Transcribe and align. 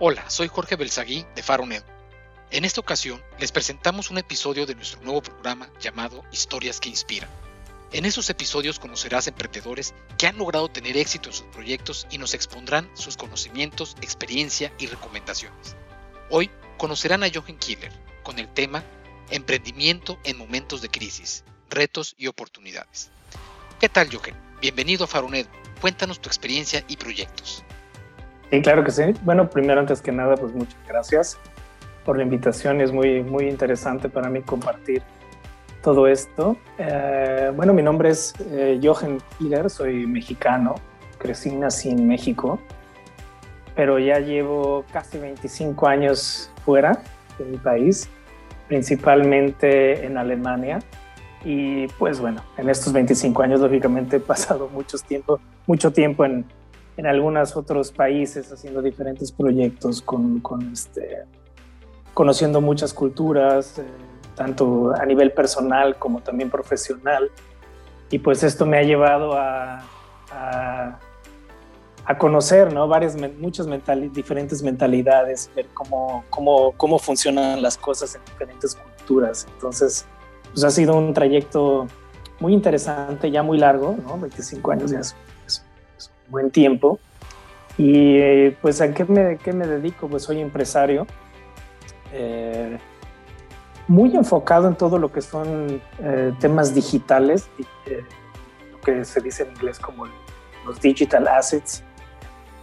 Hola, 0.00 0.30
soy 0.30 0.46
Jorge 0.46 0.76
Belsaguí 0.76 1.26
de 1.34 1.42
Faronet. 1.42 1.84
En 2.52 2.64
esta 2.64 2.80
ocasión 2.80 3.20
les 3.40 3.50
presentamos 3.50 4.12
un 4.12 4.18
episodio 4.18 4.64
de 4.64 4.76
nuestro 4.76 5.00
nuevo 5.02 5.20
programa 5.20 5.68
llamado 5.80 6.22
Historias 6.30 6.78
que 6.78 6.88
Inspiran. 6.88 7.28
En 7.90 8.04
esos 8.04 8.30
episodios 8.30 8.78
conocerás 8.78 9.26
emprendedores 9.26 9.94
que 10.16 10.28
han 10.28 10.38
logrado 10.38 10.68
tener 10.68 10.96
éxito 10.96 11.30
en 11.30 11.34
sus 11.34 11.46
proyectos 11.48 12.06
y 12.12 12.18
nos 12.18 12.34
expondrán 12.34 12.88
sus 12.94 13.16
conocimientos, 13.16 13.96
experiencia 14.00 14.72
y 14.78 14.86
recomendaciones. 14.86 15.74
Hoy 16.30 16.48
conocerán 16.76 17.24
a 17.24 17.28
Jochen 17.28 17.58
Killer 17.58 17.92
con 18.22 18.38
el 18.38 18.46
tema 18.46 18.84
Emprendimiento 19.30 20.16
en 20.22 20.38
momentos 20.38 20.80
de 20.80 20.90
crisis, 20.90 21.42
retos 21.70 22.14
y 22.16 22.28
oportunidades. 22.28 23.10
¿Qué 23.80 23.88
tal 23.88 24.14
Jochen? 24.14 24.36
Bienvenido 24.60 25.06
a 25.06 25.08
Faronet. 25.08 25.48
Cuéntanos 25.80 26.20
tu 26.20 26.28
experiencia 26.28 26.84
y 26.86 26.96
proyectos. 26.98 27.64
Sí, 28.50 28.62
claro 28.62 28.82
que 28.82 28.90
sí. 28.90 29.02
Bueno, 29.22 29.50
primero, 29.50 29.80
antes 29.80 30.00
que 30.00 30.10
nada, 30.10 30.36
pues 30.36 30.54
muchas 30.54 30.78
gracias 30.86 31.38
por 32.04 32.16
la 32.16 32.22
invitación. 32.22 32.80
Es 32.80 32.92
muy, 32.92 33.22
muy 33.22 33.48
interesante 33.48 34.08
para 34.08 34.30
mí 34.30 34.40
compartir 34.40 35.02
todo 35.82 36.06
esto. 36.06 36.56
Eh, 36.78 37.52
bueno, 37.54 37.74
mi 37.74 37.82
nombre 37.82 38.08
es 38.08 38.34
eh, 38.50 38.80
Jochen 38.82 39.18
Killer, 39.38 39.68
soy 39.68 40.06
mexicano, 40.06 40.76
crecí 41.18 41.54
nací 41.54 41.90
en 41.90 42.08
México, 42.08 42.58
pero 43.76 43.98
ya 43.98 44.18
llevo 44.18 44.84
casi 44.92 45.18
25 45.18 45.86
años 45.86 46.50
fuera 46.64 47.02
de 47.38 47.44
mi 47.44 47.58
país, 47.58 48.08
principalmente 48.66 50.06
en 50.06 50.16
Alemania. 50.16 50.78
Y 51.44 51.86
pues 51.98 52.18
bueno, 52.18 52.42
en 52.56 52.68
estos 52.68 52.92
25 52.92 53.42
años 53.42 53.60
lógicamente 53.60 54.16
he 54.16 54.20
pasado 54.20 54.68
mucho 54.68 54.98
tiempo, 54.98 55.38
mucho 55.66 55.92
tiempo 55.92 56.24
en, 56.24 56.44
en 56.98 57.06
algunos 57.06 57.56
otros 57.56 57.92
países 57.92 58.52
haciendo 58.52 58.82
diferentes 58.82 59.30
proyectos, 59.30 60.02
con, 60.02 60.40
con 60.40 60.72
este, 60.72 61.24
conociendo 62.12 62.60
muchas 62.60 62.92
culturas, 62.92 63.78
eh, 63.78 63.84
tanto 64.34 64.92
a 64.92 65.06
nivel 65.06 65.30
personal 65.30 65.96
como 65.96 66.20
también 66.20 66.50
profesional. 66.50 67.30
Y 68.10 68.18
pues 68.18 68.42
esto 68.42 68.66
me 68.66 68.78
ha 68.78 68.82
llevado 68.82 69.34
a, 69.34 69.80
a, 70.32 70.98
a 72.04 72.18
conocer 72.18 72.72
¿no? 72.72 72.88
Varias, 72.88 73.16
muchas 73.38 73.68
mental, 73.68 74.12
diferentes 74.12 74.60
mentalidades, 74.64 75.52
ver 75.54 75.68
cómo, 75.72 76.24
cómo, 76.30 76.72
cómo 76.72 76.98
funcionan 76.98 77.62
las 77.62 77.78
cosas 77.78 78.16
en 78.16 78.24
diferentes 78.24 78.74
culturas. 78.74 79.46
Entonces, 79.54 80.04
pues 80.50 80.64
ha 80.64 80.70
sido 80.70 80.96
un 80.96 81.14
trayecto 81.14 81.86
muy 82.40 82.54
interesante, 82.54 83.30
ya 83.30 83.44
muy 83.44 83.58
largo, 83.58 83.94
¿no? 84.04 84.18
25 84.18 84.72
años 84.72 84.90
ya 84.90 84.98
es 84.98 85.14
buen 86.28 86.50
tiempo. 86.50 86.98
Y 87.76 88.18
eh, 88.18 88.56
pues 88.60 88.80
a 88.80 88.92
qué 88.92 89.04
me, 89.04 89.38
qué 89.38 89.52
me, 89.52 89.66
dedico? 89.66 90.08
Pues 90.08 90.24
soy 90.24 90.40
empresario, 90.40 91.06
eh, 92.12 92.76
muy 93.86 94.14
enfocado 94.16 94.66
en 94.68 94.74
todo 94.74 94.98
lo 94.98 95.12
que 95.12 95.22
son 95.22 95.80
eh, 96.00 96.32
temas 96.40 96.74
digitales, 96.74 97.48
lo 98.72 98.80
que 98.80 99.04
se 99.04 99.20
dice 99.20 99.44
en 99.44 99.50
inglés 99.50 99.78
como 99.78 100.06
los 100.66 100.80
digital 100.80 101.28
assets, 101.28 101.84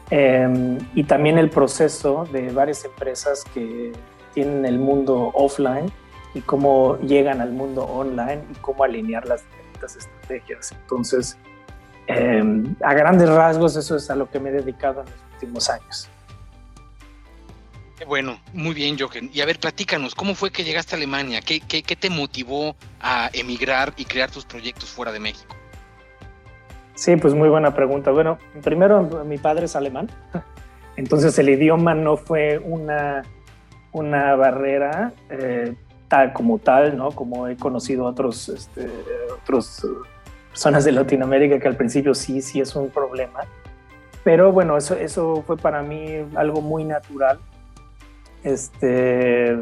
em, 0.09 0.77
y 0.93 1.03
también 1.05 1.37
el 1.37 1.49
proceso 1.49 2.25
de 2.31 2.51
varias 2.51 2.83
empresas 2.83 3.43
que 3.53 3.93
tienen 4.33 4.65
el 4.65 4.77
mundo 4.77 5.31
offline 5.33 5.91
y 6.33 6.41
cómo 6.41 6.99
llegan 6.99 7.39
al 7.39 7.53
mundo 7.53 7.85
online 7.85 8.43
y 8.51 8.55
cómo 8.59 8.83
alinear 8.83 9.25
las 9.25 9.43
distintas 9.49 9.95
estrategias. 9.95 10.73
Entonces, 10.73 11.37
Em, 12.07 12.75
a 12.81 12.93
grandes 12.93 13.29
rasgos, 13.29 13.75
eso 13.75 13.95
es 13.95 14.09
a 14.09 14.15
lo 14.15 14.29
que 14.29 14.39
me 14.39 14.49
he 14.49 14.53
dedicado 14.53 15.01
en 15.01 15.07
los 15.07 15.33
últimos 15.33 15.69
años. 15.69 16.09
Bueno, 18.07 18.39
muy 18.53 18.75
bien, 18.75 18.99
Jochen. 18.99 19.31
Y 19.33 19.41
a 19.41 19.45
ver, 19.45 19.59
platícanos, 19.59 20.13
¿cómo 20.13 20.35
fue 20.35 20.51
que 20.51 20.63
llegaste 20.63 20.95
a 20.95 20.97
Alemania? 20.97 21.41
¿Qué, 21.41 21.61
qué, 21.61 21.81
qué 21.81 21.95
te 21.95 22.09
motivó 22.09 22.75
a 23.01 23.29
emigrar 23.33 23.93
y 23.97 24.05
crear 24.05 24.29
tus 24.29 24.45
proyectos 24.45 24.89
fuera 24.89 25.11
de 25.11 25.19
México? 25.19 25.55
Sí, 26.93 27.15
pues 27.17 27.33
muy 27.33 27.49
buena 27.49 27.73
pregunta. 27.73 28.11
Bueno, 28.11 28.37
primero, 28.63 29.25
mi 29.25 29.37
padre 29.37 29.65
es 29.65 29.75
alemán, 29.75 30.09
entonces 30.95 31.37
el 31.39 31.49
idioma 31.49 31.93
no 31.93 32.17
fue 32.17 32.57
una, 32.59 33.23
una 33.91 34.35
barrera 34.35 35.11
eh, 35.29 35.73
tal 36.07 36.33
como 36.33 36.59
tal, 36.59 36.97
¿no? 36.97 37.11
Como 37.11 37.47
he 37.47 37.57
conocido 37.57 38.05
otros, 38.05 38.49
este, 38.49 38.89
otros 39.41 39.83
zonas 40.55 40.85
de 40.85 40.91
Latinoamérica 40.91 41.59
que 41.59 41.67
al 41.67 41.75
principio 41.75 42.15
sí, 42.15 42.41
sí 42.41 42.59
es 42.59 42.75
un 42.75 42.89
problema. 42.89 43.41
Pero 44.23 44.51
bueno, 44.51 44.75
eso, 44.75 44.95
eso 44.95 45.43
fue 45.45 45.57
para 45.57 45.83
mí 45.83 46.07
algo 46.35 46.61
muy 46.61 46.83
natural. 46.83 47.37
Este, 48.43 49.55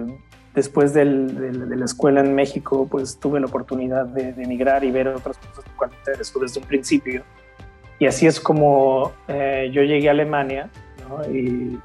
después 0.56 0.94
del, 0.94 1.70
de 1.70 1.76
la 1.76 1.86
escuela 1.86 2.22
en 2.22 2.34
México, 2.34 2.88
pues 2.90 3.18
tuve 3.20 3.40
la 3.40 3.48
oportunidad 3.48 4.06
de, 4.06 4.30
emigrar 4.42 4.84
y 4.84 4.92
ver 4.92 5.08
otras 5.10 5.38
cosas 5.38 5.66
me 5.80 5.98
interesó 5.98 6.40
desde 6.40 6.62
un 6.62 6.68
principio. 6.68 7.24
Y 8.00 8.06
así 8.06 8.26
es 8.28 8.40
como 8.40 9.12
eh, 9.28 9.70
yo 9.74 9.82
llegué 9.84 10.08
a 10.08 10.12
Alemania, 10.12 10.70
¿no? 11.08 11.24
Y 11.34 11.80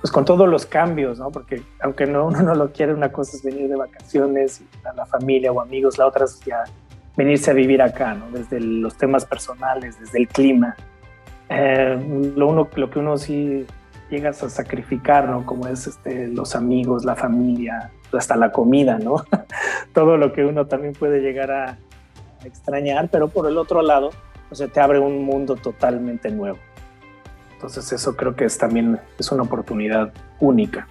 pues 0.00 0.10
con 0.10 0.24
todos 0.24 0.48
los 0.48 0.66
cambios, 0.66 1.18
¿no? 1.18 1.30
Porque 1.30 1.62
aunque 1.80 2.06
no, 2.06 2.26
uno 2.26 2.42
no 2.42 2.54
lo 2.54 2.72
quiere, 2.72 2.94
una 2.94 3.12
cosa 3.12 3.36
es 3.36 3.42
venir 3.42 3.68
de 3.68 3.76
vacaciones 3.76 4.62
a 4.84 4.92
la 4.94 5.06
familia 5.06 5.52
o 5.52 5.60
amigos, 5.60 5.98
la 5.98 6.06
otra 6.06 6.24
es 6.24 6.40
ya 6.40 6.64
venirse 7.16 7.50
a 7.50 7.54
vivir 7.54 7.82
acá, 7.82 8.14
¿no? 8.14 8.30
Desde 8.30 8.60
los 8.60 8.96
temas 8.96 9.24
personales, 9.24 9.98
desde 10.00 10.18
el 10.18 10.28
clima. 10.28 10.76
Eh, 11.48 12.32
lo, 12.36 12.48
uno, 12.48 12.68
lo 12.74 12.90
que 12.90 12.98
uno 12.98 13.18
sí 13.18 13.66
llegas 14.10 14.42
a 14.42 14.50
sacrificar, 14.50 15.28
¿no? 15.28 15.44
Como 15.44 15.66
es 15.66 15.86
este, 15.86 16.28
los 16.28 16.54
amigos, 16.54 17.04
la 17.04 17.16
familia, 17.16 17.90
hasta 18.12 18.36
la 18.36 18.52
comida, 18.52 18.98
¿no? 18.98 19.24
Todo 19.94 20.16
lo 20.16 20.32
que 20.32 20.44
uno 20.44 20.66
también 20.66 20.92
puede 20.92 21.20
llegar 21.20 21.50
a, 21.50 21.78
extrañar, 22.44 23.08
pero 23.08 23.28
por 23.28 23.46
el 23.46 23.56
otro 23.56 23.82
lado, 23.82 24.10
o 24.50 24.54
sea, 24.56 24.66
te 24.66 24.80
abre 24.80 24.98
un 24.98 25.24
mundo 25.24 25.54
totalmente 25.54 26.28
nuevo. 26.28 26.58
Entonces 27.54 27.92
eso 27.92 28.16
creo 28.16 28.34
que 28.34 28.46
es 28.46 28.58
también 28.58 28.98
es 29.16 29.30
una 29.30 29.44
oportunidad 29.44 30.12
única. 30.40 30.88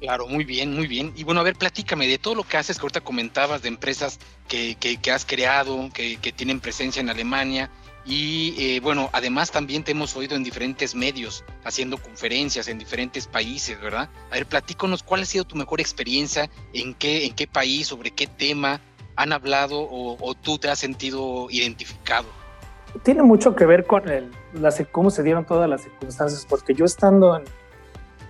Claro, 0.00 0.28
muy 0.28 0.44
bien, 0.44 0.74
muy 0.74 0.86
bien. 0.86 1.12
Y 1.16 1.24
bueno, 1.24 1.40
a 1.40 1.44
ver, 1.44 1.56
platícame 1.56 2.06
de 2.06 2.18
todo 2.18 2.34
lo 2.36 2.44
que 2.44 2.56
haces, 2.56 2.78
que 2.78 2.82
ahorita 2.82 3.00
comentabas, 3.00 3.62
de 3.62 3.68
empresas 3.68 4.18
que, 4.46 4.76
que, 4.76 5.10
has 5.10 5.24
creado, 5.24 5.90
que, 5.92 6.18
que, 6.18 6.32
tienen 6.32 6.60
presencia 6.60 7.00
en 7.00 7.10
Alemania. 7.10 7.70
Y 8.04 8.54
eh, 8.58 8.80
bueno, 8.80 9.10
además 9.12 9.50
también 9.50 9.82
te 9.82 9.90
hemos 9.90 10.16
oído 10.16 10.36
en 10.36 10.44
diferentes 10.44 10.94
medios, 10.94 11.44
haciendo 11.64 11.98
conferencias 11.98 12.68
en 12.68 12.78
diferentes 12.78 13.26
países, 13.26 13.78
¿verdad? 13.80 14.08
A 14.30 14.34
ver, 14.34 14.46
platícanos 14.46 15.02
cuál 15.02 15.22
ha 15.22 15.24
sido 15.26 15.44
tu 15.44 15.56
mejor 15.56 15.80
experiencia, 15.80 16.48
en 16.72 16.94
qué, 16.94 17.26
en 17.26 17.34
qué 17.34 17.46
país, 17.46 17.88
sobre 17.88 18.12
qué 18.12 18.26
tema 18.26 18.80
han 19.16 19.32
hablado 19.32 19.86
o, 19.90 20.34
tú 20.34 20.58
te 20.58 20.70
has 20.70 20.78
sentido 20.78 21.48
identificado. 21.50 22.28
Tiene 23.02 23.24
mucho 23.24 23.54
que 23.56 23.66
ver 23.66 23.84
con 23.84 24.08
el, 24.08 24.30
cómo 24.92 25.10
se 25.10 25.24
dieron 25.24 25.44
todas 25.44 25.68
las 25.68 25.82
circunstancias, 25.82 26.46
porque 26.48 26.72
yo 26.72 26.84
estando 26.84 27.36
en, 27.36 27.42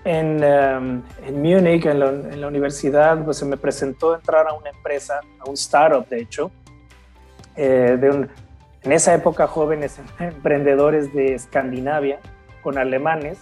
en, 0.08 0.42
um, 0.42 1.02
en 1.26 1.42
Múnich, 1.42 1.84
en 1.84 2.00
la, 2.41 2.46
universidad, 2.46 3.22
pues 3.24 3.36
se 3.36 3.44
me 3.44 3.58
presentó 3.58 4.14
entrar 4.14 4.48
a 4.48 4.54
una 4.54 4.70
empresa, 4.70 5.20
a 5.38 5.46
un 5.46 5.52
startup 5.52 6.08
de 6.08 6.20
hecho, 6.22 6.50
eh, 7.56 7.98
de 8.00 8.10
un, 8.10 8.28
en 8.84 8.92
esa 8.92 9.12
época 9.12 9.46
jóvenes 9.46 10.00
emprendedores 10.19 11.12
de 11.12 11.34
Escandinavia 11.34 12.20
con 12.62 12.78
alemanes 12.78 13.38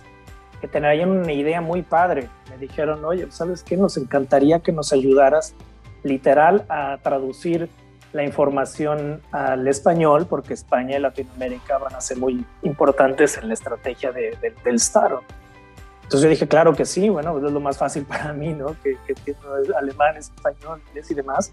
que 0.61 0.67
tenían 0.67 1.11
una 1.11 1.33
idea 1.33 1.61
muy 1.61 1.83
padre. 1.83 2.29
Me 2.51 2.57
dijeron, 2.57 3.05
oye, 3.05 3.29
¿sabes 3.31 3.63
qué? 3.63 3.77
Nos 3.77 3.97
encantaría 3.97 4.59
que 4.59 4.73
nos 4.73 4.93
ayudaras 4.93 5.55
literal 6.03 6.65
a 6.69 6.99
traducir 7.01 7.69
la 8.13 8.25
información 8.25 9.21
al 9.31 9.69
español, 9.69 10.27
porque 10.29 10.55
España 10.55 10.97
y 10.97 11.01
Latinoamérica 11.01 11.79
van 11.79 11.95
a 11.95 12.01
ser 12.01 12.17
muy 12.17 12.45
importantes 12.63 13.39
en 13.39 13.47
la 13.49 13.55
estrategia 13.55 14.11
de, 14.11 14.37
del 14.65 14.77
startup. 14.77 15.23
Entonces 16.07 16.23
yo 16.23 16.31
dije, 16.31 16.47
claro 16.47 16.73
que 16.73 16.85
sí, 16.85 17.09
bueno, 17.09 17.33
pues 17.33 17.45
es 17.47 17.53
lo 17.53 17.59
más 17.59 17.77
fácil 17.77 18.05
para 18.09 18.33
mí, 18.33 18.53
¿no? 18.55 18.77
Que, 18.81 18.97
que 19.07 19.13
entiendo 19.13 19.53
alemán, 19.77 20.17
español, 20.17 20.81
inglés 20.89 21.11
y 21.11 21.15
demás. 21.15 21.53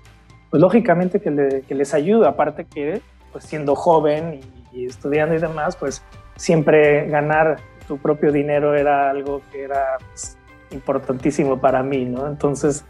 Pues 0.52 0.62
lógicamente 0.62 1.20
que, 1.20 1.64
que, 1.68 1.76
les 1.76 1.94
ayuda, 1.96 2.30
aparte 2.30 2.66
que 2.66 3.02
pues 3.32 3.46
siendo 3.46 3.76
joven 3.76 4.42
y, 4.72 4.86
estudiando 4.86 5.34
y 5.34 5.40
demás, 5.40 5.76
pues 5.76 6.04
siempre 6.36 7.08
ganar 7.08 7.58
tu 7.88 7.98
propio 7.98 8.32
dinero 8.32 8.76
era 8.76 9.10
algo 9.10 9.42
que 9.52 9.64
era 9.64 9.98
pues, 10.12 10.38
importantísimo 10.70 11.60
para 11.60 11.82
mí, 11.82 12.06
¿no? 12.06 12.28
Entonces 12.28 12.86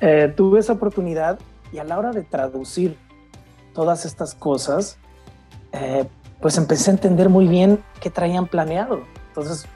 eh, 0.00 0.32
tuve 0.36 0.60
esa 0.60 0.74
oportunidad 0.74 1.40
y 1.72 1.78
a 1.78 1.84
la 1.84 1.98
hora 1.98 2.12
de 2.12 2.22
traducir 2.22 2.96
todas 3.74 4.04
estas 4.06 4.36
cosas, 4.36 4.98
eh, 5.72 6.04
pues 6.40 6.56
empecé 6.56 6.92
a 6.92 6.94
entender 6.94 7.28
muy 7.28 7.48
bien 7.48 7.82
qué 8.00 8.10
traían 8.10 8.46
planeado. 8.46 9.00
Entonces 9.28 9.66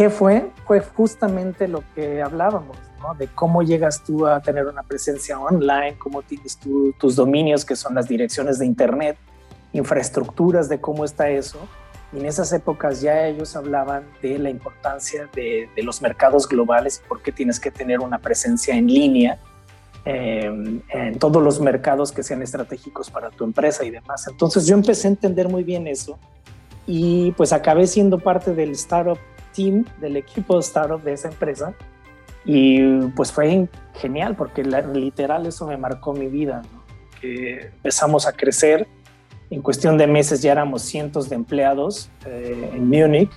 ¿Qué 0.00 0.08
fue? 0.08 0.48
Fue 0.66 0.80
justamente 0.80 1.68
lo 1.68 1.84
que 1.94 2.22
hablábamos, 2.22 2.78
¿no? 3.02 3.14
De 3.16 3.26
cómo 3.28 3.62
llegas 3.62 4.02
tú 4.02 4.26
a 4.26 4.40
tener 4.40 4.66
una 4.66 4.82
presencia 4.82 5.38
online, 5.38 5.96
cómo 5.98 6.22
tienes 6.22 6.58
tus 6.98 7.16
dominios, 7.16 7.66
que 7.66 7.76
son 7.76 7.94
las 7.94 8.08
direcciones 8.08 8.58
de 8.58 8.64
Internet, 8.64 9.18
infraestructuras 9.74 10.70
de 10.70 10.80
cómo 10.80 11.04
está 11.04 11.28
eso, 11.28 11.58
Y 12.14 12.18
en 12.20 12.24
esas 12.24 12.50
épocas 12.54 13.02
ya 13.02 13.26
ellos 13.26 13.54
hablaban 13.56 14.04
de 14.22 14.38
la 14.38 14.48
importancia 14.48 15.28
de, 15.34 15.68
los 15.82 16.00
mercados 16.00 16.48
globales 16.48 17.02
y 17.04 17.06
por 17.06 17.20
qué 17.20 17.30
tienes 17.30 17.60
que 17.60 17.70
tener 17.70 18.00
una 18.00 18.20
presencia 18.20 18.74
en 18.74 18.86
línea 18.86 19.38
em, 20.06 20.80
en 20.88 21.18
todos 21.18 21.42
los 21.42 21.60
mercados 21.60 22.10
que 22.10 22.22
sean 22.22 22.40
estratégicos 22.40 23.10
para 23.10 23.28
tu 23.28 23.44
empresa 23.44 23.84
y 23.84 23.90
demás. 23.90 24.26
Entonces 24.28 24.66
yo 24.66 24.76
empecé 24.76 25.08
a 25.08 25.10
entender 25.10 25.50
muy 25.50 25.62
bien 25.62 25.86
eso 25.86 26.18
y 26.86 27.32
pues 27.32 27.52
acabé 27.52 27.86
siendo 27.86 28.18
parte 28.18 28.54
del 28.54 28.70
startup 28.70 29.18
team, 29.54 29.84
del 30.00 30.16
equipo 30.16 30.58
startup 30.60 31.02
de 31.02 31.12
esa 31.12 31.28
empresa. 31.28 31.74
Y 32.44 33.00
pues 33.08 33.32
fue 33.32 33.68
genial 33.94 34.34
porque 34.36 34.64
literal 34.64 35.46
eso 35.46 35.66
me 35.66 35.76
marcó 35.76 36.12
mi 36.12 36.26
vida, 36.26 36.62
que 37.20 37.66
empezamos 37.66 38.26
a 38.26 38.32
crecer 38.32 38.88
en 39.50 39.62
cuestión 39.62 39.98
de 39.98 40.06
meses 40.06 40.42
ya 40.42 40.52
éramos 40.52 40.82
cientos 40.82 41.28
de 41.28 41.34
empleados 41.34 42.08
eh, 42.24 42.70
en 42.72 42.88
Múnich 42.88 43.30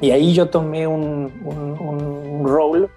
y 0.00 0.10
ahí 0.10 0.34
yo 0.34 0.50
tomé 0.50 0.86
un, 0.86 1.32
un, 1.44 2.46
rol 2.46 2.90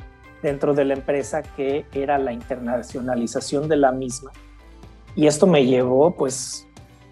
dentro 0.44 0.74
de 0.74 0.83
la 0.83 0.94
empresa 0.95 1.42
que 1.42 1.86
era 1.94 2.18
la 2.18 2.33
internacionalización 2.33 3.69
de 3.69 3.77
la 3.77 3.92
misma. 3.92 4.31
Y 5.16 5.27
esto 5.27 5.48
me 5.48 5.66
llevó 5.66 6.12
pues 6.12 6.68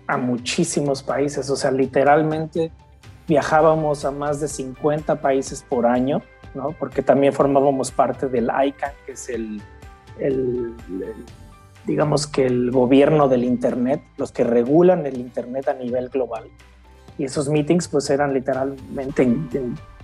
a 0.07 0.17
muchísimos 0.17 1.03
países, 1.03 1.49
o 1.49 1.55
sea, 1.55 1.71
literalmente 1.71 2.71
viajábamos 3.27 4.05
a 4.05 4.11
más 4.11 4.39
de 4.39 4.47
50 4.47 5.21
países 5.21 5.63
por 5.67 5.85
año, 5.85 6.21
¿no? 6.53 6.71
Porque 6.71 7.01
también 7.01 7.33
formábamos 7.33 7.91
parte 7.91 8.27
del 8.27 8.45
ICANN, 8.45 8.93
que 9.05 9.11
es 9.11 9.29
el, 9.29 9.61
el 10.19 10.73
digamos 11.85 12.27
que 12.27 12.45
el 12.45 12.71
gobierno 12.71 13.27
del 13.27 13.43
Internet, 13.43 14.01
los 14.17 14.31
que 14.31 14.43
regulan 14.43 15.05
el 15.05 15.17
Internet 15.17 15.67
a 15.69 15.73
nivel 15.73 16.09
global. 16.09 16.45
Y 17.17 17.25
esos 17.25 17.49
meetings 17.49 17.87
pues 17.87 18.09
eran 18.09 18.33
literalmente 18.33 19.27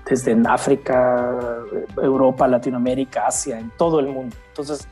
desde 0.10 0.32
en 0.32 0.48
África, 0.48 1.62
Europa, 2.02 2.48
Latinoamérica, 2.48 3.28
Asia, 3.28 3.60
en 3.60 3.72
todo 3.78 4.00
el 4.00 4.08
mundo. 4.08 4.36
Entonces, 4.50 4.88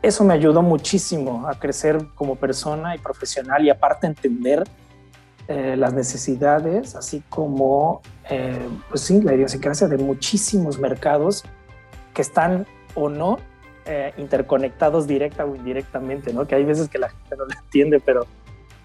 eso 0.00 0.24
me 0.24 0.34
ayudó 0.34 0.62
muchísimo 0.62 1.46
a 1.48 1.58
crecer 1.58 1.98
como 2.14 2.36
persona 2.36 2.94
y 2.94 2.98
profesional 2.98 3.64
y 3.64 3.70
aparte 3.70 4.06
entender 4.06 4.64
eh, 5.48 5.76
las 5.76 5.94
necesidades, 5.94 6.94
así 6.94 7.22
como, 7.30 8.02
eh, 8.28 8.68
pues 8.90 9.00
sí, 9.00 9.22
la 9.22 9.34
idiosincrasia 9.34 9.88
de 9.88 9.96
muchísimos 9.96 10.78
mercados 10.78 11.42
que 12.12 12.20
están 12.20 12.66
o 12.94 13.08
no 13.08 13.38
eh, 13.86 14.12
interconectados 14.18 15.06
directa 15.06 15.46
o 15.46 15.56
indirectamente, 15.56 16.34
¿no? 16.34 16.46
Que 16.46 16.56
hay 16.56 16.64
veces 16.64 16.90
que 16.90 16.98
la 16.98 17.08
gente 17.08 17.36
no 17.38 17.46
lo 17.46 17.58
entiende, 17.64 17.98
pero 17.98 18.26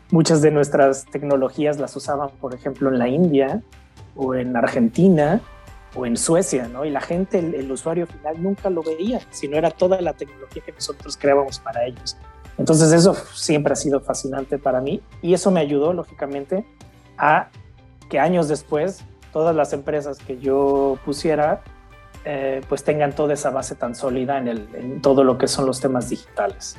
muchas 0.10 0.42
de 0.42 0.51
nuestras 0.51 1.06
tecnologías 1.06 1.80
las 1.80 1.94
usaban, 1.98 2.30
por 2.39 2.54
ejemplo, 2.54 2.88
en 2.89 2.98
la 2.98 3.10
India 3.10 3.62
o 4.15 4.33
en 4.33 4.56
Argentina 4.56 5.42
o 5.95 6.06
en 6.06 6.15
Suecia, 6.15 6.69
¿no? 6.69 6.86
Y 6.86 6.92
la 6.92 7.01
gente, 7.01 7.39
el, 7.39 7.69
usuario 7.69 8.07
final 8.07 8.42
nunca 8.42 8.69
lo 8.69 8.81
veía, 8.83 9.19
sino 9.31 9.57
era 9.57 9.69
toda 9.69 10.00
la 10.00 10.13
tecnología 10.13 10.63
que 10.65 10.71
nosotros 10.71 11.18
creábamos 11.18 11.60
para 11.60 11.86
ellos. 11.86 12.15
Entonces 12.58 12.92
eso 12.92 13.16
siempre 13.34 13.74
ha 13.74 13.76
sido 13.76 14.00
fascinante 14.00 14.58
para 14.58 14.80
mí 14.80 15.02
y 15.22 15.34
eso 15.34 15.52
me 15.52 15.60
ayudó, 15.60 15.94
lógicamente, 15.94 16.66
a 17.18 17.50
que 18.10 18.20
años 18.20 18.48
después 18.48 19.04
todas 19.32 19.56
las 19.56 19.74
empresas 19.74 20.20
que 20.20 20.40
yo 20.40 21.00
pusiera 21.04 21.64
eh, 22.26 22.62
pues 22.70 22.86
tengan 22.86 23.14
toda 23.14 23.34
esa 23.34 23.50
base 23.50 23.76
tan 23.76 23.96
sólida 23.96 24.38
en, 24.38 24.48
el, 24.48 25.02
todo 25.02 25.26
lo 25.26 25.38
que 25.38 25.48
son 25.48 25.66
los 25.66 25.82
temas 25.82 26.10
digitales. 26.10 26.78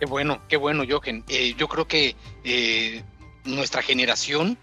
Qué 0.00 0.06
bueno, 0.06 0.40
qué 0.48 0.56
bueno, 0.56 0.82
Jochen. 0.88 1.24
Eh, 1.28 1.54
yo 1.56 1.68
creo 1.68 1.86
que 1.86 2.16
eh, 2.42 3.04
nuestra 3.44 3.82
generación 3.82 4.58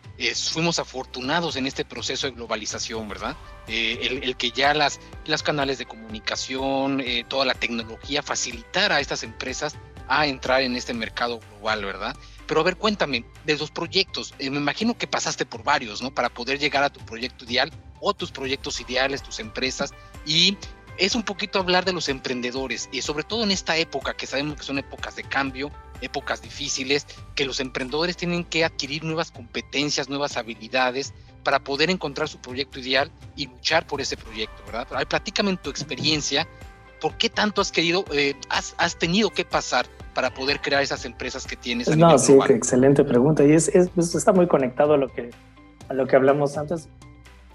fuimos 0.52 0.78
afortunados 0.80 1.56
en 1.56 1.68
este 1.68 1.86
proceso 1.86 2.28
de 2.28 2.34
globalización, 2.34 3.08
¿verdad? 3.08 3.36
El, 3.68 4.36
que 4.38 4.52
ya 4.52 4.74
las, 4.74 5.00
las 5.26 5.44
canales 5.44 5.78
de 5.78 5.86
comunicación, 5.86 7.04
toda 7.28 7.46
la 7.46 7.54
tecnología 7.54 8.22
facilitara 8.22 8.98
a 8.98 9.00
estas 9.00 9.24
empresas 9.24 9.76
a 10.08 10.28
entrar 10.28 10.62
en 10.62 10.76
este 10.76 10.94
mercado 10.94 11.40
global, 11.40 11.86
¿verdad? 11.86 12.16
Pero 12.46 12.62
a 12.62 12.64
ver, 12.64 12.78
cuéntame, 12.78 13.26
de 13.46 13.58
los 13.58 13.72
proyectos, 13.72 14.34
me 14.38 14.46
imagino 14.46 14.98
que 14.98 15.08
pasaste 15.08 15.46
por 15.46 15.64
varios, 15.64 16.02
¿no? 16.02 16.14
Para 16.14 16.30
poder 16.30 16.60
llegar 16.60 16.84
a 16.84 16.92
tu 16.92 17.00
proyecto 17.06 17.46
ideal 17.46 17.72
o 18.00 18.14
tus 18.14 18.32
proyectos 18.32 18.82
ideales, 18.82 19.24
tus 19.24 19.40
empresas 19.40 19.94
y 20.26 20.58
es 20.98 21.16
un 21.16 21.24
poquito 21.24 21.60
hablar 21.60 21.86
de 21.86 21.94
los 21.94 22.10
emprendedores 22.10 22.90
y 22.92 23.02
sobre 23.02 23.24
todo 23.24 23.44
en 23.44 23.52
esta 23.52 23.78
época 23.78 24.14
que 24.14 24.28
sabemos 24.28 24.58
que 24.58 24.64
son 24.64 24.78
épocas 24.78 25.16
de 25.16 25.24
cambio, 25.24 25.72
épocas 26.02 26.42
difíciles, 26.42 27.08
que 27.34 27.46
los 27.46 27.60
emprendedores 27.60 28.18
tienen 28.18 28.44
que 28.44 28.64
adquirir 28.64 29.04
nuevas 29.04 29.32
competencias, 29.32 30.10
nuevas 30.10 30.38
habilidades 30.38 31.14
para 31.44 31.60
poder 31.60 31.90
encontrar 31.90 32.28
su 32.28 32.38
proyecto 32.40 32.80
ideal 32.80 33.12
y 33.36 33.48
luchar 33.48 33.86
por 33.86 34.02
ese 34.02 34.18
proyecto, 34.18 34.64
¿verdad? 34.66 34.88
Ay, 34.92 35.06
platícame 35.06 35.52
en 35.52 35.58
tu 35.58 35.70
experiencia, 35.70 36.48
¿por 37.02 37.18
qué 37.18 37.30
tanto 37.30 37.62
has 37.62 37.72
querido, 37.72 38.06
eh, 38.14 38.36
has, 38.50 38.96
tenido 38.98 39.30
que 39.30 39.46
pasar 39.46 39.86
para 40.14 40.34
poder 40.34 40.62
crear 40.62 40.82
esas 40.82 41.06
empresas 41.06 41.46
que 41.46 41.56
tienes? 41.56 41.90
A 41.90 41.96
no, 41.96 42.18
sí, 42.18 42.38
excelente 42.50 43.04
pregunta 43.04 43.44
y 43.44 43.52
es, 43.52 43.72
pues, 43.94 44.16
está 44.16 44.32
muy 44.32 44.48
conectado 44.48 44.94
a 44.94 44.98
lo 44.98 45.10
que 45.10 45.32
a 45.90 45.94
lo 45.94 46.08
que 46.08 46.16
hablamos 46.16 46.58
antes 46.58 46.88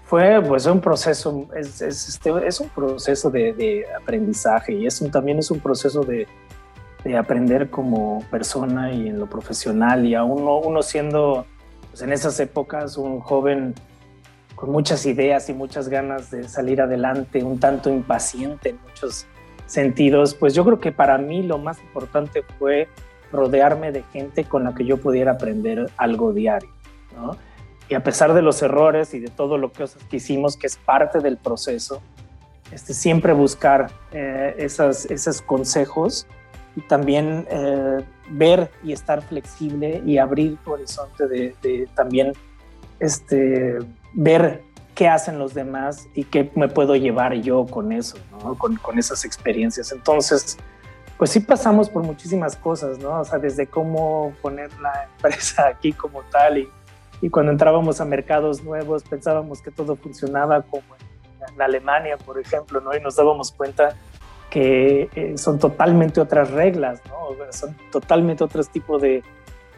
fue 0.09 0.41
pues 0.41 0.65
un 0.65 0.81
proceso, 0.81 1.47
es, 1.55 1.83
es, 1.83 2.09
este, 2.09 2.31
es 2.47 2.59
un 2.59 2.69
proceso 2.69 3.29
de, 3.29 3.53
de, 3.53 3.85
aprendizaje 4.01 4.73
y 4.73 4.87
es 4.87 4.99
también 5.11 5.37
es 5.37 5.51
un 5.51 5.59
proceso 5.59 6.01
de, 6.01 6.27
de, 7.03 7.15
aprender 7.15 7.69
como 7.69 8.25
persona 8.31 8.91
y 8.91 9.07
en 9.07 9.19
lo 9.19 9.27
profesional 9.27 10.07
y 10.07 10.15
aún 10.15 10.41
uno, 10.41 10.57
uno 10.61 10.81
siendo 10.81 11.45
pues 11.89 12.01
en 12.01 12.13
esas 12.13 12.39
épocas 12.39 12.97
un 12.97 13.19
joven 13.19 13.75
con 14.55 14.71
muchas 14.71 15.05
ideas 15.05 15.49
y 15.49 15.53
muchas 15.53 15.87
ganas 15.87 16.31
de 16.31 16.47
salir 16.47 16.81
adelante, 16.81 17.43
un 17.43 17.59
tanto 17.59 17.89
impaciente 17.89 18.69
en 18.69 18.79
muchos 18.81 19.25
sentidos, 19.65 20.33
pues 20.33 20.53
yo 20.53 20.65
creo 20.65 20.79
que 20.79 20.91
para 20.91 21.17
mí 21.17 21.43
lo 21.43 21.57
más 21.59 21.79
importante 21.79 22.43
fue 22.57 22.89
rodearme 23.31 23.91
de 23.91 24.03
gente 24.11 24.43
con 24.43 24.63
la 24.63 24.73
que 24.75 24.83
yo 24.83 24.97
pudiera 24.97 25.33
aprender 25.33 25.89
algo 25.95 26.33
diario, 26.33 26.69
y 27.87 27.95
a 27.95 28.03
pesar 28.03 28.33
de 28.33 28.41
los 28.41 28.61
errores 28.61 29.13
y 29.13 29.19
de 29.19 29.29
todo 29.29 29.57
lo 29.57 29.71
que, 29.71 29.85
hicimos, 30.11 30.57
que 30.57 30.67
es 30.67 30.77
parte 30.77 31.19
del 31.19 31.37
proceso, 31.37 32.01
este, 32.71 32.93
siempre 32.93 33.33
buscar 33.33 33.89
eh, 34.11 34.55
esos 34.57 35.41
consejos 35.41 36.27
y 36.75 36.81
también 36.81 37.47
eh, 37.49 38.03
ver 38.29 38.71
y 38.83 38.93
estar 38.93 39.21
flexible 39.21 40.01
y 40.05 40.17
abrir 40.17 40.57
tu 40.63 40.73
horizonte 40.73 41.27
de, 41.27 41.87
también 41.95 42.33
este, 42.99 43.79
ver 44.13 44.61
qué 44.95 45.07
hacen 45.07 45.39
los 45.39 45.53
demás 45.53 46.07
y 46.13 46.23
qué 46.25 46.51
me 46.55 46.67
puedo 46.67 46.95
llevar 46.95 47.33
yo 47.35 47.65
con 47.65 47.91
eso, 47.91 48.17
con, 48.57 48.75
con, 48.77 48.99
esas 48.99 49.25
experiencias. 49.25 49.91
Entonces, 49.91 50.57
pues 51.17 51.31
sí 51.31 51.39
pasamos 51.39 51.89
por 51.89 52.03
muchísimas 52.03 52.55
cosas, 52.55 52.99
¿no? 52.99 53.19
O 53.19 53.25
sea, 53.25 53.39
desde 53.39 53.67
cómo 53.67 54.33
poner 54.41 54.69
la 54.79 55.09
empresa 55.15 55.67
aquí 55.67 55.93
como 55.93 56.21
tal 56.23 56.59
y 56.59 56.69
y 57.21 57.29
cuando 57.29 57.51
entrábamos 57.51 57.99
a 57.99 58.05
mercados 58.05 58.63
nuevos 58.63 59.03
pensábamos 59.03 59.61
que 59.61 59.71
todo 59.71 59.95
funcionaba 59.95 60.61
como 60.61 60.83
en, 60.95 61.09
Alemania, 61.61 62.17
por 62.17 62.39
ejemplo, 62.39 62.79
¿no? 62.79 62.95
Y 62.95 63.01
nos 63.01 63.15
dábamos 63.15 63.51
cuenta 63.51 63.95
que 64.49 65.09
eh, 65.15 65.37
son 65.37 65.59
totalmente 65.59 66.19
otras 66.19 66.51
reglas, 66.51 67.01
¿no? 67.07 67.29
Son 67.51 67.75
totalmente 67.91 68.43
otros 68.43 68.69
tipos 68.69 69.01
de, 69.01 69.23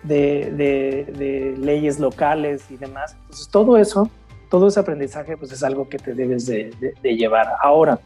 de, 0.03 1.05
de, 1.17 1.55
leyes 1.57 1.99
locales 1.99 2.63
y 2.69 2.77
demás. 2.77 3.15
Entonces, 3.21 3.49
todo 3.49 3.77
eso, 3.77 4.09
todo 4.49 4.67
ese 4.67 4.79
aprendizaje, 4.79 5.37
pues 5.37 5.51
es 5.51 5.63
algo 5.63 5.89
que 5.89 5.99
te 5.99 6.13
debes 6.13 6.45
de, 6.45 6.71
llevar. 7.03 7.47
Ahora, 7.61 7.99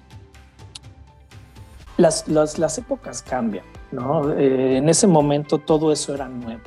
las, 1.97 2.27
las, 2.27 2.57
las 2.57 2.77
épocas 2.77 3.21
cambian, 3.21 3.65
¿no? 3.91 4.33
Eh, 4.33 4.77
en 4.77 4.89
ese 4.89 5.07
momento 5.07 5.59
todo 5.59 5.91
eso 5.91 6.13
era 6.13 6.27
nuevo. 6.27 6.61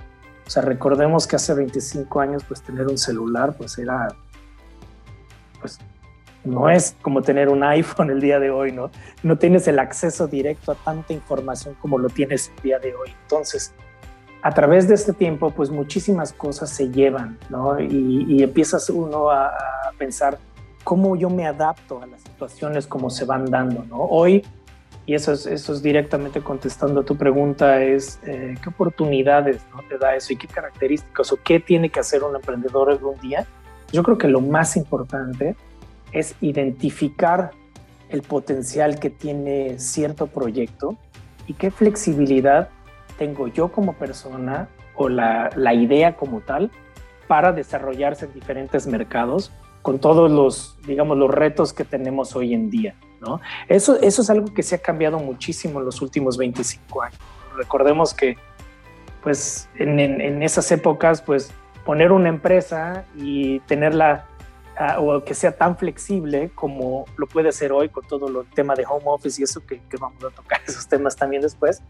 O 0.47 0.51
sea, 0.51 0.63
recordemos 0.63 1.27
que 1.27 1.37
hace 1.37 1.53
25 1.53 2.21
años, 2.21 2.43
pues 2.49 2.63
tener 2.63 2.87
un 2.87 2.97
celular, 2.97 3.55
pues 3.59 3.77
era, 3.77 4.09
pues 5.61 5.79
no 6.45 6.69
es 6.71 6.97
como 7.03 7.23
tener 7.23 7.49
un 7.49 7.63
iPhone 7.63 8.11
el 8.11 8.21
día 8.21 8.39
de 8.39 8.51
hoy, 8.51 8.73
¿no? 8.73 8.91
No 9.23 9.37
tienes 9.39 9.69
el 9.69 9.79
acceso 9.79 10.27
directo 10.27 10.73
a 10.73 10.75
tanta 10.75 11.13
información 11.13 11.77
como 11.81 11.99
lo 11.99 12.09
tienes 12.09 12.53
el 12.57 12.63
día 12.63 12.79
de 12.79 12.95
hoy. 12.95 13.11
Entonces, 13.23 13.75
a 14.43 14.53
través 14.53 14.89
de 14.89 14.95
este 14.95 15.13
tiempo, 15.13 15.51
pues 15.51 15.71
muchísimas 15.71 16.33
cosas 16.33 16.71
se 16.71 16.91
llevan, 16.91 17.39
¿no? 17.51 17.81
Y, 17.81 18.43
empiezas 18.43 18.89
uno 18.89 19.31
a, 19.31 19.53
pensar 19.99 20.39
cómo 20.85 21.17
yo 21.17 21.29
me 21.29 21.45
adapto 21.45 22.01
a 22.01 22.07
las 22.07 22.23
situaciones 22.23 22.87
como 22.87 23.11
se 23.11 23.25
van 23.25 23.51
dando, 23.51 23.85
¿no? 23.85 23.97
Hoy 23.97 24.45
y 25.07 25.15
eso 25.15 25.33
es, 25.33 25.47
eso 25.47 25.73
es 25.73 25.83
directamente 25.83 26.43
contestando 26.43 27.01
a 27.01 27.03
tu 27.03 27.17
pregunta, 27.17 27.83
es 27.83 28.21
eh, 28.27 28.57
qué 28.63 28.69
oportunidades 28.69 29.63
¿no? 29.75 29.83
te 29.89 29.97
da 29.97 30.15
eso 30.15 30.35
y 30.35 30.37
qué 30.37 30.47
características 30.47 31.33
o 31.33 31.39
qué 31.43 31.61
tiene 31.61 31.89
que 31.89 31.99
hacer 31.99 32.23
un 32.23 32.37
emprendedor 32.37 32.91
algún 32.91 33.19
día. 33.21 33.47
Yo 33.91 34.03
creo 34.03 34.19
que 34.19 34.29
lo 34.29 34.43
más 34.43 34.77
importante 34.77 35.57
es 36.13 36.35
identificar 36.41 37.53
el 38.09 38.23
potencial 38.23 38.99
que 38.99 39.11
tiene 39.11 39.79
cierto 39.79 40.27
proyecto 40.27 40.97
y 41.47 41.55
qué 41.55 41.71
flexibilidad 41.71 42.71
tengo 43.19 43.49
yo 43.49 43.71
como 43.71 43.95
persona 43.95 44.69
o 44.95 45.09
la, 45.09 45.51
la 45.57 45.75
idea 45.75 46.17
como 46.17 46.41
tal 46.41 46.71
para 47.27 47.53
desarrollarse 47.53 48.25
en 48.25 48.33
diferentes 48.33 48.87
mercados 48.87 49.53
con 49.83 49.99
todos 49.99 50.31
los, 50.31 50.77
digamos, 50.87 51.17
los 51.17 51.31
retos 51.31 51.73
que 51.73 51.85
tenemos 51.85 52.35
hoy 52.35 52.53
en 52.53 52.69
día, 52.69 52.95
¿no? 53.21 53.41
Eso, 53.69 53.97
eso 54.01 54.23
es 54.23 54.31
algo 54.31 54.53
que 54.53 54.63
se 54.63 54.75
ha 54.75 54.79
cambiado 54.79 55.19
muchísimo 55.19 55.79
en 55.79 55.87
los 55.87 56.03
últimos 56.03 56.37
25 56.37 57.03
años. 57.03 57.19
Recordemos 57.57 58.13
que, 58.13 58.37
pues, 59.23 59.69
en, 59.77 59.99
en, 59.99 60.43
esas 60.43 60.71
épocas, 60.73 61.23
pues, 61.23 61.53
poner 61.85 62.13
una 62.13 62.29
empresa 62.29 63.05
y 63.17 63.61
tenerla 63.61 64.27
o 64.99 65.25
que 65.25 65.35
sea 65.35 65.53
tan 65.57 65.77
flexible 65.77 66.51
como 66.55 67.05
lo 67.17 67.27
puede 67.27 67.53
ser 67.53 67.73
hoy 67.73 67.89
con 67.89 68.07
todo 68.07 68.29
el 68.29 68.47
tema 68.51 68.75
de 68.75 68.85
home 68.87 69.05
office 69.07 69.41
y 69.41 69.45
eso 69.45 69.65
que, 69.67 69.81
que, 69.89 69.97
vamos 69.97 70.23
a 70.23 70.31
tocar 70.31 70.61
esos 70.67 70.87
temas 70.87 71.17
también 71.17 71.43
después, 71.43 71.83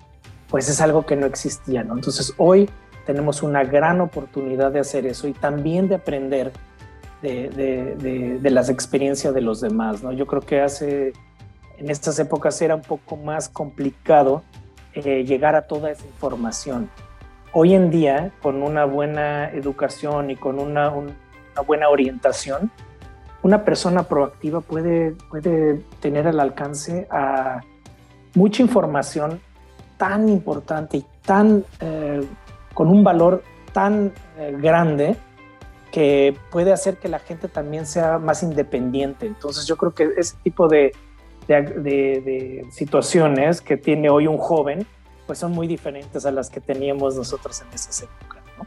pues 0.49 0.69
es 0.69 0.81
algo 0.81 1.05
que 1.05 1.17
no 1.17 1.27
existía, 1.27 1.85
¿no? 1.85 1.95
Entonces 1.95 2.33
hoy 2.39 2.69
tenemos 3.05 3.43
una 3.43 3.65
gran 3.65 4.01
oportunidad 4.01 4.73
de 4.73 4.81
hacer 4.81 5.07
eso 5.07 5.29
y 5.29 5.33
también 5.33 5.89
de 5.89 5.97
aprender 5.97 6.53
de, 7.23 8.39
de, 8.41 8.51
las 8.51 8.69
experiencias 8.69 9.35
de 9.35 9.41
los 9.41 9.61
demás, 9.61 10.03
¿no? 10.03 10.13
Yo 10.13 10.27
creo 10.27 10.43
que 10.43 10.61
hace, 10.61 11.13
en 11.79 11.91
estas 11.91 12.19
épocas 12.19 12.61
era 12.63 12.77
un 12.77 12.83
poco 12.83 13.17
más 13.17 13.49
complicado 13.49 14.43
eh, 14.95 15.25
llegar 15.25 15.55
a 15.55 15.63
toda 15.63 15.91
esa 15.91 16.07
información. 16.07 16.91
Hoy 17.53 17.75
en 17.75 17.91
día, 17.91 18.31
con 18.43 18.63
una 18.63 18.85
buena 18.85 19.51
educación 19.51 20.31
y 20.31 20.37
con 20.37 20.59
una, 20.59 20.93
una 21.59 21.67
buena 21.67 21.89
orientación, 21.89 22.71
una 23.43 23.65
persona 23.65 24.05
proactiva 24.05 24.61
puede, 24.61 25.13
puede 25.29 25.81
tener 26.01 26.27
al 26.27 26.41
alcance 26.41 27.07
a 27.11 27.61
mucha 28.35 28.63
información 28.63 29.41
tan 29.97 30.29
importante 30.29 30.99
y 30.99 31.05
tan 31.23 31.65
eh, 31.81 32.25
con 32.75 32.89
un 32.89 33.03
valor 33.03 33.43
tan 33.73 34.13
eh, 34.39 34.55
grande 34.59 35.17
que 35.91 36.37
puede 36.51 36.73
hacer 36.73 36.99
que 36.99 37.09
la 37.09 37.19
gente 37.19 37.49
también 37.49 37.87
sea 37.87 38.19
más 38.19 38.43
independiente. 38.43 39.27
Entonces 39.27 39.67
yo 39.67 39.77
creo 39.77 39.95
que 39.95 40.11
ese 40.17 40.37
tipo 40.45 40.69
de, 40.69 40.95
de, 41.49 42.67
situaciones 42.71 43.61
que 43.61 43.77
tiene 43.77 44.11
hoy 44.11 44.27
un 44.27 44.39
joven, 44.39 44.87
pues 45.27 45.39
son 45.39 45.53
muy 45.53 45.67
diferentes 45.67 46.25
a 46.27 46.31
las 46.31 46.51
que 46.51 46.61
teníamos 46.61 47.17
nosotros 47.17 47.61
en 47.63 47.73
esas 47.73 48.03
épocas. 48.03 48.43
¿no? 48.59 48.67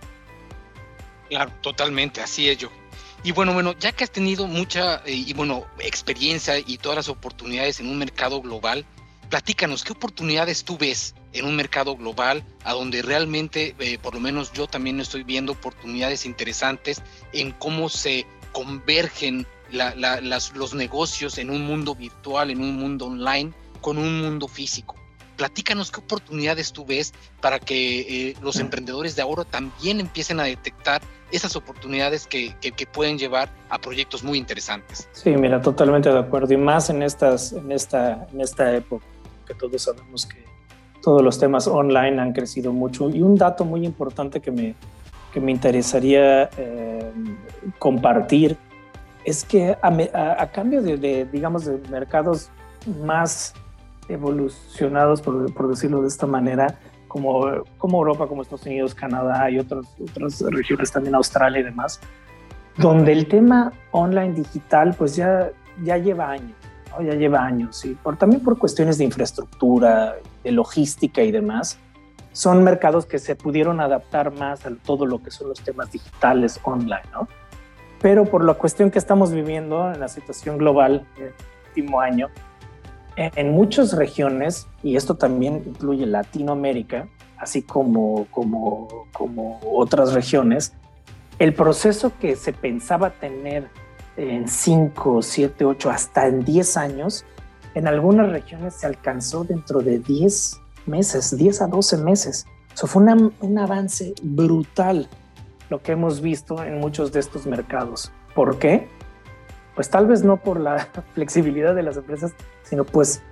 Claro, 1.29 1.51
totalmente, 1.62 2.21
así 2.21 2.50
es 2.50 2.57
yo. 2.57 2.69
Y 3.24 3.34
bueno, 3.34 3.54
bueno, 3.54 3.75
ya 3.80 3.92
que 3.92 4.04
has 4.04 4.12
tenido 4.12 4.48
mucha 4.48 5.04
eh, 5.06 5.13
y 5.13 5.34
bueno, 5.34 5.68
experiencia 5.78 6.58
y 6.58 6.80
todas 6.80 6.96
las 6.96 7.10
oportunidades 7.10 7.80
en 7.80 7.88
un 7.88 8.00
mercado 8.00 8.42
global, 8.42 8.84
platícanos, 9.30 9.84
¿qué 9.84 9.94
oportunidades 9.94 10.63
tú 10.63 10.75
ves 10.75 11.13
en 11.32 11.46
un 11.46 11.56
mercado 11.56 11.96
global 11.96 12.44
a 12.63 12.74
donde 12.74 13.04
realmente, 13.04 13.75
eh, 13.78 14.00
por 14.00 14.16
lo 14.16 14.20
menos 14.20 14.51
yo 14.54 14.66
también 14.66 15.00
estoy 15.00 15.24
viendo 15.24 15.51
oportunidades 15.51 16.25
interesantes 16.25 17.04
en 17.32 17.51
cómo 17.51 17.90
se 17.90 18.25
convergen 18.54 19.46
los 19.72 20.74
negocios 20.74 21.38
en 21.38 21.51
un 21.51 21.66
mundo 21.66 21.94
virtual, 21.94 22.50
en 22.50 22.60
un 22.60 22.75
mundo 22.75 23.06
online, 23.06 23.54
con 23.82 24.00
un 24.00 24.20
mundo 24.20 24.48
físico? 24.48 24.96
Platícanos 25.38 25.92
qué 25.92 26.00
oportunidades 26.00 26.74
tú 26.74 26.86
ves 26.86 27.13
para 27.40 27.60
que 27.60 28.30
eh, 28.30 28.36
los 28.42 28.58
emprendedores 28.58 29.16
de 29.16 29.22
ahora 29.22 29.44
también 29.44 30.00
empiecen 30.00 30.40
a 30.40 30.44
detectar 30.44 31.01
esas 31.32 31.56
oportunidades 31.56 32.28
que, 32.28 32.54
que, 32.60 32.86
pueden 32.86 33.18
llevar 33.18 33.50
a 33.70 33.78
proyectos 33.80 34.24
muy 34.24 34.38
interesantes. 34.38 35.08
Sí, 35.14 35.32
mira, 35.32 35.62
totalmente 35.62 36.10
de 36.12 36.20
acuerdo. 36.20 36.54
Y 36.54 36.58
más 36.58 36.90
en, 36.90 37.04
estas, 37.04 37.54
en, 37.54 37.72
esta, 37.72 38.28
en 38.34 38.42
esta 38.42 38.76
época 38.76 39.06
todos 39.58 39.82
sabemos 39.82 40.26
que 40.26 40.44
todos 41.02 41.22
los 41.24 41.40
temas 41.40 41.68
online 41.68 42.22
han 42.22 42.34
crecido 42.34 42.72
mucho. 42.74 43.10
Y 43.10 43.22
un 43.22 43.36
dato 43.36 43.66
muy 43.66 43.86
importante 43.86 44.40
que 44.40 44.52
me, 44.52 44.76
que 45.34 45.40
me 45.40 45.52
interesaría 45.52 46.50
eh, 46.58 47.12
compartir 47.80 48.58
es 49.26 49.44
que 49.44 49.78
a, 49.82 50.48
cambio 50.48 50.82
de, 50.82 51.28
digamos, 51.32 51.66
de 51.66 51.78
mercados 51.90 52.50
más 53.04 53.54
evolucionados, 54.10 55.22
por, 55.22 55.70
decirlo 55.70 56.02
de 56.02 56.08
esta 56.08 56.26
manera, 56.26 56.80
como, 57.12 57.63
como 57.77 57.98
Europa, 57.98 58.25
como 58.25 58.41
Estados 58.41 58.65
Unidos, 58.65 58.96
Canadá 58.96 59.50
y 59.50 59.60
otras, 59.60 59.86
otras 60.01 60.41
regiones, 60.41 60.91
también 60.91 61.13
Australia 61.15 61.60
y 61.60 61.63
demás, 61.63 62.00
donde 62.77 63.12
el 63.12 63.27
tema 63.27 63.74
online 63.91 64.34
digital 64.34 64.96
pues 64.98 65.18
ya, 65.18 65.51
ya 65.84 65.98
lleva 65.98 66.30
años 66.30 66.56
ya 67.00 67.13
lleva 67.15 67.46
años, 67.46 67.86
y 67.86 67.96
por, 67.96 68.18
también 68.18 68.44
por 68.44 68.58
cuestiones 68.58 68.98
de 68.98 69.06
infraestructura, 69.06 70.15
de 70.44 70.51
logística 70.51 71.22
y 71.22 71.32
demás, 71.32 71.80
son 72.34 72.63
mercados 72.65 73.06
que 73.06 73.18
se 73.18 73.36
pudieron 73.36 73.80
adaptar 73.80 74.34
más 74.34 74.65
a 74.65 74.72
todo 74.75 75.06
lo 75.06 75.24
que 75.24 75.32
son 75.32 75.48
los 75.48 75.62
temas 75.62 75.89
digitales 75.89 76.60
online, 76.63 77.01
¿no? 77.13 77.30
Pero 78.01 78.25
por 78.25 78.44
la 78.44 78.56
cuestión 78.56 78.91
que 78.91 79.00
estamos 79.00 79.32
viviendo 79.32 79.89
en 79.89 80.01
la 80.01 80.10
situación 80.10 80.58
global 80.58 81.06
el 81.18 81.32
último 81.68 82.01
año, 82.01 82.27
en 83.15 83.51
muchas 83.51 83.94
regiones, 83.94 84.68
y 84.84 84.96
esto 84.96 85.15
también 85.15 85.63
incluye 85.65 86.06
Latinoamérica, 86.06 87.08
así 87.38 87.62
como, 87.62 88.27
como, 88.32 89.08
como 89.12 89.60
otras 89.63 90.13
regiones, 90.13 90.74
el 91.39 91.53
proceso 91.53 92.12
que 92.20 92.36
se 92.36 92.53
pensaba 92.53 93.10
tener 93.10 93.68
en 94.18 94.48
5, 94.48 95.22
7, 95.22 95.65
8, 95.65 95.89
hasta 95.89 96.27
en 96.27 96.44
10 96.44 96.77
años, 96.77 97.25
en 97.74 97.88
algunas 97.88 98.30
regiones 98.30 98.75
se 98.75 98.86
alcanzó 98.86 99.44
dentro 99.44 99.80
de 99.82 100.00
10 100.00 100.62
meses, 100.86 101.36
10 101.36 101.62
a 101.62 101.68
12 101.68 101.98
meses. 101.98 102.46
Eso 102.74 102.88
fue 102.88 103.03
un 103.39 103.58
avance 103.58 104.13
brutal 104.22 105.10
lo 105.70 105.82
que 105.82 105.94
hemos 105.94 106.22
visto 106.22 106.63
en 106.63 106.80
muchos 106.80 107.12
de 107.12 107.22
estos 107.22 107.46
mercados. 107.46 108.12
¿Por 108.36 108.60
qué? 108.60 108.89
Pues 109.82 109.90
tal 109.90 110.06
vez 110.06 110.24
no 110.24 110.38
por 110.38 110.60
la 110.60 110.78
flexibilidad 111.16 111.74
de 111.74 111.82
las 111.82 111.98
empresas, 111.98 112.36
sino 112.62 112.84
pues 112.84 113.24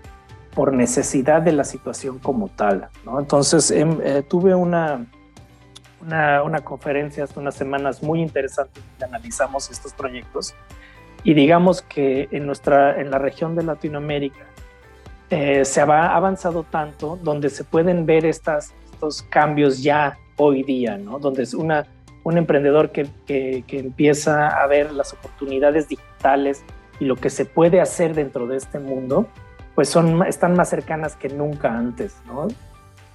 por 0.56 0.74
necesidad 0.74 1.44
de 1.44 1.51
la 1.51 1.63
situación 1.63 2.18
como 2.18 2.48
tal. 2.48 2.89
Entonces 3.20 3.70
em, 3.70 4.00
eh, 4.03 4.24
tuve 4.27 4.56
una, 4.56 5.06
una, 6.01 6.41
una, 6.41 6.62
conferencia 6.62 7.25
hace 7.25 7.39
unas 7.39 7.53
semanas 7.53 8.01
muy 8.01 8.20
interesante 8.20 8.82
donde 8.82 9.06
analizamos 9.15 9.70
estos 9.70 9.94
proyectos 9.94 10.56
y 11.24 11.36
digamos 11.36 11.84
que 11.84 12.27
en, 12.32 12.48
nuestra, 12.48 13.00
en 13.00 13.12
la 13.12 13.20
región 13.20 13.56
de 13.56 13.62
Latinoamérica 13.62 14.48
eh, 15.29 15.63
se 15.65 15.82
ha 15.82 16.15
avanzado 16.15 16.63
tanto 16.63 17.20
donde 17.22 17.51
se 17.51 17.63
pueden 17.63 18.08
ver 18.08 18.25
estas, 18.25 18.74
estos 18.91 19.22
cambios 19.22 19.84
ya 19.84 20.18
hoy 20.36 20.63
día, 20.63 20.98
¿no? 20.98 21.20
donde 21.20 21.44
es 21.44 21.53
una, 21.53 21.86
un 22.23 22.38
emprendedor 22.38 22.91
que, 22.91 23.07
que, 23.25 23.63
que 23.67 23.79
empieza 23.79 24.47
a 24.47 24.67
ver 24.67 24.91
las 24.91 25.13
oportunidades 25.13 25.88
digitales 25.88 26.63
y 26.99 27.05
lo 27.05 27.15
que 27.15 27.29
se 27.29 27.45
puede 27.45 27.81
hacer 27.81 28.13
dentro 28.13 28.47
de 28.47 28.57
este 28.57 28.79
mundo, 28.79 29.27
pues 29.75 29.89
son, 29.89 30.25
están 30.25 30.53
más 30.55 30.69
cercanas 30.69 31.15
que 31.15 31.29
nunca 31.29 31.77
antes, 31.77 32.15
¿no? 32.25 32.47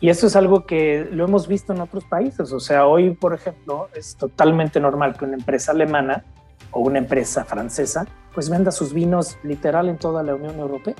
Y 0.00 0.10
eso 0.10 0.26
es 0.26 0.36
algo 0.36 0.66
que 0.66 1.08
lo 1.12 1.24
hemos 1.24 1.48
visto 1.48 1.72
en 1.72 1.80
otros 1.80 2.04
países. 2.04 2.52
O 2.52 2.60
sea, 2.60 2.86
hoy, 2.86 3.10
por 3.10 3.32
ejemplo, 3.32 3.88
es 3.94 4.16
totalmente 4.16 4.80
normal 4.80 5.16
que 5.16 5.24
una 5.24 5.34
empresa 5.34 5.72
alemana 5.72 6.24
o 6.72 6.80
una 6.80 6.98
empresa 6.98 7.44
francesa 7.44 8.06
pues 8.34 8.50
venda 8.50 8.72
sus 8.72 8.92
vinos 8.92 9.38
literal 9.44 9.88
en 9.88 9.96
toda 9.96 10.22
la 10.22 10.34
Unión 10.34 10.58
Europea 10.58 10.96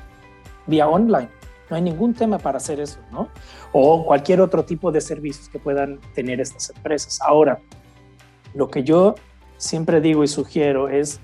vía 0.67 0.89
online. 0.89 1.29
No 1.69 1.77
hay 1.77 1.83
ningún 1.83 2.15
tema 2.15 2.39
para 2.39 2.59
hacer 2.59 2.81
eso, 2.81 3.01
¿no? 3.11 3.29
O 3.73 4.07
cualquier 4.07 4.41
otro 4.41 4.65
tipo 4.65 4.93
de 4.93 5.01
servicios 5.01 5.49
que 5.49 5.59
puedan 5.59 5.99
tener 6.15 6.41
estas 6.41 6.71
empresas. 6.71 7.21
Ahora, 7.21 7.59
lo 8.55 8.71
que 8.71 8.85
yo 8.85 9.15
siempre 9.57 10.01
digo 10.01 10.25
y 10.25 10.29
sugiero 10.29 10.89
es 10.89 11.21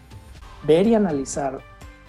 ver 0.65 0.87
y 0.87 0.95
analizar 0.95 1.61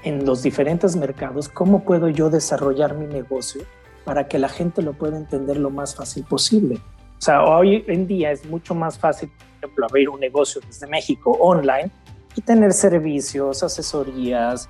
en 0.04 0.26
los 0.26 0.44
diferentes 0.44 0.96
mercados 0.96 1.48
cómo 1.48 1.84
puedo 1.84 2.10
yo 2.10 2.30
desarrollar 2.30 2.96
mi 2.96 3.06
negocio 3.06 3.64
para 4.04 4.28
que 4.28 4.40
la 4.40 4.50
gente 4.50 4.82
lo 4.82 4.94
pueda 4.94 5.18
entender 5.18 5.58
lo 5.58 5.70
más 5.70 5.96
fácil 5.96 6.24
posible. 6.24 6.80
O 7.20 7.22
sea, 7.22 7.44
hoy 7.44 7.84
en 7.88 8.08
día 8.08 8.32
es 8.32 8.46
mucho 8.46 8.74
más 8.74 8.98
fácil, 8.98 9.30
por 9.30 9.58
ejemplo, 9.58 9.86
abrir 9.86 10.10
un 10.10 10.20
negocio 10.20 10.60
desde 10.66 10.88
México 10.88 11.32
online 11.40 11.92
y 12.36 12.42
tener 12.42 12.74
servicios, 12.74 13.62
asesorías, 13.62 14.70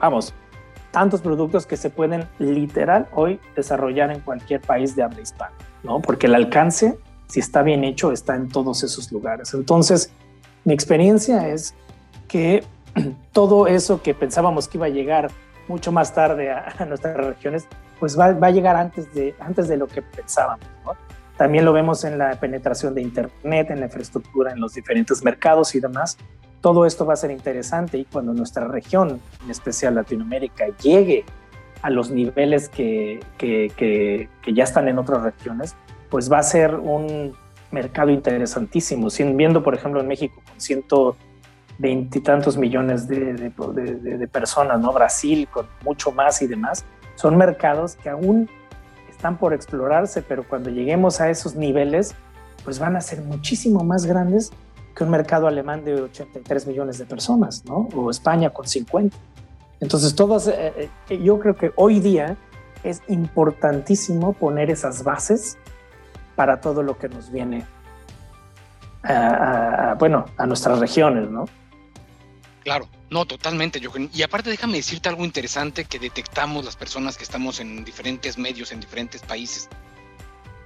vamos, 0.00 0.34
tantos 0.90 1.20
productos 1.20 1.66
que 1.66 1.76
se 1.76 1.90
pueden 1.90 2.24
literal 2.38 3.06
hoy 3.14 3.38
desarrollar 3.54 4.10
en 4.10 4.20
cualquier 4.20 4.60
país 4.60 4.96
de 4.96 5.04
habla 5.04 5.20
hispana, 5.20 5.54
¿no? 5.84 6.00
Porque 6.00 6.26
el 6.26 6.34
alcance, 6.34 6.98
si 7.28 7.40
está 7.40 7.62
bien 7.62 7.84
hecho, 7.84 8.12
está 8.12 8.34
en 8.34 8.48
todos 8.48 8.82
esos 8.82 9.12
lugares. 9.12 9.54
Entonces, 9.54 10.10
mi 10.64 10.74
experiencia 10.74 11.48
es 11.48 11.74
que 12.26 12.64
todo 13.32 13.66
eso 13.66 14.02
que 14.02 14.14
pensábamos 14.14 14.68
que 14.68 14.78
iba 14.78 14.86
a 14.86 14.90
llegar 14.90 15.30
mucho 15.68 15.92
más 15.92 16.14
tarde 16.14 16.50
a, 16.50 16.84
nuestras 16.86 17.16
regiones, 17.16 17.66
pues 18.00 18.18
va, 18.18 18.26
a 18.26 18.50
llegar 18.50 18.76
antes 18.76 19.12
de, 19.14 19.34
antes 19.38 19.68
de 19.68 19.76
lo 19.76 19.86
que 19.86 20.02
pensábamos. 20.02 20.66
También 21.36 21.64
lo 21.64 21.72
vemos 21.72 22.02
en 22.04 22.18
la 22.18 22.32
penetración 22.40 22.94
de 22.94 23.02
Internet, 23.02 23.70
en 23.70 23.80
la 23.80 23.86
infraestructura, 23.86 24.50
en 24.50 24.60
los 24.60 24.74
diferentes 24.74 25.22
mercados 25.22 25.74
y 25.74 25.80
demás. 25.80 26.16
Todo 26.60 26.84
esto 26.84 27.06
va 27.06 27.12
a 27.12 27.16
ser 27.16 27.30
interesante 27.30 27.98
y 27.98 28.04
cuando 28.06 28.34
nuestra 28.34 28.66
región, 28.66 29.20
en 29.44 29.50
especial 29.50 29.94
Latinoamérica, 29.94 30.66
llegue 30.82 31.24
a 31.82 31.90
los 31.90 32.10
niveles 32.10 32.68
que, 32.68 33.20
que, 33.36 33.70
que, 33.76 34.52
ya 34.52 34.64
están 34.64 34.88
en 34.88 34.98
otras 34.98 35.22
regiones, 35.22 35.76
pues 36.10 36.30
va 36.30 36.38
a 36.38 36.42
ser 36.42 36.74
un, 36.74 37.34
mercado 37.70 38.10
interesantísimo. 38.10 39.08
Viendo, 39.34 39.62
por 39.62 39.74
ejemplo, 39.74 40.00
en 40.00 40.08
México 40.08 40.42
con 40.46 40.60
ciento 40.60 41.16
veintitantos 41.78 42.56
millones 42.56 43.06
de, 43.06 43.34
de, 43.34 44.28
personas, 44.28 44.80
¿no? 44.80 44.92
Brasil 44.92 45.46
con 45.48 45.66
mucho 45.84 46.10
más 46.10 46.42
y 46.42 46.46
demás. 46.46 46.84
Son 47.14 47.36
mercados 47.36 47.96
que 47.96 48.08
aún 48.08 48.48
están 49.08 49.38
por 49.38 49.52
explorarse, 49.52 50.22
pero 50.22 50.46
cuando 50.46 50.70
lleguemos 50.70 51.20
a 51.20 51.30
esos 51.30 51.54
niveles, 51.54 52.14
pues 52.64 52.78
van 52.78 52.96
a 52.96 53.00
ser 53.00 53.20
muchísimo 53.22 53.84
más 53.84 54.06
grandes 54.06 54.50
que 54.94 55.04
un 55.04 55.10
mercado 55.10 55.46
alemán 55.46 55.84
de 55.84 56.02
83 56.02 56.66
millones 56.66 56.98
de 56.98 57.04
personas, 57.04 57.64
¿no? 57.64 57.88
O 57.94 58.10
España 58.10 58.50
con 58.50 58.66
50. 58.66 59.16
Entonces, 59.80 60.16
todos, 60.16 60.48
eh, 60.48 60.90
eh, 61.08 61.22
yo 61.22 61.38
creo 61.38 61.54
que 61.54 61.70
hoy 61.76 62.00
día 62.00 62.36
es 62.82 63.02
importantísimo 63.06 64.32
poner 64.32 64.70
esas 64.70 65.04
bases 65.04 65.56
para 66.38 66.60
todo 66.60 66.84
lo 66.84 66.96
que 66.96 67.08
nos 67.08 67.32
viene, 67.32 67.66
bueno, 69.98 70.24
a 70.36 70.46
nuestras 70.46 70.78
regiones, 70.78 71.28
¿no? 71.28 71.46
Claro, 72.62 72.88
no, 73.10 73.24
totalmente, 73.24 73.80
Y 74.12 74.22
aparte 74.22 74.48
déjame 74.48 74.74
decirte 74.74 75.08
algo 75.08 75.24
interesante 75.24 75.84
que 75.84 75.98
detectamos 75.98 76.64
las 76.64 76.76
personas 76.76 77.16
que 77.16 77.24
estamos 77.24 77.58
en 77.58 77.84
diferentes 77.84 78.38
medios, 78.38 78.70
en 78.70 78.78
diferentes 78.78 79.20
países. 79.20 79.68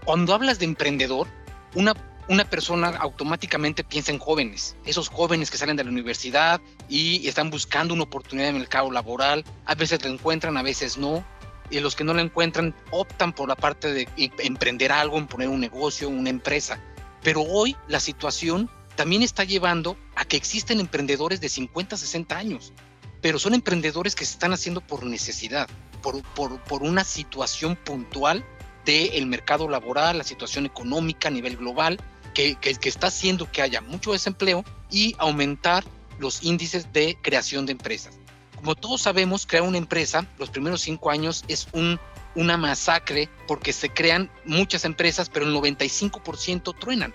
Cuando 0.04 0.34
hablas 0.34 0.58
de 0.58 0.66
emprendedor, 0.66 1.26
una, 1.74 1.94
una 2.28 2.44
persona 2.44 2.88
automáticamente 2.88 3.82
piensa 3.82 4.12
en 4.12 4.18
jóvenes, 4.18 4.76
esos 4.84 5.08
jóvenes 5.08 5.50
que 5.50 5.56
salen 5.56 5.76
de 5.76 5.84
la 5.84 5.90
universidad 5.90 6.60
y 6.90 7.26
están 7.26 7.48
buscando 7.48 7.94
una 7.94 8.02
oportunidad 8.02 8.50
en 8.50 8.56
el 8.56 8.60
mercado 8.60 8.90
laboral, 8.90 9.42
a 9.64 9.74
veces 9.74 10.04
la 10.04 10.10
encuentran, 10.10 10.58
a 10.58 10.62
veces 10.62 10.98
no, 10.98 11.24
y 11.72 11.80
los 11.80 11.96
que 11.96 12.04
no 12.04 12.14
la 12.14 12.22
encuentran 12.22 12.74
optan 12.90 13.32
por 13.32 13.48
la 13.48 13.56
parte 13.56 13.92
de 13.92 14.08
emprender 14.38 14.92
algo, 14.92 15.18
en 15.18 15.26
poner 15.26 15.48
un 15.48 15.58
negocio, 15.58 16.08
una 16.08 16.30
empresa. 16.30 16.78
Pero 17.22 17.42
hoy 17.42 17.76
la 17.88 17.98
situación 17.98 18.70
también 18.94 19.22
está 19.22 19.44
llevando 19.44 19.96
a 20.14 20.24
que 20.24 20.36
existen 20.36 20.80
emprendedores 20.80 21.40
de 21.40 21.48
50, 21.48 21.96
60 21.96 22.36
años, 22.36 22.72
pero 23.22 23.38
son 23.38 23.54
emprendedores 23.54 24.14
que 24.14 24.26
se 24.26 24.32
están 24.32 24.52
haciendo 24.52 24.82
por 24.82 25.04
necesidad, 25.04 25.68
por, 26.02 26.22
por, 26.22 26.82
una 26.82 27.04
situación 27.04 27.76
puntual 27.76 28.44
del 28.84 29.26
mercado 29.26 29.68
laboral, 29.68 30.18
la 30.18 30.24
situación 30.24 30.66
económica 30.66 31.28
a 31.28 31.30
nivel 31.30 31.56
global, 31.56 31.98
que, 32.34 32.56
que, 32.56 32.74
que 32.74 32.88
está 32.88 33.06
haciendo 33.06 33.50
que 33.50 33.62
haya 33.62 33.80
mucho 33.80 34.12
desempleo 34.12 34.64
y 34.90 35.14
aumentar 35.18 35.84
los 36.18 36.42
índices 36.42 36.92
de 36.92 37.16
creación 37.22 37.64
de 37.64 37.72
empresas. 37.72 38.18
Como 38.62 38.76
todos 38.76 39.02
sabemos, 39.02 39.44
crear 39.44 39.64
una 39.64 39.76
empresa, 39.76 40.24
los 40.38 40.48
primeros 40.48 40.82
cinco 40.82 41.10
años 41.10 41.44
es 41.48 41.66
un, 41.72 41.98
una 42.36 42.56
masacre 42.56 43.28
porque 43.48 43.72
se 43.72 43.88
crean 43.88 44.30
muchas 44.44 44.84
empresas, 44.84 45.28
pero 45.28 45.46
el 45.46 45.52
95% 45.52 46.72
truenan. 46.78 47.12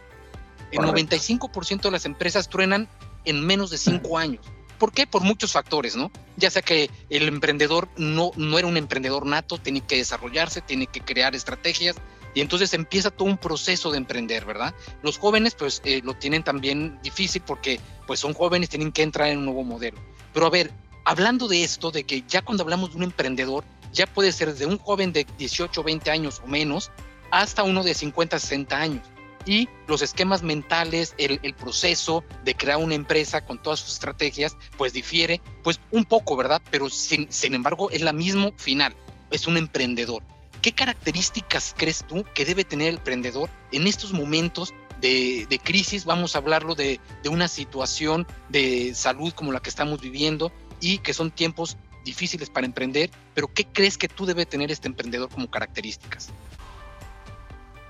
El 0.74 0.80
95% 0.80 1.84
de 1.84 1.92
las 1.92 2.04
empresas 2.04 2.50
truenan 2.50 2.89
en 3.24 3.46
menos 3.46 3.70
de 3.70 3.77
cinco 3.77 4.18
años. 4.18 4.46
¿Por 4.77 4.92
qué? 4.92 5.08
Por 5.08 5.22
muchos 5.22 5.54
factores, 5.54 5.96
¿no? 5.96 6.12
Ya 6.36 6.51
sea 6.51 6.62
que 6.62 6.89
el 7.10 7.30
emprendedor 7.30 7.88
no, 7.96 8.32
no 8.36 8.60
era 8.60 8.68
un 8.68 8.75
emprendedor 8.75 9.25
nato, 9.25 9.58
tiene 9.58 9.80
que 9.80 9.96
desarrollarse, 9.96 10.60
tiene 10.60 10.88
que 10.88 11.00
crear 11.00 11.34
estrategias 11.34 11.96
y 12.34 12.42
entonces 12.42 12.74
empieza 12.74 13.10
todo 13.10 13.30
un 13.30 13.38
proceso 13.38 13.89
de 13.92 14.00
emprender, 14.00 14.44
¿verdad? 14.44 14.75
Los 15.01 15.18
jóvenes 15.18 15.56
pues 15.56 15.82
eh, 15.86 16.01
lo 16.04 16.13
tienen 16.13 16.44
también 16.44 17.00
difícil 17.01 17.42
porque 17.42 17.80
pues 18.06 18.20
son 18.20 18.34
jóvenes, 18.34 18.68
tienen 18.68 18.92
que 18.92 19.04
entrar 19.04 19.30
en 19.30 19.38
un 19.38 19.46
nuevo 19.46 19.63
modelo. 19.63 19.98
Pero 20.34 20.46
a 20.46 20.50
ver, 20.50 20.72
hablando 21.08 21.48
de 21.48 21.64
esto, 21.64 21.90
de 21.90 22.04
que 22.04 22.26
ya 22.28 22.42
cuando 22.42 22.64
hablamos 22.64 22.92
de 22.92 22.98
un 22.98 23.04
emprendedor, 23.04 23.64
ya 23.94 24.06
puede 24.06 24.34
ser 24.34 24.54
de 24.54 24.66
un 24.66 24.78
joven 24.78 25.14
de 25.14 25.26
18, 25.38 25.82
20 25.82 26.12
años 26.12 26.42
o 26.44 26.48
menos 26.48 26.92
hasta 27.32 27.64
uno 27.64 27.82
de 27.82 27.94
50, 27.94 28.38
60 28.38 28.78
años 28.78 29.08
y 29.46 29.70
los 29.88 30.02
esquemas 30.02 30.44
mentales, 30.44 31.16
el, 31.18 31.54
proceso 31.54 32.26
de 32.44 32.54
crear 32.56 32.80
una 32.80 32.96
empresa 32.96 33.46
con 33.46 33.62
todas 33.62 33.80
sus 33.80 33.94
estrategias, 33.94 34.58
pues 34.78 34.92
difiere, 34.92 35.40
pues 35.64 35.80
un 35.92 36.04
poco, 36.04 36.36
¿verdad? 36.36 36.62
Pero 36.70 36.90
sin, 36.90 37.30
embargo 37.42 37.90
es 37.90 38.02
la 38.02 38.12
mismo 38.12 38.52
final, 38.58 38.93
es 39.32 39.48
un 39.48 39.56
emprendedor. 39.56 40.24
¿Qué 40.62 40.74
características 40.74 41.74
crees 41.78 42.04
tú 42.06 42.26
que 42.34 42.43
debe 42.43 42.65
tener 42.65 42.89
el 42.89 42.96
emprendedor 42.96 43.50
en 43.72 43.88
estos 43.88 44.12
momentos 44.12 44.74
de, 45.00 45.62
crisis? 45.63 46.04
Vamos 46.04 46.36
a 46.36 46.39
hablarlo 46.39 46.76
de, 46.76 47.00
de 47.24 47.30
una 47.30 47.48
situación 47.48 48.28
de 48.50 48.93
salud 48.93 49.32
como 49.32 49.54
la 49.54 49.62
que 49.62 49.70
estamos 49.70 50.02
viviendo 50.02 50.52
y 50.80 51.00
que 51.00 51.13
son 51.13 51.32
tiempos 51.32 51.78
difíciles 52.04 52.50
para 52.50 52.66
emprender, 52.66 53.10
pero 53.34 53.48
¿qué 53.54 53.66
crees 53.66 53.98
que 53.98 54.08
tú 54.08 54.26
debe 54.26 54.46
tener 54.46 54.72
este 54.72 54.88
emprendedor 54.88 55.30
como 55.30 55.50
características? 55.50 56.30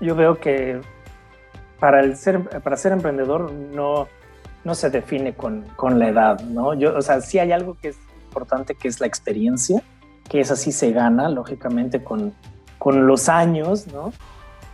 Yo 0.00 0.14
veo 0.14 0.38
que 0.38 0.80
para, 1.78 2.00
el 2.00 2.16
ser, 2.16 2.42
para 2.60 2.76
ser 2.76 2.92
emprendedor 2.92 3.52
no, 3.52 4.08
no 4.64 4.74
se 4.74 4.90
define 4.90 5.34
con, 5.34 5.62
con, 5.76 5.98
la 5.98 6.08
edad, 6.08 6.40
¿no? 6.40 6.74
Yo, 6.74 6.96
o 6.96 7.02
sea, 7.02 7.20
sí 7.20 7.38
hay 7.38 7.52
algo 7.52 7.76
que 7.80 7.88
es 7.88 7.96
importante, 8.26 8.74
que 8.74 8.88
es 8.88 9.00
la 9.00 9.06
experiencia, 9.06 9.82
que 10.28 10.40
es 10.40 10.50
así 10.50 10.72
se 10.72 10.92
gana, 10.92 11.28
lógicamente, 11.28 12.02
con, 12.02 12.34
con 12.78 13.06
los 13.06 13.28
años, 13.28 13.86
¿no? 13.88 14.12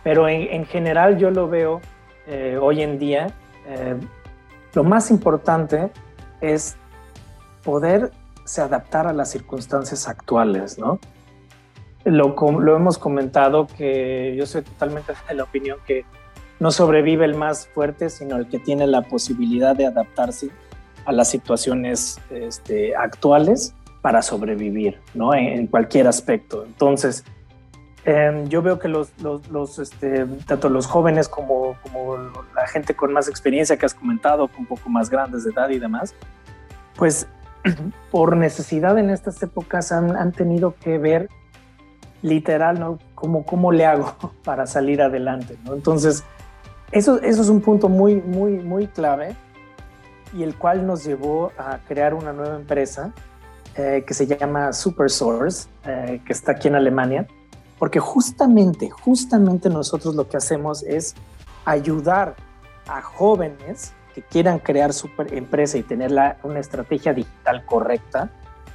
Pero 0.03 0.27
en, 0.27 0.41
en 0.51 0.65
general 0.65 1.17
yo 1.17 1.31
lo 1.31 1.47
veo 1.47 1.81
eh, 2.27 2.57
hoy 2.59 2.81
en 2.81 2.97
día, 2.97 3.27
eh, 3.67 3.95
lo 4.73 4.83
más 4.83 5.11
importante 5.11 5.91
es 6.41 6.75
poderse 7.65 8.61
adaptar 8.61 9.07
a 9.07 9.13
las 9.13 9.31
circunstancias 9.31 10.07
actuales, 10.07 10.79
¿no? 10.79 10.99
Lo, 12.05 12.35
lo 12.35 12.75
hemos 12.75 12.97
comentado 12.99 13.67
que 13.67 14.35
yo 14.37 14.45
soy 14.45 14.61
totalmente 14.61 15.13
de 15.27 15.33
la 15.33 15.43
opinión 15.43 15.79
que 15.87 16.05
no 16.59 16.71
sobrevive 16.71 17.25
el 17.25 17.35
más 17.35 17.67
fuerte, 17.67 18.09
sino 18.09 18.37
el 18.37 18.47
que 18.47 18.59
tiene 18.59 18.87
la 18.87 19.01
posibilidad 19.01 19.75
de 19.75 19.87
adaptarse 19.87 20.49
a 21.05 21.11
las 21.11 21.29
situaciones 21.29 22.19
este, 22.29 22.95
actuales 22.95 23.73
para 24.01 24.21
sobrevivir, 24.21 24.99
¿no? 25.13 25.33
En, 25.33 25.67
cualquier 25.67 26.07
aspecto. 26.07 26.63
Entonces, 26.63 27.23
em, 28.05 28.47
yo 28.47 28.61
veo 28.61 28.77
que 28.77 28.87
los, 28.87 29.09
los, 29.19 29.79
este, 29.79 30.25
tanto 30.45 30.69
los 30.69 30.85
jóvenes 30.85 31.27
como, 31.27 31.75
como 31.81 32.17
la 32.55 32.67
gente 32.67 32.95
con 32.95 33.11
más 33.11 33.27
experiencia 33.27 33.77
que 33.77 33.85
has 33.85 33.95
comentado, 33.95 34.49
un 34.57 34.67
poco 34.67 34.89
más 34.89 35.09
grandes 35.09 35.43
de 35.43 35.51
edad 35.51 35.69
y 35.69 35.79
demás, 35.79 36.13
pues 36.95 37.27
por 38.11 38.35
necesidad 38.37 38.97
en 38.97 39.09
estas 39.09 39.41
épocas 39.43 39.91
han, 39.91 40.15
han 40.15 40.31
tenido 40.31 40.75
que 40.75 40.97
ver 40.97 41.29
literal, 42.21 42.79
¿no? 42.79 42.99
Como, 43.13 43.45
¿Cómo 43.45 43.71
le 43.71 43.85
hago 43.85 44.15
para 44.43 44.65
salir 44.67 45.01
adelante? 45.01 45.57
¿no? 45.63 45.73
Entonces, 45.73 46.23
eso, 46.91 47.21
eso 47.21 47.41
es 47.41 47.49
un 47.49 47.61
punto 47.61 47.89
muy, 47.89 48.15
muy, 48.15 48.53
muy 48.53 48.87
clave 48.87 49.35
y 50.33 50.43
el 50.43 50.55
cual 50.55 50.85
nos 50.85 51.03
llevó 51.03 51.51
a 51.57 51.79
crear 51.87 52.13
una 52.13 52.33
nueva 52.33 52.55
empresa 52.55 53.13
eh, 53.75 54.03
que 54.05 54.13
se 54.13 54.25
llama 54.25 54.73
Supersource, 54.73 55.67
eh, 55.85 56.21
que 56.25 56.33
está 56.33 56.53
aquí 56.53 56.67
en 56.67 56.75
Alemania, 56.75 57.27
porque 57.77 57.99
justamente, 57.99 58.89
justamente 58.89 59.69
nosotros 59.69 60.15
lo 60.15 60.27
que 60.27 60.37
hacemos 60.37 60.83
es 60.83 61.15
ayudar 61.65 62.35
a 62.87 63.01
jóvenes 63.01 63.93
que 64.15 64.21
quieran 64.21 64.59
crear 64.59 64.93
su 64.93 65.09
empresa 65.31 65.77
y 65.77 65.83
tener 65.83 66.09
una 66.43 66.59
estrategia 66.59 67.13
digital 67.13 67.65
correcta, 67.65 68.31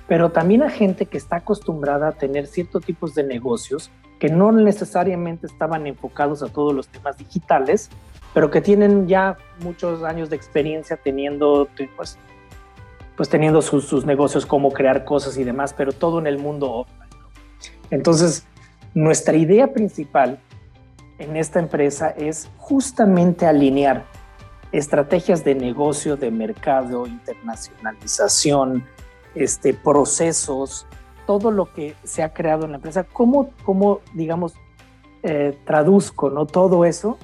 pero 0.06 0.30
también 0.30 0.62
a 0.62 0.68
gente 0.68 1.06
que 1.06 1.16
está 1.16 1.36
acostumbrada 1.36 2.08
a 2.08 2.12
tener 2.12 2.46
ciertos 2.46 2.84
tipos 2.84 3.14
de 3.14 3.24
negocios 3.24 3.90
que 4.18 4.28
no 4.28 4.52
necesariamente 4.52 5.46
estaban 5.46 5.86
enfocados 5.86 6.42
a 6.42 6.48
todos 6.48 6.74
los 6.74 6.88
temas 6.88 7.16
digitales, 7.16 7.88
pero 8.34 8.50
que 8.50 8.60
tienen 8.60 9.08
ya 9.08 9.38
muchos 9.64 10.02
años 10.02 10.28
de 10.28 10.36
experiencia 10.36 10.98
teniendo, 10.98 11.68
pues, 11.96 12.18
pues 13.16 13.30
teniendo 13.30 13.62
sus, 13.62 14.04
negocios, 14.04 14.44
cómo 14.44 14.72
crear 14.72 15.06
cosas 15.06 15.38
y 15.38 15.44
demás, 15.44 15.72
pero 15.72 15.92
todo 15.92 16.18
en 16.18 16.26
el 16.26 16.36
mundo. 16.36 16.86
Entonces, 17.90 18.44
nuestra 18.92 19.38
idea 19.38 19.72
principal 19.72 20.38
en 21.18 21.38
esta 21.38 21.60
empresa 21.60 22.10
es 22.10 22.50
justamente 22.58 23.46
alinear 23.46 24.04
estrategias 24.72 25.44
de 25.44 25.54
negocio, 25.54 26.16
de 26.16 26.30
mercado, 26.30 27.06
internacionalización, 27.06 28.84
este, 29.34 29.74
procesos, 29.74 30.86
todo 31.26 31.50
lo 31.50 31.72
que 31.72 31.94
se 32.04 32.22
ha 32.22 32.32
creado 32.32 32.64
en 32.64 32.72
la 32.72 32.76
empresa, 32.76 33.04
cómo, 33.04 33.50
cómo 33.64 34.00
digamos, 34.14 34.54
eh, 35.22 35.58
traduzco 35.64 36.30
¿no? 36.30 36.46
todo 36.46 36.84
eso 36.84 37.18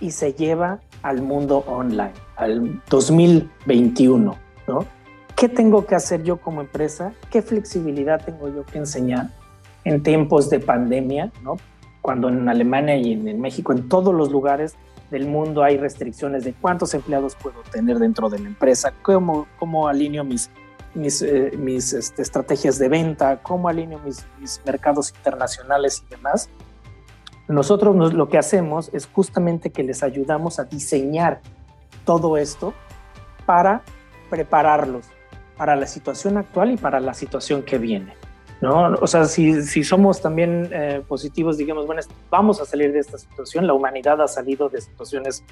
y 0.00 0.10
se 0.10 0.32
lleva 0.32 0.80
al 1.02 1.22
mundo 1.22 1.64
online, 1.66 2.12
al 2.36 2.82
2021, 2.90 4.36
¿no? 4.66 4.84
¿Qué 5.36 5.48
tengo 5.48 5.86
que 5.86 5.94
hacer 5.94 6.22
yo 6.22 6.38
como 6.38 6.60
empresa? 6.60 7.12
¿Qué 7.30 7.42
flexibilidad 7.42 8.24
tengo 8.24 8.48
yo 8.48 8.64
que 8.64 8.78
enseñar 8.78 9.30
en 9.84 10.02
tiempos 10.02 10.50
de 10.50 10.60
pandemia, 10.60 11.30
¿no? 11.42 11.56
Cuando 12.00 12.28
en 12.28 12.48
Alemania 12.48 12.96
y 12.96 13.12
en 13.12 13.40
México, 13.40 13.72
en 13.72 13.88
todos 13.88 14.14
los 14.14 14.30
lugares 14.30 14.74
del 15.10 15.26
mundo 15.26 15.62
hay 15.62 15.76
restricciones 15.76 16.44
de 16.44 16.52
cuántos 16.54 16.94
empleados 16.94 17.36
puedo 17.36 17.62
tener 17.70 17.98
dentro 17.98 18.28
de 18.28 18.38
la 18.38 18.46
empresa, 18.46 18.92
cómo, 19.02 19.46
cómo 19.58 19.88
alineo 19.88 20.24
mis, 20.24 20.50
mis, 20.94 21.22
eh, 21.22 21.52
mis 21.56 21.92
este, 21.92 22.22
estrategias 22.22 22.78
de 22.78 22.88
venta, 22.88 23.40
cómo 23.42 23.68
alineo 23.68 23.98
mis, 24.00 24.26
mis, 24.40 24.60
mercados 24.64 25.12
internacionales 25.16 26.04
y 26.06 26.10
demás. 26.10 26.48
Nosotros 27.48 28.12
lo 28.12 28.28
que 28.28 28.38
hacemos 28.38 28.90
es 28.92 29.06
justamente 29.06 29.70
que 29.70 29.84
les 29.84 30.02
ayudamos 30.02 30.58
a 30.58 30.64
diseñar 30.64 31.40
todo 32.04 32.36
esto 32.36 32.74
para 33.46 33.82
prepararlos 34.28 35.06
para 35.56 35.76
la 35.76 35.86
situación 35.86 36.36
actual 36.36 36.72
y 36.72 36.76
para 36.76 37.00
la 37.00 37.14
situación 37.14 37.62
que 37.62 37.78
viene. 37.78 38.14
¿No? 38.60 38.94
O 39.00 39.06
sea, 39.06 39.26
si, 39.26 39.62
si 39.62 39.84
somos 39.84 40.20
también 40.20 40.68
eh, 40.72 41.02
positivos, 41.06 41.56
digamos, 41.56 41.86
bueno, 41.86 42.02
vamos 42.30 42.60
a 42.60 42.64
salir 42.64 42.92
de 42.92 43.00
esta 43.00 43.18
situación, 43.18 43.66
la 43.66 43.74
humanidad 43.74 44.20
ha 44.20 44.28
salido 44.28 44.68
de 44.68 44.80
situaciones 44.80 45.44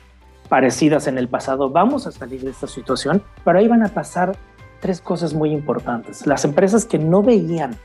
parecidas 0.49 1.07
en 1.07 1.19
el 1.19 1.29
pasado, 1.29 1.71
vamos 1.71 2.07
a 2.07 2.13
salir 2.13 2.43
de 2.43 2.51
esta 2.51 2.67
situación, 2.67 3.23
pero 3.45 3.59
ahí 3.59 3.69
van 3.69 3.83
a 3.83 3.89
pasar 3.89 4.37
tres 4.81 5.01
cosas 5.01 5.35
muy 5.35 5.51
importantes. 5.51 6.27
Las 6.27 6.45
empresas 6.45 6.85
que 6.85 6.99
no 6.99 7.23
veían 7.23 7.77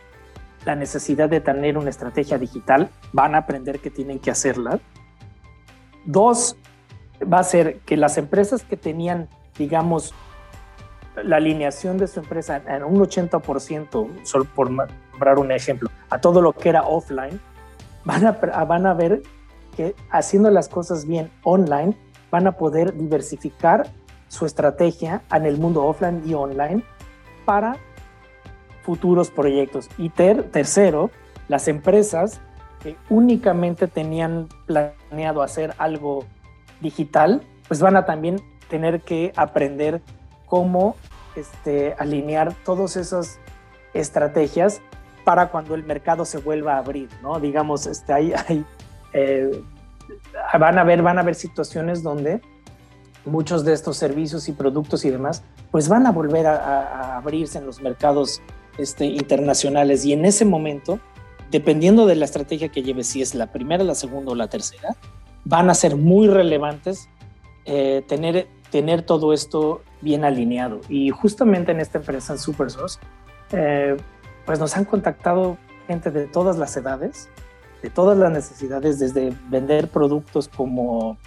la 0.66 0.76
necesidad 0.76 1.30
de 1.30 1.40
tener 1.40 1.78
una 1.78 1.90
estrategia 1.90 2.38
digital 2.38 2.90
van 3.14 3.36
a 3.36 3.40
aprender 3.40 3.80
que 3.80 3.90
tienen 3.90 4.20
que 4.20 4.32
hacerla. 4.32 4.80
Dos, 6.06 6.58
va 7.22 7.40
a 7.40 7.44
ser 7.44 7.80
que 7.80 7.98
las 7.98 8.18
empresas 8.18 8.64
que 8.64 8.76
tenían, 8.76 9.30
digamos, 9.58 10.14
la 11.24 11.38
alineación 11.38 11.98
de 11.98 12.08
su 12.08 12.20
empresa 12.20 12.62
en 12.68 12.84
un 12.84 13.00
80%, 13.00 14.24
solo 14.24 14.46
por 14.46 14.70
nombrar 14.70 15.40
un 15.40 15.52
ejemplo, 15.52 15.90
a 16.10 16.20
todo 16.20 16.42
lo 16.42 16.54
que 16.54 16.70
era 16.70 16.84
offline, 16.84 17.40
van 18.06 18.26
a, 18.26 18.32
van 18.32 18.86
a 18.86 18.94
ver 18.94 19.22
que 19.76 19.96
haciendo 20.10 20.50
las 20.50 20.70
cosas 20.70 21.06
bien 21.06 21.32
online, 21.44 21.96
van 22.32 22.48
a 22.48 22.54
poder 22.54 22.94
diversificar 22.96 23.88
su 24.28 24.46
estrategia 24.46 25.22
en 25.34 25.46
el 25.46 25.58
mundo 25.58 25.86
offline 25.86 26.22
y 26.26 26.34
online 26.34 26.84
para 27.46 27.78
futuros 28.84 29.32
proyectos. 29.32 29.90
Y 29.98 30.10
tercero, 30.10 31.12
las 31.48 31.68
empresas 31.68 32.40
que 32.82 32.96
únicamente 33.10 33.88
tenían 33.88 34.48
planeado 34.66 35.42
hacer 35.42 35.74
algo 35.78 36.26
digital, 36.82 37.42
pues 37.68 37.82
van 37.82 37.96
a 37.96 38.06
también 38.06 38.42
tener 38.70 39.02
que 39.02 39.34
aprender 39.36 40.02
cómo 40.46 40.96
este, 41.36 41.96
alinear 41.98 42.54
todas 42.66 42.96
esas 42.96 43.40
estrategias 43.94 44.82
para 45.24 45.50
cuando 45.50 45.76
el 45.76 45.84
mercado 45.84 46.26
se 46.26 46.40
vuelva 46.40 46.76
a 46.76 46.78
abrir, 46.80 47.10
¿no? 47.22 47.40
Digamos, 47.40 47.86
este, 47.86 48.14
hay, 48.14 48.34
eh, 49.14 49.62
van, 50.60 50.78
a 50.80 50.84
ver, 50.84 51.02
van 51.02 51.18
a 51.18 51.22
haber 51.22 51.36
situaciones 51.36 52.04
donde 52.04 52.42
muchos 53.26 53.64
de 53.66 53.74
estos 53.74 53.98
servicios 53.98 54.48
y 54.50 54.54
productos 54.54 55.06
y 55.06 55.10
demás, 55.10 55.44
pues 55.72 55.88
van 55.90 56.08
a 56.08 56.12
volver 56.12 56.48
a, 56.48 57.18
abrirse 57.18 57.58
en 57.58 57.66
los 57.66 57.82
mercados 57.82 58.42
este, 58.78 59.06
internacionales 59.06 60.06
y 60.06 60.14
en 60.14 60.26
ese 60.26 60.46
momento, 60.46 61.00
dependiendo 61.52 62.06
de 62.06 62.16
la 62.16 62.26
estrategia 62.26 62.70
que 62.70 62.82
lleve, 62.82 63.04
si 63.04 63.22
es 63.22 63.36
la 63.36 63.52
primera, 63.52 63.84
la 63.84 63.96
segunda 63.96 64.32
o 64.32 64.36
la 64.36 64.48
tercera, 64.48 64.96
van 65.46 65.70
a 65.70 65.74
ser 65.74 65.96
muy 65.96 66.28
relevantes 66.28 67.10
eh, 67.66 68.04
tener 68.08 68.48
tener 68.72 69.02
todo 69.02 69.34
esto 69.34 69.82
bien 70.02 70.24
alineado. 70.24 70.82
Y 70.90 71.10
justamente 71.10 71.72
en 71.72 71.80
esta 71.80 71.98
empresa, 72.00 72.34
en 72.34 72.40
SuperSource, 72.40 73.00
eh, 73.52 73.98
pues 74.46 74.60
nos 74.60 74.76
han 74.78 74.86
contactado 74.86 75.58
gente 75.88 76.12
de 76.12 76.28
todas 76.28 76.58
las 76.58 76.76
edades, 76.78 77.30
de 77.82 77.90
todas 77.90 78.18
las 78.18 78.32
necesidades, 78.32 79.00
desde 79.00 79.34
vender 79.50 79.90
productos 79.90 80.48
como, 80.48 81.18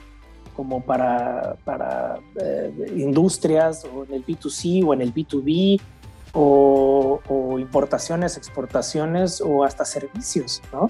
como 0.55 0.83
para, 0.83 1.57
para 1.65 2.19
eh, 2.41 2.93
industrias 2.97 3.85
o 3.85 4.05
en 4.05 4.15
el 4.15 4.27
B2C 4.27 4.85
o 4.87 4.95
en 4.95 5.01
el 5.01 5.13
B2B, 5.13 5.81
o, 6.35 7.21
o, 7.29 7.59
importaciones, 7.59 8.39
exportaciones 8.39 9.43
o 9.43 9.65
hasta 9.65 9.85
servicios, 9.85 10.63
¿no? 10.73 10.89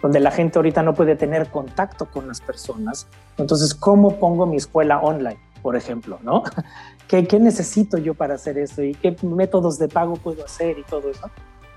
Donde 0.00 0.20
la 0.20 0.30
gente 0.30 0.58
ahorita 0.58 0.84
no 0.84 0.94
puede 0.94 1.16
tener 1.16 1.48
contacto 1.48 2.06
con 2.06 2.28
las 2.28 2.40
personas. 2.40 3.08
Entonces, 3.36 3.74
¿cómo 3.74 4.20
pongo 4.20 4.46
mi 4.46 4.56
escuela 4.56 5.00
online? 5.00 5.38
Por 5.64 5.76
ejemplo, 5.76 6.20
¿no? 6.22 6.42
¿Qué, 7.08 7.26
¿Qué, 7.26 7.40
necesito 7.40 7.96
yo 7.96 8.12
para 8.12 8.34
hacer 8.34 8.58
esto 8.58 8.82
y 8.82 8.94
qué 8.94 9.16
métodos 9.22 9.78
de 9.78 9.88
pago 9.88 10.16
puedo 10.16 10.44
hacer 10.44 10.78
y 10.78 10.82
todo 10.82 11.10
eso? 11.10 11.30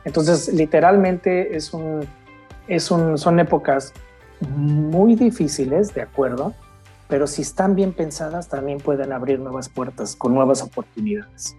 Entonces, 0.04 0.54
literalmente 0.54 1.56
es 1.56 1.74
un, 1.74 2.06
es 2.68 2.92
un, 2.92 3.18
son 3.18 3.40
épocas 3.40 3.94
muy 4.42 5.16
difíciles, 5.16 5.94
de 5.94 6.02
acuerdo, 6.02 6.54
pero 7.08 7.28
si 7.28 7.44
están 7.44 7.76
bien 7.76 7.94
pensadas, 7.94 8.50
también 8.50 8.80
pueden 8.80 9.14
abrir 9.14 9.40
nuevas 9.40 9.70
puertas 9.70 10.18
con 10.18 10.34
nuevas 10.34 10.62
oportunidades. 10.62 11.56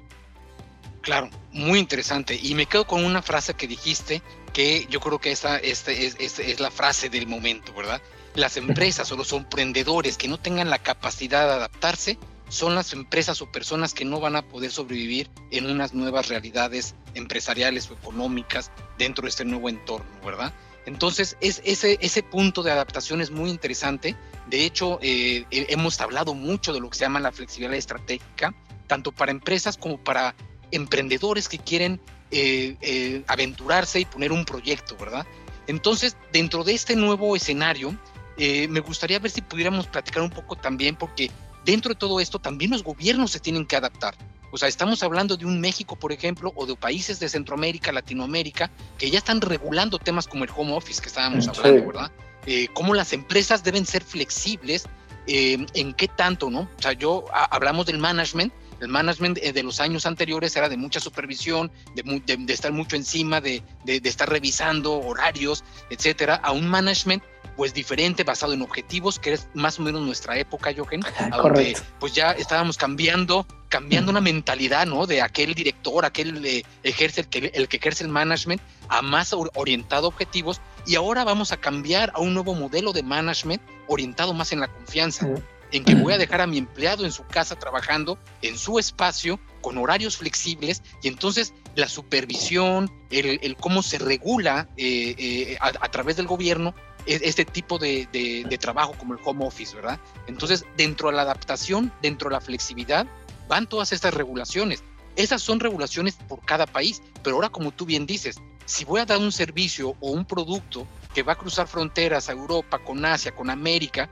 Claro, 1.01 1.31
muy 1.51 1.79
interesante. 1.79 2.38
Y 2.43 2.55
me 2.55 2.67
quedo 2.67 2.87
con 2.87 3.07
una 3.07 3.23
frase 3.23 3.55
que 3.55 3.67
dijiste, 3.67 4.21
que 4.53 4.87
yo 4.91 5.01
creo 5.01 5.19
que 5.19 5.33
esta, 5.33 5.57
esta 5.57 5.93
es, 5.93 6.19
es 6.19 6.61
la 6.61 6.71
frase 6.71 7.09
del 7.09 7.27
momento, 7.27 7.73
¿verdad? 7.73 8.03
Las 8.35 8.57
empresas 8.57 9.11
o 9.12 9.17
los 9.17 9.33
emprendedores 9.33 10.17
que 10.17 10.29
no 10.29 10.38
tengan 10.38 10.71
la 10.71 10.79
capacidad 10.79 11.47
de 11.47 11.55
adaptarse 11.55 12.19
son 12.49 12.75
las 12.75 12.93
empresas 12.93 13.43
o 13.43 13.51
personas 13.51 13.95
que 13.95 14.05
no 14.05 14.21
van 14.21 14.37
a 14.37 14.43
poder 14.43 14.71
sobrevivir 14.71 15.29
en 15.51 15.67
unas 15.67 15.93
nuevas 15.93 16.29
realidades 16.29 16.95
empresariales 17.14 17.91
o 17.91 17.95
económicas 17.95 18.71
dentro 18.97 19.23
de 19.23 19.29
este 19.29 19.45
nuevo 19.45 19.69
entorno, 19.69 20.09
¿verdad? 20.25 20.53
Entonces, 20.87 21.37
es, 21.43 21.61
ese, 21.64 21.99
ese 22.01 22.23
punto 22.23 22.62
de 22.62 22.71
adaptación 22.71 23.21
es 23.21 23.31
muy 23.31 23.51
interesante. 23.51 24.17
De 24.47 24.64
hecho, 24.64 24.99
eh, 25.03 25.45
hemos 25.51 26.01
hablado 26.01 26.33
mucho 26.33 26.73
de 26.73 26.81
lo 26.81 26.88
que 26.88 26.97
se 26.97 27.05
llama 27.05 27.21
la 27.21 27.33
flexibilidad 27.33 27.77
estratégica, 27.77 28.55
tanto 28.87 29.12
para 29.12 29.31
empresas 29.31 29.77
como 29.77 30.03
para 30.03 30.35
emprendedores 30.71 31.49
que 31.49 31.59
quieren 31.59 32.01
eh, 32.31 32.77
eh, 32.81 33.23
aventurarse 33.27 34.01
y 34.01 34.07
poner 34.07 34.33
un 34.33 34.47
proyecto, 34.47 34.97
¿verdad? 34.97 35.27
Entonces, 35.67 36.17
dentro 36.33 36.64
de 36.64 36.73
este 36.73 36.97
nuevo 36.97 37.37
escenario, 37.37 37.95
eh, 38.38 38.68
me 38.68 38.81
gustaría 38.81 39.18
ver 39.18 39.31
si 39.31 39.42
pudiéramos 39.42 39.87
platicar 39.88 40.22
un 40.22 40.31
poco 40.31 40.57
también, 40.57 40.96
porque 40.96 41.31
dentro 41.64 41.92
de 41.92 41.98
todo 41.98 42.20
esto 42.20 42.38
también 42.38 42.70
los 42.70 42.85
gobiernos 42.85 43.33
se 43.33 43.40
tienen 43.40 43.66
que 43.66 43.77
adaptar. 43.77 44.14
O 44.51 44.57
sea, 44.57 44.68
estamos 44.68 45.03
hablando 45.03 45.37
de 45.37 45.44
un 45.44 45.61
México, 45.61 45.96
por 45.96 46.12
ejemplo, 46.12 46.53
o 46.57 46.64
de 46.64 46.74
países 46.74 47.20
de 47.20 47.29
Centroamérica, 47.29 47.92
Latinoamérica, 47.92 48.70
que 48.96 49.11
ya 49.11 49.18
están 49.18 49.40
regulando 49.40 49.98
temas 49.98 50.27
como 50.27 50.44
el 50.44 50.51
home 50.57 50.72
office 50.72 51.03
que 51.03 51.09
estábamos 51.09 51.48
hablando, 51.48 51.87
¿verdad? 51.87 52.12
Eh, 52.46 52.68
cómo 52.72 52.94
las 52.94 53.12
empresas 53.12 53.62
deben 53.62 53.85
ser 53.85 54.03
flexibles, 54.03 54.87
eh, 55.27 55.66
en 55.74 55.92
qué 55.92 56.09
tanto, 56.09 56.48
¿no? 56.48 56.61
O 56.61 56.83
sea, 56.83 56.92
yo 56.94 57.27
hablamos 57.33 57.85
del 57.87 57.98
management, 57.98 58.53
el 58.81 58.88
management 58.88 59.38
de 59.38 59.62
los 59.62 59.81
años 59.81 60.07
anteriores 60.07 60.57
era 60.57 60.68
de 60.68 60.77
mucha 60.77 61.01
supervisión, 61.01 61.70
de, 61.94 62.53
estar 62.53 62.72
mucho 62.72 62.96
encima, 62.96 63.40
de, 63.40 63.62
de, 63.85 64.01
estar 64.05 64.31
revisando 64.31 64.98
horarios, 65.01 65.64
etcétera, 65.90 66.37
a 66.37 66.53
un 66.53 66.68
management 66.68 67.22
pues 67.57 67.74
diferente, 67.74 68.22
basado 68.22 68.53
en 68.53 68.62
objetivos, 68.62 69.18
que 69.18 69.33
es 69.33 69.48
más 69.55 69.79
o 69.79 69.83
menos 69.83 70.03
nuestra 70.03 70.38
época, 70.38 70.72
Jochen, 70.77 71.01
donde 71.31 71.77
pues 71.98 72.12
ya 72.12 72.31
estábamos 72.31 72.77
cambiando, 72.77 73.46
cambiando 73.68 74.12
una 74.12 74.20
mentalidad, 74.20 74.87
¿no? 74.87 75.07
De 75.07 75.20
aquel 75.22 75.55
director, 75.55 76.05
aquel 76.05 76.44
eh, 76.46 76.62
ejerce, 76.85 77.22
el 77.22 77.29
que, 77.29 77.51
el 77.55 77.68
que 77.68 77.79
ejerce 77.79 78.05
el 78.05 78.11
management, 78.11 78.62
a 78.88 79.03
más 79.03 79.33
orientado 79.33 80.07
a 80.07 80.09
objetivos, 80.09 80.61
y 80.87 80.94
ahora 80.94 81.24
vamos 81.24 81.51
a 81.51 81.57
cambiar 81.57 82.12
a 82.14 82.20
un 82.20 82.33
nuevo 82.33 82.55
modelo 82.55 82.92
de 82.92 83.03
management 83.03 83.61
orientado 83.88 84.33
más 84.35 84.53
en 84.53 84.61
la 84.61 84.68
confianza. 84.68 85.27
en 85.70 85.85
que 85.85 85.94
voy 85.96 86.14
a 86.14 86.18
dejar 86.18 86.40
a 86.40 86.46
mi 86.46 86.57
empleado 86.57 87.05
en 87.05 87.12
su 87.12 87.27
casa 87.27 87.55
trabajando 87.55 88.18
en 88.40 88.57
su 88.57 88.79
espacio 88.79 89.38
con 89.61 89.77
horarios 89.77 90.16
flexibles 90.16 90.83
y 91.03 91.09
entonces 91.09 91.53
la 91.74 91.88
supervisión, 91.88 92.90
el, 93.11 93.57
cómo 93.57 93.83
se 93.83 93.98
regula 93.98 94.68
eh, 94.77 95.14
eh, 95.18 95.59
a, 95.61 95.88
través 95.90 96.16
del 96.16 96.27
gobierno 96.27 96.74
este 97.09 97.44
tipo 97.44 97.79
de, 97.79 98.59
trabajo 98.61 98.94
como 98.99 99.14
el 99.14 99.21
home 99.25 99.47
office, 99.47 99.75
¿verdad? 99.75 99.99
Entonces, 100.27 100.66
dentro 100.77 101.09
de 101.09 101.16
la 101.16 101.23
adaptación, 101.23 101.92
dentro 102.03 102.29
de 102.29 102.35
la 102.35 102.40
flexibilidad, 102.40 103.07
van 103.49 103.66
todas 103.66 103.92
estas 103.92 104.14
regulaciones. 104.14 104.83
Esas 105.16 105.42
son 105.42 105.59
regulaciones 105.59 106.16
por 106.29 106.44
cada 106.44 106.66
país, 106.66 107.03
pero 107.23 107.37
ahora 107.37 107.49
como 107.49 107.73
tú 107.73 107.87
bien 107.87 108.07
dices, 108.07 108.37
si 108.66 108.85
voy 108.85 109.01
a 109.01 109.07
dar 109.07 109.18
un 109.18 109.33
servicio 109.33 109.97
o 110.01 110.11
un 110.11 110.25
producto 110.25 110.87
que 111.14 111.23
va 111.23 111.33
a 111.33 111.38
cruzar 111.38 111.66
fronteras 111.66 112.29
a 112.29 112.33
Europa, 112.33 112.79
con 112.79 113.05
Asia, 113.05 113.35
con 113.35 113.51
América, 113.51 114.11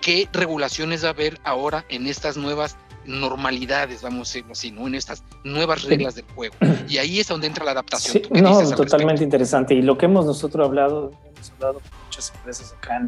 ¿qué 0.00 0.28
regulaciones 0.32 1.04
va 1.04 1.08
a 1.08 1.12
haber 1.12 1.38
ahora 1.44 1.84
en 1.88 2.06
estas 2.06 2.36
nuevas 2.36 2.76
normalidades, 3.10 4.02
vamos 4.02 4.28
a 4.28 4.30
decirlo 4.30 4.52
así, 4.52 4.70
¿no? 4.70 4.86
En 4.86 4.94
estas 4.94 5.24
nuevas 5.44 5.84
reglas 5.84 6.14
del 6.14 6.24
juego. 6.34 6.54
Y 6.88 6.98
ahí 6.98 7.20
es 7.20 7.28
donde 7.28 7.46
entra 7.46 7.64
la 7.64 7.72
adaptación. 7.72 8.22
no, 8.30 8.70
totalmente 8.70 9.24
interesante. 9.24 9.74
Y 9.74 9.82
lo 9.82 9.98
que 9.98 10.06
hemos 10.06 10.26
nosotros 10.26 10.66
hablado, 10.66 11.12
hemos 11.24 11.50
hablado 11.52 11.74
con 11.74 12.04
muchas 12.04 12.32
empresas 12.34 12.72
acá 12.72 13.06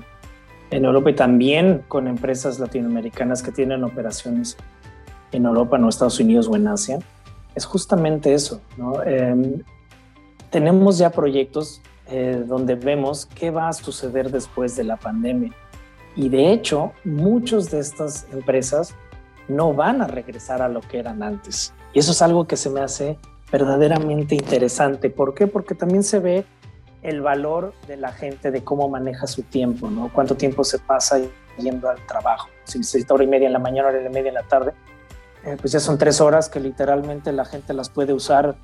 en, 0.70 0.84
Europa 0.84 1.10
y 1.10 1.14
también 1.14 1.84
con 1.88 2.08
empresas 2.08 2.58
latinoamericanas 2.58 3.42
que 3.42 3.52
tienen 3.52 3.84
operaciones 3.84 4.56
en 5.32 5.44
Europa, 5.44 5.78
no 5.78 5.88
Estados 5.88 6.18
Unidos 6.18 6.48
o 6.48 6.56
en 6.56 6.68
Asia, 6.68 6.98
es 7.54 7.64
justamente 7.64 8.32
eso, 8.32 8.60
¿no? 8.76 9.02
Em, 9.02 9.62
tenemos 10.50 10.98
ya 10.98 11.10
proyectos 11.10 11.82
eh, 12.08 12.42
donde 12.46 12.74
vemos 12.74 13.26
qué 13.26 13.50
va 13.50 13.68
a 13.68 13.72
suceder 13.72 14.30
después 14.30 14.76
de 14.76 14.84
la 14.84 14.96
pandemia. 14.96 15.52
Y 16.16 16.28
de 16.28 16.52
hecho, 16.52 16.92
muchas 17.04 17.70
de 17.70 17.80
estas 17.80 18.26
empresas 18.32 18.94
no 19.52 19.74
van 19.74 20.02
a 20.02 20.06
regresar 20.06 20.62
a 20.62 20.68
lo 20.68 20.80
que 20.80 20.98
eran 20.98 21.22
antes. 21.22 21.72
Y 21.92 21.98
eso 21.98 22.12
es 22.12 22.22
algo 22.22 22.46
que 22.46 22.56
se 22.56 22.70
me 22.70 22.80
hace 22.80 23.18
verdaderamente 23.50 24.34
interesante. 24.34 25.10
¿Por 25.10 25.34
qué? 25.34 25.46
Porque 25.46 25.74
también 25.74 26.02
se 26.02 26.18
ve 26.18 26.44
el 27.02 27.20
valor 27.20 27.74
de 27.86 27.96
la 27.96 28.12
gente, 28.12 28.50
de 28.50 28.64
cómo 28.64 28.88
maneja 28.88 29.26
su 29.26 29.42
tiempo, 29.42 29.90
¿no? 29.90 30.10
Cuánto 30.12 30.36
tiempo 30.36 30.64
se 30.64 30.78
pasa 30.78 31.18
yendo 31.58 31.88
al 31.90 32.04
trabajo. 32.06 32.48
Si 32.64 32.78
necesita 32.78 33.14
hora 33.14 33.24
y 33.24 33.26
media 33.26 33.46
en 33.46 33.52
la 33.52 33.58
mañana, 33.58 33.88
hora 33.88 34.00
y 34.00 34.08
media 34.08 34.28
en 34.28 34.34
la 34.34 34.44
tarde, 34.44 34.72
eh, 35.44 35.56
pues 35.60 35.72
ya 35.72 35.80
son 35.80 35.98
tres 35.98 36.20
horas 36.20 36.48
que 36.48 36.60
literalmente 36.60 37.32
la 37.32 37.44
gente 37.44 37.74
las 37.74 37.90
puede 37.90 38.12
usar 38.12 38.54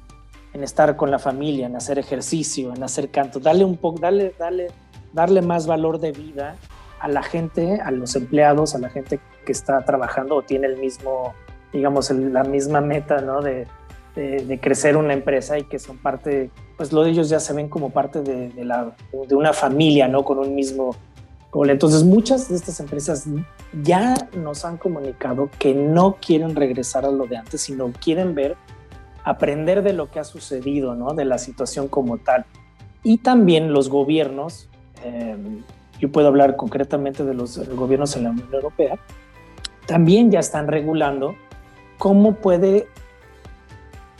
en 0.53 0.63
estar 0.63 0.97
con 0.97 1.11
la 1.11 1.19
familia, 1.19 1.67
en 1.67 1.77
hacer 1.77 1.99
ejercicio, 1.99 2.73
en 2.75 2.83
hacer 2.83 3.11
canto. 3.11 3.41
Dale 3.41 3.65
un 3.65 3.77
poco, 3.77 3.99
dale, 3.99 4.35
dale, 4.39 4.69
darle 5.13 5.43
más 5.43 5.67
valor 5.67 5.99
de 5.99 6.13
vida 6.13 6.57
a 7.01 7.09
la 7.09 7.23
gente, 7.23 7.81
a 7.81 7.91
los 7.91 8.17
empleados, 8.17 8.75
a 8.75 8.79
la 8.79 8.89
gente 8.89 9.21
que 9.45 9.53
está 9.53 9.85
trabajando 9.85 10.37
o 10.37 10.43
tiene 10.43 10.67
el 10.67 10.77
mismo, 10.77 11.35
digamos, 11.73 12.11
la 12.11 12.45
misma 12.45 12.81
meta, 12.81 13.21
¿no? 13.21 13.41
De, 13.41 13.67
crecer 14.61 14.97
una 14.97 15.13
empresa 15.13 15.59
y 15.59 15.63
que 15.63 15.79
son 15.79 15.97
parte, 15.97 16.51
pues 16.77 16.93
lo 16.93 17.05
de 17.05 17.11
ellos 17.11 17.29
ya 17.29 17.39
se 17.39 17.53
ven 17.53 17.69
como 17.69 17.91
parte 17.91 18.21
de, 18.21 18.49
de, 18.49 18.65
la, 18.65 18.97
de 19.13 19.35
una 19.37 19.53
familia, 19.53 20.09
¿no? 20.09 20.25
Con 20.25 20.39
un 20.39 20.57
mismo 20.57 20.97
gol. 21.53 21.71
Entonces 21.71 22.03
muchas 22.03 22.49
de 22.49 22.57
estas 22.57 22.81
empresas 22.81 23.27
ya 23.85 24.15
nos 24.37 24.65
han 24.65 24.77
comunicado 24.77 25.49
que 25.61 25.73
no 25.73 26.17
quieren 26.21 26.57
regresar 26.57 27.05
a 27.05 27.13
lo 27.13 27.27
de 27.27 27.37
antes, 27.37 27.61
sino 27.61 27.93
quieren 27.93 28.35
ver, 28.35 28.57
aprender 29.23 29.83
de 29.83 29.93
lo 29.93 30.11
que 30.11 30.19
ha 30.19 30.25
sucedido, 30.25 30.97
¿no? 30.97 31.15
De 31.15 31.25
la 31.25 31.39
situación 31.39 31.87
como 31.87 32.19
tal. 32.19 32.45
Y 33.03 33.19
también 33.19 33.73
los 33.73 33.89
gobiernos, 33.89 34.69
eh, 35.05 35.37
yo 35.99 36.11
puedo 36.11 36.29
hablar 36.29 36.57
concretamente 36.57 37.25
de 37.25 37.35
los 37.35 37.59
gobiernos 37.75 38.17
en 38.17 38.25
la 38.25 38.31
Unión 38.31 38.49
Europea, 38.53 38.99
también 39.87 40.31
ya 40.31 40.41
están 40.41 40.69
regulando 40.69 41.35
cómo 41.99 42.35
puede 42.37 42.89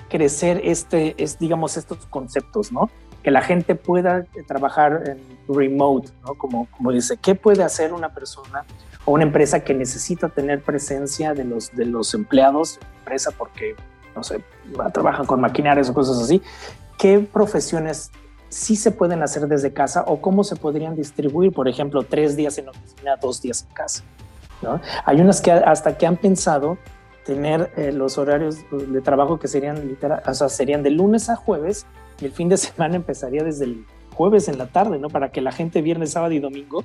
crecer 0.09 0.61
este, 0.65 1.15
es, 1.23 1.39
digamos, 1.39 1.77
estos 1.77 2.07
conceptos, 2.07 2.73
¿no? 2.73 2.91
Que 3.23 3.31
la 3.31 3.43
gente 3.43 3.75
pueda 3.75 4.25
trabajar 4.47 5.03
en 5.07 5.19
remote, 5.55 6.09
¿no? 6.25 6.35
Como, 6.35 6.67
como 6.71 6.93
dice, 6.93 7.19
¿qué 7.19 7.35
puede 7.35 7.63
hacer 7.63 7.93
una 7.93 8.09
persona 8.15 8.65
o 9.05 9.13
una 9.13 9.25
empresa 9.25 9.61
que 9.61 9.75
necesita 9.75 10.29
tener 10.29 10.63
presencia 10.63 11.35
de 11.35 11.45
los, 11.45 11.75
de 11.75 11.85
los 11.85 12.15
empleados 12.15 12.79
empresa 13.01 13.31
porque, 13.37 13.75
no 14.17 14.23
sé, 14.23 14.43
trabajan 14.93 15.27
con 15.27 15.41
maquinarias 15.41 15.91
o 15.91 15.95
cosas 15.95 16.21
así? 16.21 16.43
¿Qué 16.99 17.19
profesiones 17.19 18.11
sí 18.49 18.77
se 18.77 18.91
pueden 18.91 19.23
hacer 19.23 19.47
desde 19.47 19.73
casa 19.73 20.05
o 20.07 20.21
cómo 20.21 20.45
se 20.45 20.57
podrían 20.57 20.97
distribuir, 20.97 21.53
por 21.53 21.69
ejemplo, 21.69 22.03
tres 22.03 22.37
días 22.37 22.59
en 22.59 22.69
oficina, 22.69 23.17
dos 23.17 23.43
días 23.43 23.67
en 23.69 23.75
casa? 23.75 24.03
Hay 25.05 25.21
unas 25.21 25.41
que 25.41 25.53
hasta 25.53 25.97
que 25.97 26.07
han 26.07 26.17
pensado 26.17 26.79
tener 27.25 27.71
eh, 27.77 27.93
los 27.93 28.19
horarios 28.19 28.59
de 28.71 29.01
trabajo 29.01 29.39
que 29.39 29.49
serían 29.49 29.87
literal, 29.87 30.23
o 30.27 30.35
sea, 30.35 30.49
serían 30.49 30.83
de 30.83 30.91
lunes 30.91 31.29
a 31.29 31.37
jueves 31.37 31.87
y 32.21 32.25
el 32.25 32.33
fin 32.33 32.49
de 32.49 32.57
semana 32.57 32.97
empezaría 32.97 33.45
desde 33.45 33.67
el 33.67 33.87
jueves 34.15 34.49
en 34.49 34.59
la 34.59 34.67
tarde, 34.67 34.99
¿no? 34.99 35.09
Para 35.09 35.31
que 35.31 35.41
la 35.41 35.53
gente 35.53 35.83
viernes, 35.83 36.13
sábado 36.13 36.33
y 36.33 36.41
domingo 36.41 36.85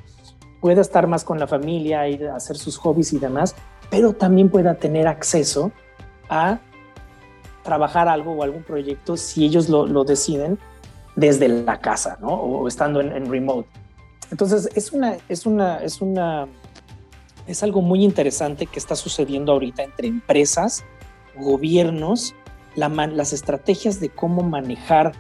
pueda 0.62 0.82
estar 0.82 1.08
más 1.08 1.24
con 1.24 1.40
la 1.40 1.48
familia, 1.48 2.08
ir 2.08 2.28
a 2.28 2.36
hacer 2.36 2.58
sus 2.58 2.78
hobbies 2.78 3.14
y 3.14 3.20
demás, 3.20 3.56
pero 3.90 4.14
también 4.14 4.50
pueda 4.50 4.76
tener 4.76 5.08
acceso 5.08 5.72
a 6.30 6.60
trabajar 7.64 8.08
algo 8.08 8.34
o 8.34 8.44
algún 8.44 8.64
proyecto 8.64 9.18
si 9.18 9.46
ellos 9.46 9.70
lo, 9.70 9.88
lo 9.88 10.04
deciden 10.04 10.60
desde 11.16 11.48
la 11.48 11.80
casa, 11.80 12.18
¿no? 12.22 12.30
O 12.30 12.68
estando 12.68 13.02
en, 13.02 13.30
remote. 13.30 13.70
Entonces, 14.32 14.70
es 14.76 14.92
una, 14.92 15.18
es 15.30 15.46
una, 15.46 15.78
es 15.78 16.02
una 16.02 16.48
es 17.46 17.62
algo 17.62 17.82
muy 17.82 18.04
interesante 18.04 18.66
que 18.66 18.80
está 18.80 18.96
sucediendo 18.96 19.52
ahorita 19.52 19.84
entre 19.84 20.08
empresas, 20.08 20.86
gobiernos, 21.38 22.36
las 22.76 23.34
estrategias 23.34 24.00
de 24.00 24.10
cómo 24.10 24.44
manejar 24.44 25.12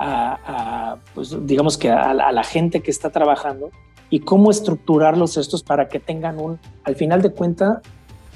a, 0.00 0.96
pues, 1.14 1.36
digamos 1.46 1.76
que 1.76 1.90
a, 1.90 2.14
la 2.14 2.44
gente 2.44 2.80
que 2.80 2.90
está 2.90 3.10
trabajando 3.10 3.70
y 4.10 4.20
cómo 4.20 4.50
estructurarlos 4.50 5.36
estos 5.36 5.62
para 5.62 5.88
que 5.88 6.00
tengan 6.00 6.40
un, 6.40 6.58
al 6.84 6.96
final 6.96 7.20
de 7.20 7.30
cuentas, 7.30 7.78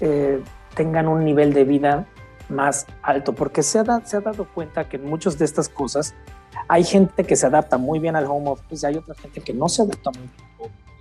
eh, 0.00 0.40
tengan 0.74 1.08
un 1.08 1.24
nivel 1.24 1.52
de 1.52 1.64
vida 1.64 2.06
más 2.52 2.86
alto, 3.02 3.34
porque 3.34 3.62
se 3.62 3.78
ha, 3.78 4.00
se 4.04 4.16
ha 4.16 4.20
dado 4.20 4.46
cuenta 4.52 4.88
que 4.88 4.96
en 4.96 5.06
muchas 5.06 5.38
de 5.38 5.44
estas 5.44 5.68
cosas 5.68 6.14
hay 6.68 6.84
gente 6.84 7.24
que 7.24 7.34
se 7.34 7.46
adapta 7.46 7.78
muy 7.78 7.98
bien 7.98 8.14
al 8.14 8.26
home 8.26 8.50
office 8.50 8.86
y 8.86 8.90
hay 8.90 8.96
otra 8.96 9.14
gente 9.14 9.40
que 9.40 9.52
no 9.52 9.68
se 9.68 9.82
adapta 9.82 10.10
muy 10.10 10.28
bien 10.28 10.52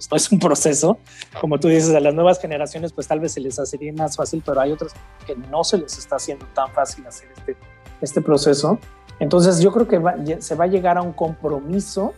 esto 0.01 0.15
es 0.15 0.31
un 0.31 0.39
proceso. 0.39 0.97
Como 1.39 1.59
tú 1.59 1.67
dices, 1.67 1.93
a 1.93 1.99
las 1.99 2.13
nuevas 2.13 2.39
generaciones, 2.39 2.91
pues 2.91 3.07
tal 3.07 3.19
vez 3.19 3.33
se 3.33 3.39
les 3.39 3.59
hacería 3.59 3.93
más 3.93 4.17
fácil, 4.17 4.41
pero 4.43 4.59
hay 4.59 4.71
otras 4.71 4.93
que 5.27 5.35
no 5.35 5.63
se 5.63 5.77
les 5.77 5.97
está 5.97 6.15
haciendo 6.15 6.47
tan 6.55 6.71
fácil 6.71 7.05
hacer 7.05 7.29
este, 7.37 7.55
este 8.01 8.21
proceso. 8.21 8.79
Entonces 9.19 9.59
yo 9.59 9.71
creo 9.71 9.87
que 9.87 10.41
se 10.41 10.55
va 10.55 10.63
a 10.63 10.67
llegar 10.67 10.97
a 10.97 11.03
un 11.03 11.13
compromiso 11.13 12.13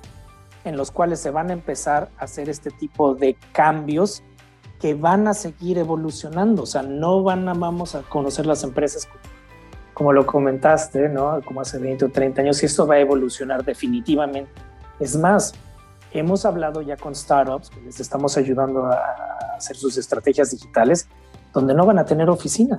en 0.63 0.77
los 0.77 0.91
cuales 0.91 1.19
se 1.19 1.29
van 1.29 1.49
a 1.49 1.53
empezar 1.53 2.09
a 2.17 2.23
hacer 2.23 2.47
este 2.47 2.71
tipo 2.71 3.15
de 3.15 3.35
cambios 3.51 4.23
que 4.83 4.95
van 4.95 5.29
a 5.29 5.33
seguir 5.33 5.77
evolucionando. 5.77 6.63
O 6.63 6.65
sea, 6.65 6.83
no 6.83 7.23
van 7.23 7.47
a, 7.47 7.53
vamos 7.53 7.95
a 7.95 8.01
conocer 8.01 8.45
las 8.45 8.65
empresas 8.65 9.07
como, 9.93 10.11
lo 10.11 10.25
comentaste, 10.25 11.07
¿no? 11.07 11.39
Como 11.45 11.61
hace 11.61 11.79
20 11.79 12.03
o 12.03 12.09
30 12.09 12.41
años, 12.41 12.61
y 12.61 12.65
esto 12.65 12.85
va 12.85 12.95
a 12.95 12.99
evolucionar 12.99 13.63
definitivamente. 13.63 14.51
Es 14.99 15.15
más, 15.15 15.53
Hemos 16.13 16.45
hablado 16.45 16.83
ya 16.83 16.95
con 16.95 17.15
startups 17.15 17.71
que 17.71 17.81
les 17.81 17.99
estamos 17.99 18.37
ayudando 18.37 18.85
a 18.85 19.55
hacer 19.57 19.75
sus 19.75 19.97
estrategias 19.97 20.51
digitales, 20.51 21.07
donde 21.51 21.73
no 21.73 21.87
van 21.87 21.97
a 21.97 22.05
tener 22.05 22.29
oficina, 22.29 22.77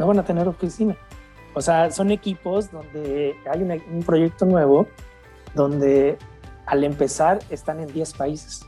no 0.00 0.08
van 0.08 0.18
a 0.18 0.24
tener 0.24 0.48
oficina. 0.48 0.96
O 1.54 1.60
sea, 1.60 1.92
son 1.92 2.10
equipos 2.10 2.72
donde 2.72 3.36
hay 3.48 3.62
un 3.62 4.02
proyecto 4.02 4.46
nuevo, 4.46 4.88
donde 5.54 6.18
al 6.66 6.82
empezar 6.82 7.38
están 7.50 7.78
en 7.78 7.92
10 7.92 8.14
países. 8.14 8.66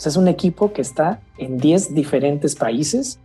O 0.00 0.02
sea, 0.02 0.08
es 0.08 0.16
un 0.16 0.28
equipo 0.28 0.72
que 0.72 0.80
está 0.80 1.20
en 1.36 1.58
10 1.58 1.92
diferentes 1.92 2.56
países 2.56 3.18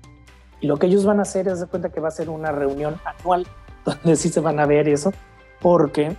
y 0.59 0.67
lo 0.67 0.75
que 0.75 0.87
ellos 0.87 1.05
van 1.05 1.19
a 1.19 1.21
hacer 1.21 1.47
es 1.47 1.61
de 1.61 1.67
cuenta 1.67 1.87
que 1.87 2.01
va 2.01 2.09
a 2.09 2.11
ser 2.11 2.29
una 2.29 2.51
reunión 2.51 2.97
anual 3.05 3.47
donde 3.85 4.17
sí 4.17 4.27
se 4.27 4.41
van 4.41 4.59
a 4.59 4.65
ver 4.65 4.89
eso, 4.89 5.13
porque 5.61 6.17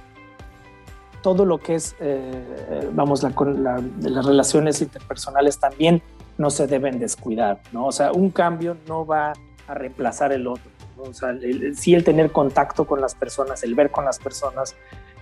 todo 1.21 1.45
lo 1.45 1.59
que 1.59 1.75
es, 1.75 1.95
eh, 2.01 2.89
vamos, 2.95 3.23
la, 3.23 3.83
las 4.01 4.25
relaciones 4.25 4.81
interpersonales 4.81 5.59
también 5.59 6.01
no 6.39 6.49
se 6.49 6.67
deben 6.67 6.99
descuidar, 6.99 7.61
¿no? 7.73 7.85
O 7.85 7.93
sea, 7.93 8.13
un 8.13 8.31
cambio 8.31 8.79
no 8.89 9.05
va 9.05 9.35
a 9.69 9.75
reemplazar 9.75 10.33
el 10.33 10.47
otro. 10.47 10.71
O 10.97 11.13
sea, 11.13 11.33
el, 11.33 11.77
sí 11.77 11.95
el 11.95 12.03
tener 12.03 12.33
contacto 12.33 12.87
con 12.87 13.03
las 13.03 13.15
personas, 13.15 13.63
el 13.63 13.75
ver 13.75 13.91
con 13.91 14.07
las 14.07 14.19
personas, 14.19 14.75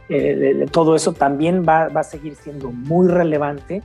eh, 0.09 0.65
todo 0.71 0.95
eso 0.95 1.13
también 1.13 1.65
va, 1.69 1.89
va, 1.89 2.03
a 2.03 2.05
seguir 2.05 2.37
siendo 2.37 2.71
muy 2.71 3.09
relevante, 3.09 3.83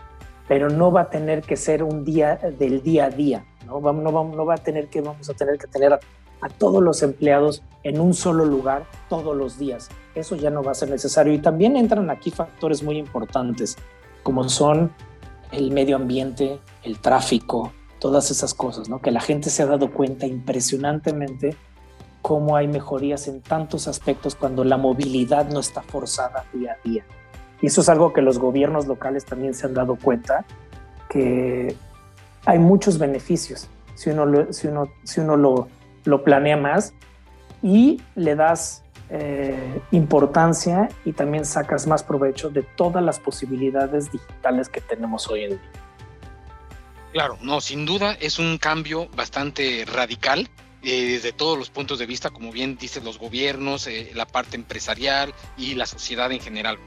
pero 0.49 0.69
no 0.69 0.91
va 0.91 1.01
a 1.01 1.09
tener 1.12 1.43
que 1.43 1.55
ser 1.55 1.83
un 1.83 2.03
día 2.03 2.35
del 2.35 2.81
día 2.81 3.05
a 3.05 3.09
día, 3.12 3.45
¿no? 3.67 3.79
no, 3.79 4.12
no 4.12 4.45
va 4.45 4.55
a 4.55 4.57
tener 4.57 4.88
que, 4.88 4.99
vamos 4.99 5.29
a 5.29 5.35
tener 5.35 5.59
que 5.59 5.67
tener 5.67 5.93
a 5.93 6.49
todos 6.49 6.81
los 6.81 7.03
empleados 7.03 7.62
en 7.83 8.01
un 8.01 8.15
solo 8.15 8.45
lugar 8.45 8.83
todos 9.09 9.38
los 9.38 9.59
días. 9.59 9.89
Eso 10.15 10.35
ya 10.35 10.49
no 10.49 10.63
va 10.63 10.71
a 10.71 10.75
ser 10.75 10.89
necesario. 10.89 11.33
Y 11.33 11.39
también 11.39 11.77
entran 11.77 12.09
aquí 12.09 12.31
factores 12.31 12.81
muy 12.81 12.97
importantes, 12.97 13.77
como 14.23 14.49
son 14.49 14.91
el 15.51 15.69
medio 15.69 15.97
ambiente, 15.97 16.59
el 16.81 16.99
tráfico, 16.99 17.71
todas 17.99 18.31
esas 18.31 18.55
cosas, 18.55 18.89
¿no? 18.89 19.01
Que 19.01 19.12
la 19.12 19.21
gente 19.21 19.51
se 19.51 19.62
ha 19.62 19.67
dado 19.67 19.91
cuenta 19.91 20.25
impresionantemente 20.25 21.55
cómo 22.23 22.55
hay 22.55 22.67
mejorías 22.67 23.27
en 23.27 23.41
tantos 23.41 23.88
aspectos 23.88 24.33
cuando 24.33 24.63
la 24.63 24.77
movilidad 24.77 25.47
no 25.49 25.59
está 25.59 25.83
forzada 25.83 26.45
día 26.53 26.73
a 26.73 26.88
día. 26.88 27.05
Y 27.61 27.67
eso 27.67 27.81
es 27.81 27.89
algo 27.89 28.13
que 28.13 28.21
los 28.21 28.39
gobiernos 28.39 28.87
locales 28.87 29.25
también 29.25 29.53
se 29.53 29.65
han 29.65 29.73
dado 29.73 29.95
cuenta, 29.95 30.45
que 31.09 31.75
hay 32.45 32.59
muchos 32.59 32.97
beneficios 32.97 33.67
si 33.95 34.11
uno, 34.11 34.53
si 34.53 34.67
uno, 34.67 34.91
si 35.03 35.19
uno 35.19 35.35
lo, 35.35 35.67
lo 36.05 36.23
planea 36.23 36.55
más 36.55 36.93
y 37.61 38.01
le 38.15 38.35
das 38.35 38.83
eh, 39.09 39.81
importancia 39.91 40.87
y 41.03 41.11
también 41.11 41.43
sacas 41.43 41.85
más 41.85 42.03
provecho 42.03 42.49
de 42.49 42.63
todas 42.63 43.03
las 43.03 43.19
posibilidades 43.19 44.11
digitales 44.11 44.69
que 44.69 44.79
tenemos 44.79 45.27
hoy 45.27 45.43
en 45.43 45.49
día. 45.49 45.71
Claro, 47.11 47.37
no, 47.41 47.59
sin 47.59 47.85
duda 47.85 48.13
es 48.21 48.39
un 48.39 48.57
cambio 48.57 49.09
bastante 49.15 49.83
radical 49.91 50.47
eh, 50.81 51.11
desde 51.13 51.33
todos 51.33 51.57
los 51.57 51.69
puntos 51.69 51.99
de 51.99 52.05
vista, 52.05 52.29
como 52.29 52.51
bien 52.51 52.77
dicen 52.77 53.03
los 53.03 53.19
gobiernos, 53.19 53.87
eh, 53.87 54.11
la 54.13 54.27
parte 54.27 54.55
empresarial 54.55 55.33
y 55.57 55.73
la 55.75 55.87
sociedad 55.87 56.31
en 56.31 56.39
general. 56.39 56.77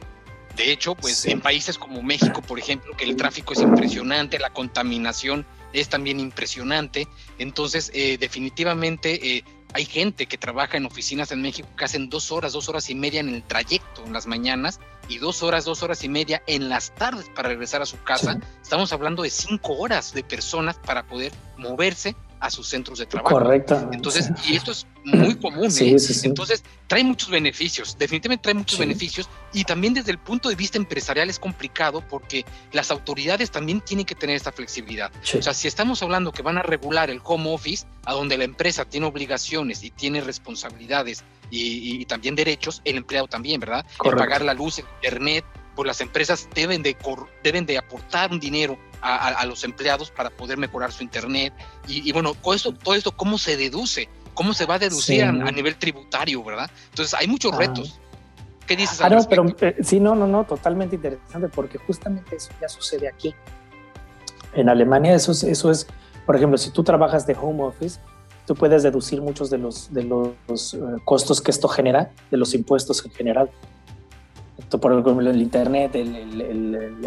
De 0.57 0.71
hecho, 0.71 0.95
pues 0.95 1.25
en 1.27 1.41
países 1.41 1.79
como 1.79 2.03
México, 2.03 2.43
por 2.43 2.59
ejemplo, 2.59 2.95
que 2.97 3.05
el 3.05 3.17
tráfico 3.17 3.55
es 3.55 3.61
impresionante, 3.61 4.39
la 4.39 4.51
contaminación 4.51 5.47
es 5.73 5.89
también 5.89 6.21
impresionante. 6.21 7.09
Entonces, 7.39 7.91
eh, 7.95 8.19
definitivamente 8.19 9.37
eh, 9.37 9.45
hay 9.73 9.87
gente 9.87 10.27
que 10.27 10.37
trabaja 10.37 10.77
en 10.77 10.85
oficinas 10.85 11.33
en 11.33 11.41
México 11.41 11.69
que 11.77 11.85
hacen 11.85 12.11
dos 12.11 12.31
horas, 12.31 12.53
dos 12.53 12.69
horas 12.69 12.91
y 12.91 12.95
media 12.95 13.21
en 13.21 13.31
el 13.31 13.43
trayecto 13.43 14.05
en 14.05 14.13
las 14.13 14.27
mañanas 14.27 14.81
y 15.09 15.19
dos 15.19 15.43
horas, 15.43 15.65
dos 15.65 15.83
horas 15.83 16.05
y 16.05 16.09
media 16.09 16.43
en 16.47 16.69
las 16.69 16.95
tardes 16.95 17.31
para 17.35 17.49
regresar 17.49 17.81
a 17.81 17.87
su 17.87 18.03
casa. 18.03 18.39
Estamos 18.61 18.93
hablando 18.93 19.23
de 19.23 19.31
cinco 19.31 19.75
horas 19.75 20.13
de 20.13 20.23
personas 20.23 20.77
para 20.77 21.07
poder 21.07 21.33
moverse 21.57 22.15
a 22.43 22.51
sus 22.51 22.67
centros 22.69 22.99
de 22.99 23.07
trabajo. 23.07 23.37
Correcto. 23.37 23.89
Entonces, 23.93 24.29
y 24.49 24.57
esto 24.57 24.73
es 24.73 24.85
muy 25.05 25.37
común. 25.37 25.71
Sí, 25.71 25.95
¿eh? 25.95 25.99
sí, 26.01 26.13
sí. 26.13 26.27
Entonces, 26.27 26.65
trae 26.89 27.05
muchos 27.05 27.31
beneficios, 27.31 27.97
definitivamente 27.97 28.43
trae 28.43 28.55
muchos 28.55 28.79
beneficios 28.81 29.29
y 29.53 29.63
también 29.65 29.95
desde 29.95 30.11
el 30.11 30.19
punto 30.19 30.49
de 30.49 30.57
vista 30.57 30.77
empresarial 30.77 31.31
es 31.31 31.39
complicado 31.39 32.03
porque 32.09 32.45
las 32.73 32.91
autoridades 32.91 33.51
también 33.53 33.81
tienen 33.81 34.05
que 34.05 34.17
tener 34.17 34.35
esta 34.35 34.51
flexibilidad. 34.51 35.13
O 35.39 35.43
sea, 35.43 35.55
si 35.55 35.69
estamos 35.69 36.03
hablando 36.03 36.33
que 36.33 36.43
van 36.43 36.59
a 36.59 36.63
regular 36.63 37.11
el 37.11 37.21
home 37.23 37.55
office, 37.55 37.87
a 38.05 38.13
donde 38.13 38.37
la 38.37 38.45
empresa 38.45 38.85
tiene 38.85 39.07
obligaciones 39.07 39.85
y 39.85 39.91
tiene 39.91 40.21
responsabilidades 40.21 41.23
y, 41.51 41.61
y- 41.61 42.03
y 42.03 42.05
también 42.07 42.35
derechos, 42.35 42.83
el 42.85 42.97
empleado 42.97 43.29
también, 43.29 43.61
¿verdad? 43.61 43.87
El 43.89 43.97
Correcto. 43.99 44.25
pagar 44.25 44.43
la 44.43 44.55
luz, 44.55 44.79
el 44.81 44.87
internet, 44.97 45.45
pues 45.77 45.87
las 45.87 46.01
empresas 46.01 46.49
deben 46.55 46.83
de, 46.83 46.95
cor- 46.95 47.29
deben 47.45 47.67
de 47.67 47.79
aportar 47.79 48.31
un 48.33 48.41
dinero 48.41 48.77
a, 49.03 49.29
a- 49.41 49.47
los 49.47 49.65
empleados 49.65 50.11
para 50.11 50.31
poder 50.31 50.57
mejorar 50.59 50.93
su 50.93 51.03
internet. 51.03 51.53
Y, 51.89 52.09
y 52.09 52.13
bueno, 52.13 52.35
todo 52.35 52.55
esto, 52.55 52.73
todo 52.73 52.95
esto, 52.95 53.13
¿cómo 53.13 53.37
se 53.39 53.57
deduce? 53.57 54.09
¿Cómo 54.35 54.55
se 54.55 54.65
va 54.65 54.77
a 54.77 54.79
deducir 54.79 55.17
Sí. 55.17 55.21
a, 55.21 55.29
a 55.29 55.51
nivel 55.53 55.77
tributario, 55.77 56.43
verdad? 56.43 56.71
Entonces, 56.91 57.13
hay 57.15 57.27
muchos 57.27 57.53
Ah. 57.55 57.59
retos. 57.59 57.99
¿Qué 58.67 58.77
dices 58.77 59.01
Ah, 59.01 59.07
al 59.07 59.17
no, 59.17 59.29
pero 59.29 59.45
eh, 59.61 59.77
sí, 59.83 59.99
no, 60.01 60.15
no, 60.15 60.27
no, 60.27 60.45
totalmente 60.45 60.95
interesante 60.97 61.49
porque 61.49 61.79
justamente 61.79 62.37
eso 62.37 62.51
ya 62.61 62.69
sucede 62.69 63.09
aquí. 63.09 63.35
En 64.55 64.69
Alemania 64.69 65.15
eso 65.15 65.33
es, 65.33 65.43
eso 65.43 65.71
es, 65.71 65.87
por 66.25 66.37
ejemplo, 66.37 66.57
si 66.57 66.71
tú 66.71 66.85
trabajas 66.85 67.27
de 67.27 67.35
home 67.39 67.63
office, 67.65 67.99
tú 68.47 68.55
puedes 68.55 68.83
deducir 68.85 69.21
muchos 69.21 69.51
de 69.51 69.59
los, 69.59 69.93
de 69.93 70.05
los 70.05 70.75
eh, 70.75 70.79
costos 71.05 71.41
que 71.41 71.51
esto 71.51 71.67
genera, 71.69 72.13
de 72.31 72.37
los 72.37 72.55
impuestos 72.55 73.05
en 73.05 73.11
general. 73.13 73.51
Esto, 74.59 74.79
por 74.81 74.93
ejemplo, 74.93 75.29
el 75.31 75.43
internet, 75.43 75.95
el- 75.97 76.15
el- 76.17 76.41
el- 76.41 77.05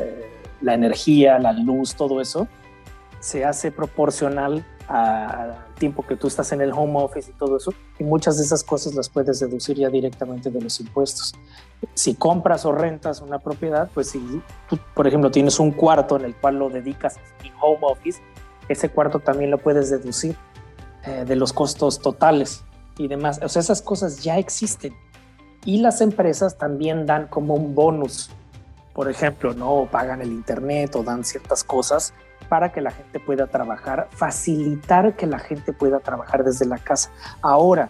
la 0.65 0.73
energía, 0.73 1.39
la 1.39 1.53
luz, 1.53 1.95
todo 1.95 2.19
eso, 2.19 2.47
se 3.19 3.45
hace 3.45 3.71
proporcional 3.71 4.65
al 4.87 5.55
tiempo 5.79 6.05
que 6.05 6.15
tú 6.15 6.27
estás 6.27 6.51
en 6.51 6.61
el 6.61 6.71
home 6.71 7.01
office 7.01 7.31
y 7.31 7.33
todo 7.33 7.57
eso, 7.57 7.73
y 7.97 8.03
muchas 8.03 8.37
de 8.37 8.43
esas 8.43 8.63
cosas 8.63 8.93
las 8.93 9.09
puedes 9.09 9.39
deducir 9.39 9.77
ya 9.77 9.89
directamente 9.89 10.51
de 10.51 10.61
los 10.61 10.79
impuestos 10.79 11.33
si 11.93 12.15
compras 12.15 12.65
o 12.65 12.71
rentas 12.71 13.21
una 13.21 13.39
propiedad, 13.39 13.89
pues 13.93 14.09
si 14.09 14.41
tú, 14.69 14.77
por 14.93 15.07
ejemplo, 15.07 15.31
tienes 15.31 15.59
un 15.59 15.71
cuarto 15.71 16.17
en 16.17 16.25
el 16.25 16.35
cual 16.35 16.57
lo 16.59 16.69
dedicas 16.69 17.17
en 17.43 17.53
home 17.61 17.79
office, 17.81 18.21
ese 18.67 18.89
cuarto 18.89 19.19
también 19.19 19.51
lo 19.51 19.57
puedes 19.57 19.89
deducir 19.89 20.35
eh, 21.05 21.25
de 21.25 21.35
los 21.35 21.53
costos 21.53 21.99
totales 21.99 22.63
y 22.97 23.07
demás. 23.07 23.39
O 23.43 23.49
sea, 23.49 23.59
esas 23.59 23.81
cosas 23.81 24.23
ya 24.23 24.37
existen. 24.37 24.93
Y 25.63 25.79
las 25.79 26.01
empresas 26.01 26.57
también 26.57 27.05
dan 27.05 27.27
como 27.27 27.55
un 27.55 27.75
bonus, 27.75 28.29
por 28.95 29.09
ejemplo, 29.09 29.53
¿no? 29.53 29.71
O 29.71 29.85
pagan 29.87 30.21
el 30.21 30.31
internet 30.31 30.95
o 30.95 31.03
dan 31.03 31.25
ciertas 31.25 31.65
cosas 31.65 32.13
para 32.47 32.71
que 32.71 32.79
la 32.79 32.91
gente 32.91 33.19
pueda 33.19 33.47
trabajar, 33.47 34.07
facilitar 34.11 35.17
que 35.17 35.27
la 35.27 35.37
gente 35.37 35.73
pueda 35.73 35.99
trabajar 35.99 36.45
desde 36.45 36.65
la 36.65 36.77
casa. 36.77 37.11
Ahora, 37.41 37.89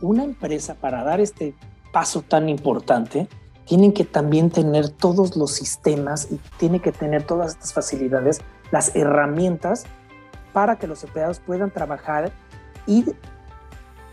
una 0.00 0.24
empresa 0.24 0.74
para 0.74 1.04
dar 1.04 1.20
este 1.20 1.54
paso 1.92 2.22
tan 2.22 2.48
importante, 2.48 3.28
tienen 3.66 3.92
que 3.92 4.04
también 4.04 4.50
tener 4.50 4.88
todos 4.88 5.36
los 5.36 5.52
sistemas 5.52 6.28
y 6.30 6.40
tiene 6.56 6.80
que 6.80 6.90
tener 6.90 7.24
todas 7.24 7.52
estas 7.52 7.74
facilidades, 7.74 8.40
las 8.70 8.96
herramientas 8.96 9.84
para 10.54 10.76
que 10.76 10.86
los 10.86 11.04
empleados 11.04 11.38
puedan 11.38 11.70
trabajar 11.70 12.32
y 12.86 13.04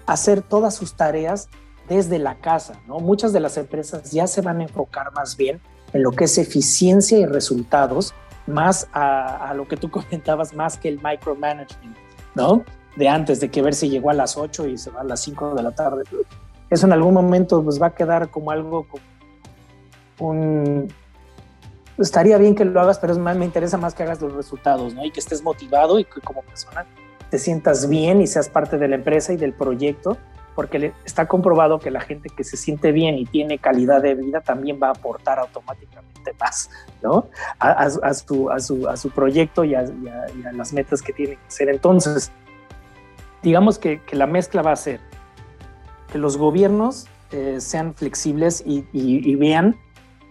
hacer 0.06 0.42
todas 0.42 0.76
sus 0.76 0.96
tareas 0.96 1.48
desde 1.88 2.20
la 2.20 2.36
casa. 2.36 2.82
¿no? 2.86 3.00
Muchas 3.00 3.32
de 3.32 3.40
las 3.40 3.58
empresas 3.58 4.12
ya 4.12 4.28
se 4.28 4.42
van 4.42 4.60
a 4.60 4.64
enfocar 4.64 5.14
más 5.14 5.38
bien 5.38 5.62
en 5.94 6.04
lo 6.04 6.12
que 6.12 6.26
es 6.26 6.38
eficiencia 6.38 7.18
y 7.18 7.26
resultados, 7.26 8.14
más 8.46 8.88
a, 8.94 9.54
lo 9.56 9.68
que 9.68 9.78
tú 9.78 9.90
comentabas, 9.92 10.54
más 10.54 10.78
que 10.78 10.90
el 10.90 11.00
micromanagement, 11.04 11.96
¿no? 12.36 12.64
De 12.96 13.08
antes, 13.08 13.40
de 13.40 13.50
que 13.50 13.62
ver 13.62 13.76
si 13.76 13.90
llegó 13.90 14.10
a 14.10 14.14
las 14.14 14.38
8 14.38 14.68
y 14.68 14.78
se 14.78 14.90
va 14.90 15.02
a 15.02 15.04
las 15.04 15.20
5 15.22 15.54
de 15.54 15.64
la 15.64 15.72
tarde 15.72 16.04
eso 16.70 16.86
en 16.86 16.94
algún 16.94 17.14
momento 17.14 17.64
pues 17.64 17.82
va 17.82 17.88
a 17.88 17.96
quedar 17.96 18.30
como 18.30 18.52
algo 18.52 18.86
como 18.88 19.04
un 20.20 20.88
estaría 21.98 22.38
bien 22.38 22.56
que 22.56 22.66
lo 22.66 22.80
hagas 22.82 23.00
pero 23.00 23.14
es 23.14 23.20
me 23.20 23.46
interesa 23.46 23.78
más 23.78 23.94
que 23.94 24.04
hagas 24.04 24.22
los 24.22 24.34
resultados 24.34 24.94
¿no? 24.94 25.06
y 25.06 25.12
que 25.12 25.20
estés 25.20 25.42
motivado 25.44 26.00
y 26.00 26.04
que 26.04 26.22
como 26.22 26.42
persona 26.42 26.86
te 27.30 27.40
sientas 27.40 27.90
bien 27.90 28.22
y 28.22 28.28
seas 28.28 28.50
parte 28.50 28.78
de 28.78 28.88
la 28.88 28.96
empresa 28.96 29.34
y 29.34 29.38
del 29.38 29.54
proyecto 29.54 30.18
porque 30.58 30.92
está 31.06 31.28
comprobado 31.28 31.78
que 31.78 31.92
la 31.92 32.02
gente 32.02 32.32
que 32.36 32.44
se 32.44 32.58
siente 32.58 32.92
bien 32.92 33.16
y 33.16 33.28
tiene 33.28 33.60
calidad 33.60 34.02
de 34.02 34.16
vida 34.16 34.42
también 34.42 34.80
va 34.82 34.88
a 34.88 34.90
aportar 34.90 35.38
automáticamente 35.38 36.34
más 36.40 36.72
¿no? 37.04 37.30
a, 37.60 37.74
a, 37.74 37.86
a, 37.86 38.14
su, 38.16 38.50
a, 38.50 38.60
su, 38.60 38.90
su 38.96 39.12
proyecto 39.12 39.64
y 39.64 39.76
y, 39.76 39.76
y 39.76 40.46
a, 40.48 40.52
las 40.54 40.74
metas 40.74 41.04
que 41.04 41.14
tiene 41.14 41.36
que 41.36 41.48
hacer 41.48 41.70
entonces 41.70 42.32
digamos 43.44 43.78
que, 43.78 44.02
que 44.02 44.16
la 44.16 44.26
mezcla 44.26 44.64
va 44.64 44.72
a 44.72 44.76
ser 44.76 45.00
que 46.12 46.18
los 46.18 46.38
gobiernos 46.38 47.06
eh, 47.30 47.58
sean 47.62 47.94
flexibles 47.94 48.64
y, 48.66 48.84
y 48.94 49.36
vean 49.36 49.76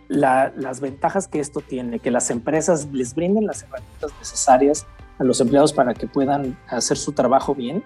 la, 0.08 0.52
las 0.56 0.80
ventajas 0.80 1.28
que 1.28 1.38
esto 1.38 1.60
tiene, 1.60 2.00
que 2.00 2.10
las 2.10 2.30
empresas 2.30 2.88
les 2.90 3.14
brinden 3.14 3.46
las 3.46 3.62
herramientas 3.62 4.10
necesarias 4.18 4.86
a 5.20 5.24
los 5.24 5.40
empleados 5.40 5.72
para 5.72 5.94
que 5.94 6.08
puedan 6.08 6.58
hacer 6.66 6.96
su 6.96 7.12
trabajo 7.12 7.54
bien 7.54 7.84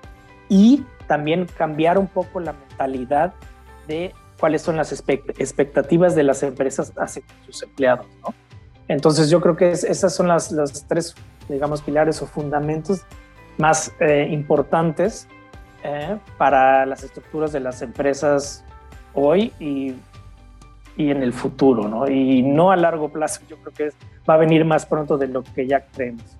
y 0.50 0.84
también 1.06 1.46
cambiar 1.56 1.96
un 1.96 2.08
poco 2.08 2.40
la 2.40 2.52
mentalidad 2.52 3.32
de 3.88 4.12
cuáles 4.38 4.60
son 4.60 4.76
las 4.76 4.92
expectativas 4.92 6.14
de 6.14 6.24
las 6.24 6.42
empresas 6.42 6.92
hacia 6.98 7.22
sus 7.46 7.62
empleados. 7.62 8.06
¿no? 8.22 8.34
Entonces 8.88 9.30
yo 9.30 9.40
creo 9.40 9.56
que 9.56 9.70
es, 9.70 9.84
esas 9.84 10.14
son 10.14 10.28
las, 10.28 10.50
las, 10.50 10.86
tres, 10.88 11.14
digamos, 11.48 11.80
pilares 11.80 12.20
o 12.20 12.26
fundamentos 12.26 13.02
más 13.56 13.94
eh, 14.00 14.28
importantes 14.30 15.28
eh, 15.84 16.18
para 16.36 16.84
las 16.84 17.04
estructuras 17.04 17.52
de 17.52 17.60
las 17.60 17.82
empresas 17.82 18.64
hoy 19.14 19.52
y, 19.60 19.94
y, 20.96 21.10
en 21.10 21.22
el 21.22 21.32
futuro, 21.32 21.88
¿no? 21.88 22.08
Y 22.08 22.42
no 22.42 22.72
a 22.72 22.76
largo 22.76 23.10
plazo, 23.10 23.42
yo 23.48 23.56
creo 23.58 23.72
que 23.72 23.96
va 24.28 24.34
a 24.34 24.38
venir 24.38 24.64
más 24.64 24.86
pronto 24.86 25.16
de 25.16 25.28
lo 25.28 25.42
que 25.42 25.66
ya 25.66 25.86
creemos. 25.86 26.39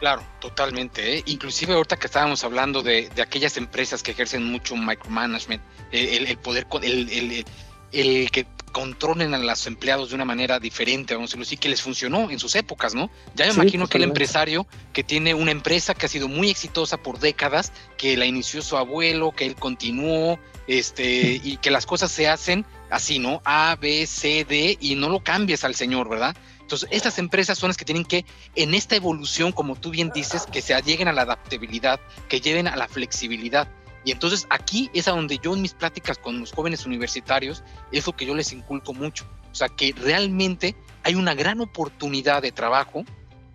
Claro, 0.00 0.22
totalmente. 0.40 1.16
¿eh? 1.16 1.22
Inclusive 1.26 1.74
ahorita 1.74 1.96
que 1.96 2.06
estábamos 2.06 2.44
hablando 2.44 2.82
de, 2.82 3.08
de, 3.14 3.22
aquellas 3.22 3.56
empresas 3.56 4.02
que 4.02 4.10
ejercen 4.10 4.44
mucho 4.44 4.76
micromanagement, 4.76 5.62
el, 5.90 6.26
el 6.26 6.38
poder, 6.38 6.66
el, 6.82 7.08
el, 7.10 7.44
el, 7.92 8.30
que 8.30 8.46
controlen 8.72 9.32
a 9.32 9.38
los 9.38 9.66
empleados 9.66 10.10
de 10.10 10.16
una 10.16 10.26
manera 10.26 10.60
diferente, 10.60 11.14
vamos 11.14 11.28
a 11.28 11.30
decirlo 11.30 11.44
así, 11.44 11.56
que 11.56 11.70
les 11.70 11.80
funcionó 11.80 12.30
en 12.30 12.38
sus 12.38 12.54
épocas, 12.56 12.94
¿no? 12.94 13.10
Ya 13.34 13.46
me 13.46 13.52
sí, 13.52 13.60
imagino 13.60 13.86
que 13.86 13.96
el 13.96 14.04
empresario 14.04 14.66
que 14.92 15.02
tiene 15.02 15.32
una 15.32 15.50
empresa 15.50 15.94
que 15.94 16.04
ha 16.04 16.08
sido 16.10 16.28
muy 16.28 16.50
exitosa 16.50 16.98
por 16.98 17.18
décadas, 17.18 17.72
que 17.96 18.18
la 18.18 18.26
inició 18.26 18.60
su 18.60 18.76
abuelo, 18.76 19.32
que 19.32 19.46
él 19.46 19.54
continuó, 19.54 20.38
este, 20.66 21.40
y 21.42 21.56
que 21.56 21.70
las 21.70 21.86
cosas 21.86 22.12
se 22.12 22.28
hacen 22.28 22.66
así, 22.90 23.18
¿no? 23.18 23.40
A, 23.46 23.78
B, 23.80 24.06
C, 24.06 24.44
D, 24.44 24.76
y 24.78 24.94
no 24.94 25.08
lo 25.08 25.20
cambies 25.20 25.64
al 25.64 25.74
señor, 25.74 26.10
¿verdad? 26.10 26.36
Entonces, 26.66 26.88
estas 26.90 27.20
empresas 27.20 27.56
son 27.56 27.68
las 27.68 27.76
que 27.76 27.84
tienen 27.84 28.04
que, 28.04 28.24
en 28.56 28.74
esta 28.74 28.96
evolución, 28.96 29.52
como 29.52 29.76
tú 29.76 29.90
bien 29.90 30.10
dices, 30.12 30.46
que 30.50 30.60
se 30.60 30.74
lleguen 30.82 31.06
a 31.06 31.12
la 31.12 31.22
adaptabilidad, 31.22 32.00
que 32.28 32.40
lleven 32.40 32.66
a 32.66 32.74
la 32.74 32.88
flexibilidad. 32.88 33.68
Y 34.04 34.10
entonces 34.10 34.48
aquí 34.50 34.90
es 34.92 35.06
a 35.06 35.12
donde 35.12 35.38
yo 35.38 35.54
en 35.54 35.62
mis 35.62 35.74
pláticas 35.74 36.18
con 36.18 36.40
los 36.40 36.50
jóvenes 36.50 36.84
universitarios 36.84 37.62
es 37.92 38.04
lo 38.04 38.16
que 38.16 38.26
yo 38.26 38.34
les 38.34 38.52
inculco 38.52 38.92
mucho. 38.92 39.28
O 39.52 39.54
sea, 39.54 39.68
que 39.68 39.94
realmente 39.96 40.74
hay 41.04 41.14
una 41.14 41.34
gran 41.34 41.60
oportunidad 41.60 42.42
de 42.42 42.50
trabajo 42.50 43.04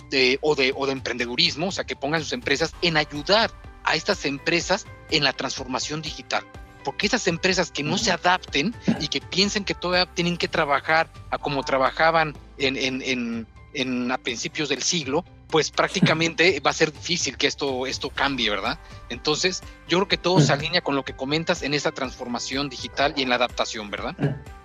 de, 0.09 0.39
o, 0.41 0.55
de, 0.55 0.71
o 0.73 0.85
de 0.85 0.93
emprendedurismo, 0.93 1.67
o 1.67 1.71
sea, 1.73 1.83
que 1.83 1.97
pongan 1.97 2.21
sus 2.21 2.31
empresas 2.31 2.73
en 2.81 2.95
ayudar 2.95 3.51
a 3.83 3.95
estas 3.95 4.23
empresas 4.23 4.85
en 5.09 5.25
la 5.25 5.33
transformación 5.33 6.01
digital. 6.01 6.45
Porque 6.83 7.07
esas 7.07 7.27
empresas 7.27 7.71
que 7.71 7.83
no 7.83 7.97
se 7.97 8.11
adapten 8.11 8.73
y 8.99 9.07
que 9.07 9.21
piensen 9.21 9.63
que 9.63 9.73
todavía 9.73 10.11
tienen 10.13 10.37
que 10.37 10.47
trabajar 10.47 11.07
a 11.29 11.37
como 11.37 11.63
trabajaban 11.63 12.35
en, 12.57 12.77
en, 12.77 13.01
en, 13.01 13.47
en 13.73 14.11
a 14.11 14.17
principios 14.17 14.69
del 14.69 14.81
siglo, 14.81 15.23
pues 15.51 15.69
prácticamente 15.69 16.59
va 16.65 16.71
a 16.71 16.73
ser 16.73 16.91
difícil 16.91 17.37
que 17.37 17.45
esto, 17.45 17.85
esto 17.85 18.09
cambie, 18.09 18.49
¿verdad? 18.49 18.79
Entonces, 19.09 19.61
yo 19.87 19.97
creo 19.99 20.07
que 20.07 20.17
todo 20.17 20.39
se 20.39 20.53
alinea 20.53 20.81
con 20.81 20.95
lo 20.95 21.03
que 21.03 21.13
comentas 21.13 21.61
en 21.61 21.73
esa 21.73 21.91
transformación 21.91 22.69
digital 22.69 23.13
y 23.17 23.23
en 23.23 23.29
la 23.29 23.35
adaptación, 23.35 23.91
¿verdad? 23.91 24.15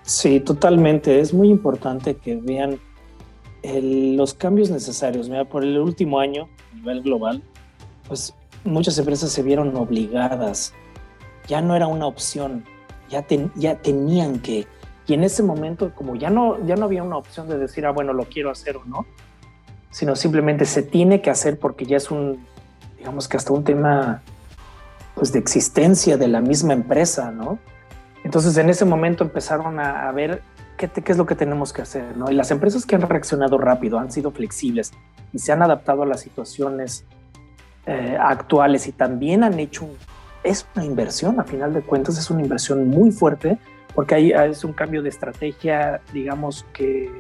Sí, 0.03 0.39
totalmente. 0.39 1.19
Es 1.19 1.35
muy 1.35 1.49
importante 1.49 2.17
que 2.17 2.37
vean 2.37 2.79
el, 3.63 4.17
los 4.17 4.33
cambios 4.33 4.71
necesarios. 4.71 5.29
Mira, 5.29 5.45
por 5.45 5.65
el 5.65 5.77
último 5.79 6.21
año, 6.21 6.49
a 6.73 6.77
nivel 6.77 7.03
global, 7.03 7.43
pues 8.07 8.33
muchas 8.65 8.97
empresas 8.99 9.33
se 9.33 9.43
vieron 9.43 9.75
obligadas. 9.77 10.73
Ya 11.47 11.61
no 11.61 11.77
era 11.77 11.87
una 11.87 12.07
opción, 12.07 12.65
ya, 13.09 13.23
ten, 13.23 13.53
ya 13.55 13.77
tenían 13.77 14.41
que. 14.41 14.67
Y 15.07 15.15
en 15.15 15.23
ese 15.23 15.43
momento, 15.43 15.93
como 15.95 16.17
ya 16.17 16.31
no, 16.31 16.65
ya 16.67 16.75
no 16.77 16.87
había 16.87 17.03
una 17.03 17.17
opción 17.17 17.49
de 17.49 17.59
decir, 17.59 17.87
ah, 17.87 17.93
bueno, 17.93 18.13
lo 18.13 18.25
quiero 18.25 18.51
hacer 18.51 18.77
o 18.77 18.85
no, 18.85 19.07
sino 19.91 20.17
simplemente 20.17 20.65
se 20.65 20.83
tiene 20.83 21.23
que 21.23 21.31
hacer 21.31 21.59
porque 21.59 21.87
ya 21.87 21.97
es 21.97 22.11
un, 22.11 22.45
digamos 22.99 23.29
que 23.29 23.37
hasta 23.37 23.53
un 23.53 23.65
tema 23.65 24.23
pues 25.15 25.33
de 25.33 25.39
existencia 25.39 26.17
de 26.17 26.29
la 26.29 26.41
misma 26.41 26.73
empresa, 26.73 27.31
¿no? 27.31 27.59
Entonces 28.25 28.57
en 28.59 28.69
ese 28.69 28.85
momento 28.85 29.25
empezaron 29.25 29.79
a, 29.79 30.11
ver 30.13 30.43
qué, 30.77 30.89
qué, 30.89 31.13
es 31.13 31.17
lo 31.17 31.25
que 31.25 31.37
tenemos 31.37 31.73
que 31.73 31.83
hacer, 31.83 32.17
¿no? 32.17 32.31
Y 32.31 32.35
las 32.35 32.51
empresas 32.51 32.85
que 32.85 32.97
han 32.97 33.03
reaccionado 33.03 33.57
rápido, 33.57 33.99
han 33.99 34.11
sido 34.11 34.33
flexibles 34.33 34.93
y 35.33 35.39
se 35.39 35.53
han 35.53 35.63
adaptado 35.63 36.03
a 36.03 36.07
las 36.07 36.21
situaciones 36.21 37.07
eh, 37.87 38.19
actuales 38.21 38.89
y 38.89 38.93
también 38.93 39.45
han 39.45 39.61
hecho, 39.61 39.89
es 40.47 40.67
una 40.75 40.85
inversión, 40.85 41.41
a 41.41 41.45
final 41.45 41.75
de 41.75 41.83
cuentas 41.83 42.19
es 42.19 42.31
una 42.31 42.43
inversión 42.43 42.89
muy 42.89 43.11
fuerte, 43.11 43.59
porque 43.95 44.15
ahí 44.15 44.33
es 44.33 44.65
un 44.65 44.73
cambio 44.73 45.03
de 45.03 45.09
estrategia, 45.09 46.01
digamos 46.13 46.65
que 46.73 47.11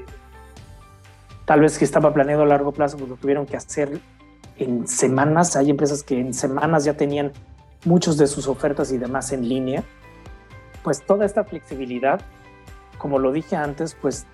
tal 1.44 1.60
vez 1.60 1.78
que 1.78 1.84
estaba 1.84 2.12
planeado 2.12 2.42
a 2.42 2.46
largo 2.46 2.72
plazo, 2.72 2.96
pues 2.98 3.08
lo 3.08 3.16
tuvieron 3.16 3.46
que 3.46 3.56
hacer 3.56 4.00
en 4.58 4.86
semanas. 4.86 5.56
Hay 5.56 5.70
empresas 5.70 6.02
que 6.02 6.20
en 6.20 6.34
semanas 6.34 6.84
ya 6.84 6.94
tenían 6.94 7.32
muchos 7.84 8.16
de 8.18 8.26
sus 8.26 8.48
ofertas 8.48 8.92
y 8.92 8.98
demás 8.98 9.32
en 9.32 9.48
línea. 9.48 9.84
Pues 10.82 11.02
toda 11.02 11.24
esta 11.24 11.44
flexibilidad, 11.44 12.20
como 12.98 13.18
lo 13.18 13.32
dije 13.32 13.56
antes, 13.56 13.94
pues 13.94 14.26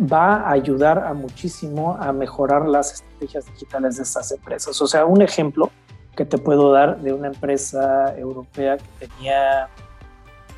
va 0.00 0.36
a 0.36 0.52
ayudar 0.52 1.04
a 1.04 1.14
muchísimo 1.14 1.96
a 1.98 2.12
mejorar 2.12 2.68
las 2.68 2.94
estrategias 2.94 3.46
digitales 3.46 3.96
de 3.96 4.04
estas 4.04 4.30
empresas. 4.32 4.80
O 4.80 4.86
sea, 4.86 5.04
un 5.06 5.22
ejemplo 5.22 5.70
que 6.18 6.24
te 6.24 6.36
puedo 6.36 6.72
dar 6.72 7.00
de 7.00 7.12
una 7.12 7.28
empresa 7.28 8.12
europea 8.18 8.76
que 8.76 9.06
tenía, 9.06 9.68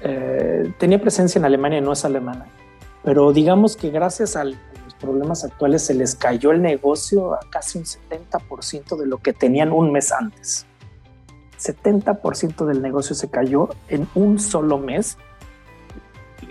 eh, 0.00 0.72
tenía 0.78 0.98
presencia 0.98 1.38
en 1.38 1.44
Alemania, 1.44 1.82
no 1.82 1.92
es 1.92 2.02
alemana, 2.06 2.46
pero 3.04 3.30
digamos 3.34 3.76
que 3.76 3.90
gracias 3.90 4.36
a 4.36 4.44
los 4.44 4.56
problemas 4.98 5.44
actuales 5.44 5.84
se 5.84 5.92
les 5.92 6.14
cayó 6.14 6.52
el 6.52 6.62
negocio 6.62 7.34
a 7.34 7.40
casi 7.50 7.76
un 7.76 7.84
70% 7.84 8.96
de 8.96 9.06
lo 9.06 9.18
que 9.18 9.34
tenían 9.34 9.70
un 9.70 9.92
mes 9.92 10.12
antes. 10.12 10.64
70% 11.58 12.64
del 12.64 12.80
negocio 12.80 13.14
se 13.14 13.28
cayó 13.28 13.68
en 13.88 14.08
un 14.14 14.38
solo 14.38 14.78
mes 14.78 15.18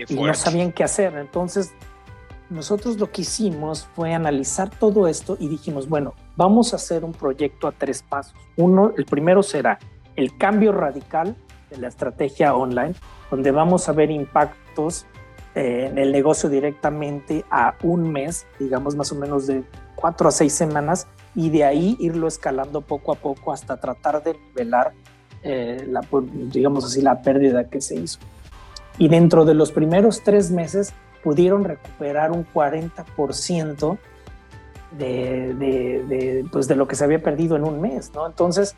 y 0.08 0.14
no 0.14 0.34
sabían 0.34 0.70
qué 0.70 0.84
hacer. 0.84 1.16
Entonces 1.16 1.72
nosotros 2.50 2.98
lo 2.98 3.10
que 3.10 3.22
hicimos 3.22 3.88
fue 3.94 4.12
analizar 4.12 4.70
todo 4.70 5.06
esto 5.06 5.36
y 5.38 5.48
dijimos, 5.48 5.88
bueno, 5.88 6.14
vamos 6.36 6.72
a 6.72 6.76
hacer 6.76 7.04
un 7.04 7.12
proyecto 7.12 7.68
a 7.68 7.72
tres 7.72 8.02
pasos. 8.02 8.34
Uno, 8.56 8.92
el 8.96 9.04
primero 9.04 9.42
será 9.42 9.78
el 10.16 10.36
cambio 10.36 10.72
radical 10.72 11.36
de 11.70 11.78
la 11.78 11.88
estrategia 11.88 12.54
online, 12.54 12.94
donde 13.30 13.52
vamos 13.52 13.88
a 13.88 13.92
ver 13.92 14.10
impactos 14.10 15.06
eh, 15.54 15.86
en 15.90 15.98
el 15.98 16.10
negocio 16.10 16.48
directamente 16.48 17.44
a 17.50 17.76
un 17.84 18.10
mes, 18.10 18.46
digamos 18.58 18.96
más 18.96 19.12
o 19.12 19.14
menos 19.14 19.46
de 19.46 19.62
cuatro 19.94 20.28
a 20.28 20.32
seis 20.32 20.52
semanas, 20.52 21.06
y 21.36 21.50
de 21.50 21.64
ahí 21.64 21.96
irlo 22.00 22.26
escalando 22.26 22.80
poco 22.80 23.12
a 23.12 23.14
poco 23.14 23.52
hasta 23.52 23.78
tratar 23.78 24.24
de 24.24 24.34
nivelar, 24.34 24.92
eh, 25.44 25.86
la, 25.88 26.00
digamos 26.50 26.84
así, 26.84 27.00
la 27.00 27.22
pérdida 27.22 27.68
que 27.68 27.80
se 27.80 27.94
hizo. 27.94 28.18
Y 28.98 29.08
dentro 29.08 29.44
de 29.44 29.54
los 29.54 29.70
primeros 29.70 30.22
tres 30.24 30.50
meses 30.50 30.92
pudieron 31.22 31.64
recuperar 31.64 32.32
un 32.32 32.46
40% 32.46 33.98
de, 34.98 35.54
de, 35.54 36.44
pues 36.50 36.66
de 36.68 36.76
lo 36.76 36.88
que 36.88 36.96
se 36.96 37.04
había 37.04 37.22
perdido 37.22 37.56
en 37.56 37.64
un 37.64 37.80
mes, 37.80 38.12
¿no? 38.14 38.26
Entonces, 38.26 38.74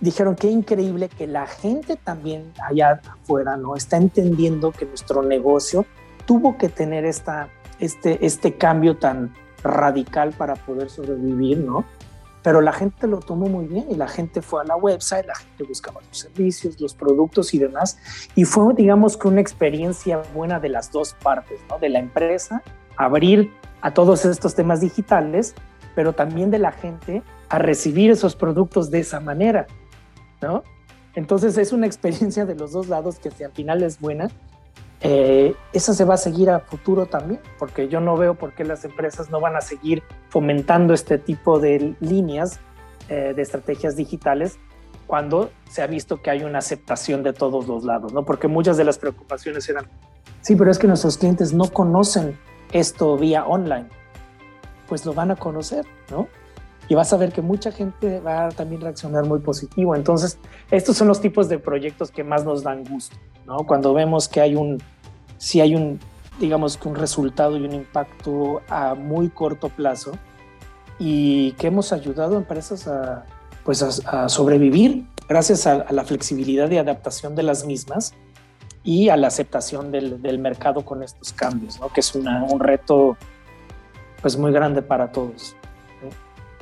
dijeron 0.00 0.34
qué 0.34 0.48
increíble 0.48 1.08
que 1.08 1.26
la 1.26 1.46
gente 1.46 1.96
también 1.96 2.52
allá 2.66 3.00
afuera, 3.22 3.56
¿no? 3.56 3.76
Está 3.76 3.96
entendiendo 3.96 4.72
que 4.72 4.86
nuestro 4.86 5.22
negocio 5.22 5.84
tuvo 6.26 6.56
que 6.56 6.68
tener 6.68 7.04
esta, 7.04 7.48
este, 7.78 8.24
este 8.24 8.54
cambio 8.54 8.96
tan 8.96 9.34
radical 9.62 10.32
para 10.32 10.54
poder 10.54 10.88
sobrevivir, 10.88 11.58
¿no? 11.58 11.84
Pero 12.42 12.60
la 12.60 12.72
gente 12.72 13.06
lo 13.06 13.20
tomó 13.20 13.48
muy 13.48 13.66
bien 13.66 13.86
y 13.90 13.96
la 13.96 14.08
gente 14.08 14.40
fue 14.40 14.62
a 14.62 14.64
la 14.64 14.76
website, 14.76 15.26
la 15.26 15.34
gente 15.34 15.64
buscaba 15.64 16.00
los 16.06 16.18
servicios, 16.18 16.80
los 16.80 16.94
productos 16.94 17.52
y 17.52 17.58
demás. 17.58 17.98
Y 18.34 18.44
fue, 18.44 18.72
digamos, 18.74 19.16
que 19.16 19.28
una 19.28 19.40
experiencia 19.40 20.22
buena 20.34 20.58
de 20.58 20.70
las 20.70 20.90
dos 20.90 21.14
partes, 21.22 21.60
¿no? 21.68 21.78
De 21.78 21.90
la 21.90 21.98
empresa, 21.98 22.62
abrir 22.96 23.52
a 23.82 23.92
todos 23.92 24.24
estos 24.24 24.54
temas 24.54 24.80
digitales, 24.80 25.54
pero 25.94 26.12
también 26.14 26.50
de 26.50 26.58
la 26.58 26.72
gente 26.72 27.22
a 27.48 27.58
recibir 27.58 28.10
esos 28.10 28.36
productos 28.36 28.90
de 28.90 29.00
esa 29.00 29.20
manera, 29.20 29.66
¿no? 30.40 30.62
Entonces 31.14 31.58
es 31.58 31.72
una 31.72 31.86
experiencia 31.86 32.46
de 32.46 32.54
los 32.54 32.72
dos 32.72 32.88
lados 32.88 33.18
que 33.18 33.28
al 33.44 33.52
final 33.52 33.82
es 33.82 34.00
buena, 34.00 34.30
eh, 35.02 35.54
eso 35.72 35.94
se 35.94 36.04
va 36.04 36.14
a 36.14 36.18
seguir 36.18 36.50
a 36.50 36.60
futuro 36.60 37.06
también, 37.06 37.40
porque 37.58 37.88
yo 37.88 38.00
no 38.00 38.16
veo 38.16 38.34
por 38.34 38.52
qué 38.52 38.64
las 38.64 38.84
empresas 38.84 39.30
no 39.30 39.40
van 39.40 39.56
a 39.56 39.60
seguir 39.60 40.02
fomentando 40.28 40.92
este 40.92 41.16
tipo 41.16 41.58
de 41.58 41.94
líneas 42.00 42.60
eh, 43.08 43.32
de 43.34 43.42
estrategias 43.42 43.96
digitales 43.96 44.58
cuando 45.06 45.50
se 45.68 45.82
ha 45.82 45.86
visto 45.86 46.22
que 46.22 46.30
hay 46.30 46.44
una 46.44 46.58
aceptación 46.58 47.22
de 47.22 47.32
todos 47.32 47.66
los 47.66 47.84
lados, 47.84 48.12
¿no? 48.12 48.24
Porque 48.24 48.46
muchas 48.46 48.76
de 48.76 48.84
las 48.84 48.98
preocupaciones 48.98 49.68
eran, 49.68 49.86
sí, 50.42 50.54
pero 50.54 50.70
es 50.70 50.78
que 50.78 50.86
nuestros 50.86 51.16
clientes 51.16 51.52
no 51.52 51.68
conocen 51.70 52.38
esto 52.72 53.16
vía 53.16 53.44
online. 53.44 53.88
Pues 54.88 55.06
lo 55.06 55.14
van 55.14 55.30
a 55.30 55.36
conocer, 55.36 55.86
¿no? 56.10 56.28
Y 56.90 56.96
vas 56.96 57.12
a 57.12 57.16
ver 57.16 57.32
que 57.32 57.40
mucha 57.40 57.70
gente 57.70 58.18
va 58.18 58.46
a 58.46 58.48
también 58.48 58.80
reaccionar 58.80 59.24
muy 59.24 59.38
positivo. 59.38 59.94
Entonces, 59.94 60.38
estos 60.72 60.96
son 60.96 61.06
los 61.06 61.20
tipos 61.20 61.48
de 61.48 61.60
proyectos 61.60 62.10
que 62.10 62.24
más 62.24 62.44
nos 62.44 62.64
dan 62.64 62.82
gusto. 62.82 63.16
Cuando 63.68 63.94
vemos 63.94 64.28
que 64.28 64.40
hay 64.40 64.56
un, 64.56 64.82
si 65.38 65.60
hay 65.60 65.76
un, 65.76 66.00
digamos 66.40 66.76
un 66.84 66.96
resultado 66.96 67.56
y 67.56 67.64
un 67.64 67.74
impacto 67.74 68.60
a 68.68 68.96
muy 68.96 69.28
corto 69.28 69.68
plazo 69.68 70.10
y 70.98 71.52
que 71.52 71.68
hemos 71.68 71.92
ayudado 71.92 72.34
a 72.34 72.38
empresas 72.38 72.88
a, 72.88 73.24
pues 73.64 73.82
a, 73.84 74.28
sobrevivir 74.28 75.06
gracias 75.28 75.68
a, 75.68 75.86
la 75.92 76.02
flexibilidad 76.02 76.68
y 76.72 76.78
adaptación 76.78 77.36
de 77.36 77.44
las 77.44 77.64
mismas 77.64 78.14
y 78.82 79.10
a 79.10 79.16
la 79.16 79.28
aceptación 79.28 79.92
del, 79.92 80.38
mercado 80.40 80.84
con 80.84 81.04
estos 81.04 81.32
cambios, 81.32 81.78
¿no? 81.78 81.92
que 81.92 82.00
es 82.00 82.12
un 82.16 82.58
reto 82.58 83.16
pues 84.20 84.36
muy 84.36 84.50
grande 84.50 84.82
para 84.82 85.12
todos. 85.12 85.54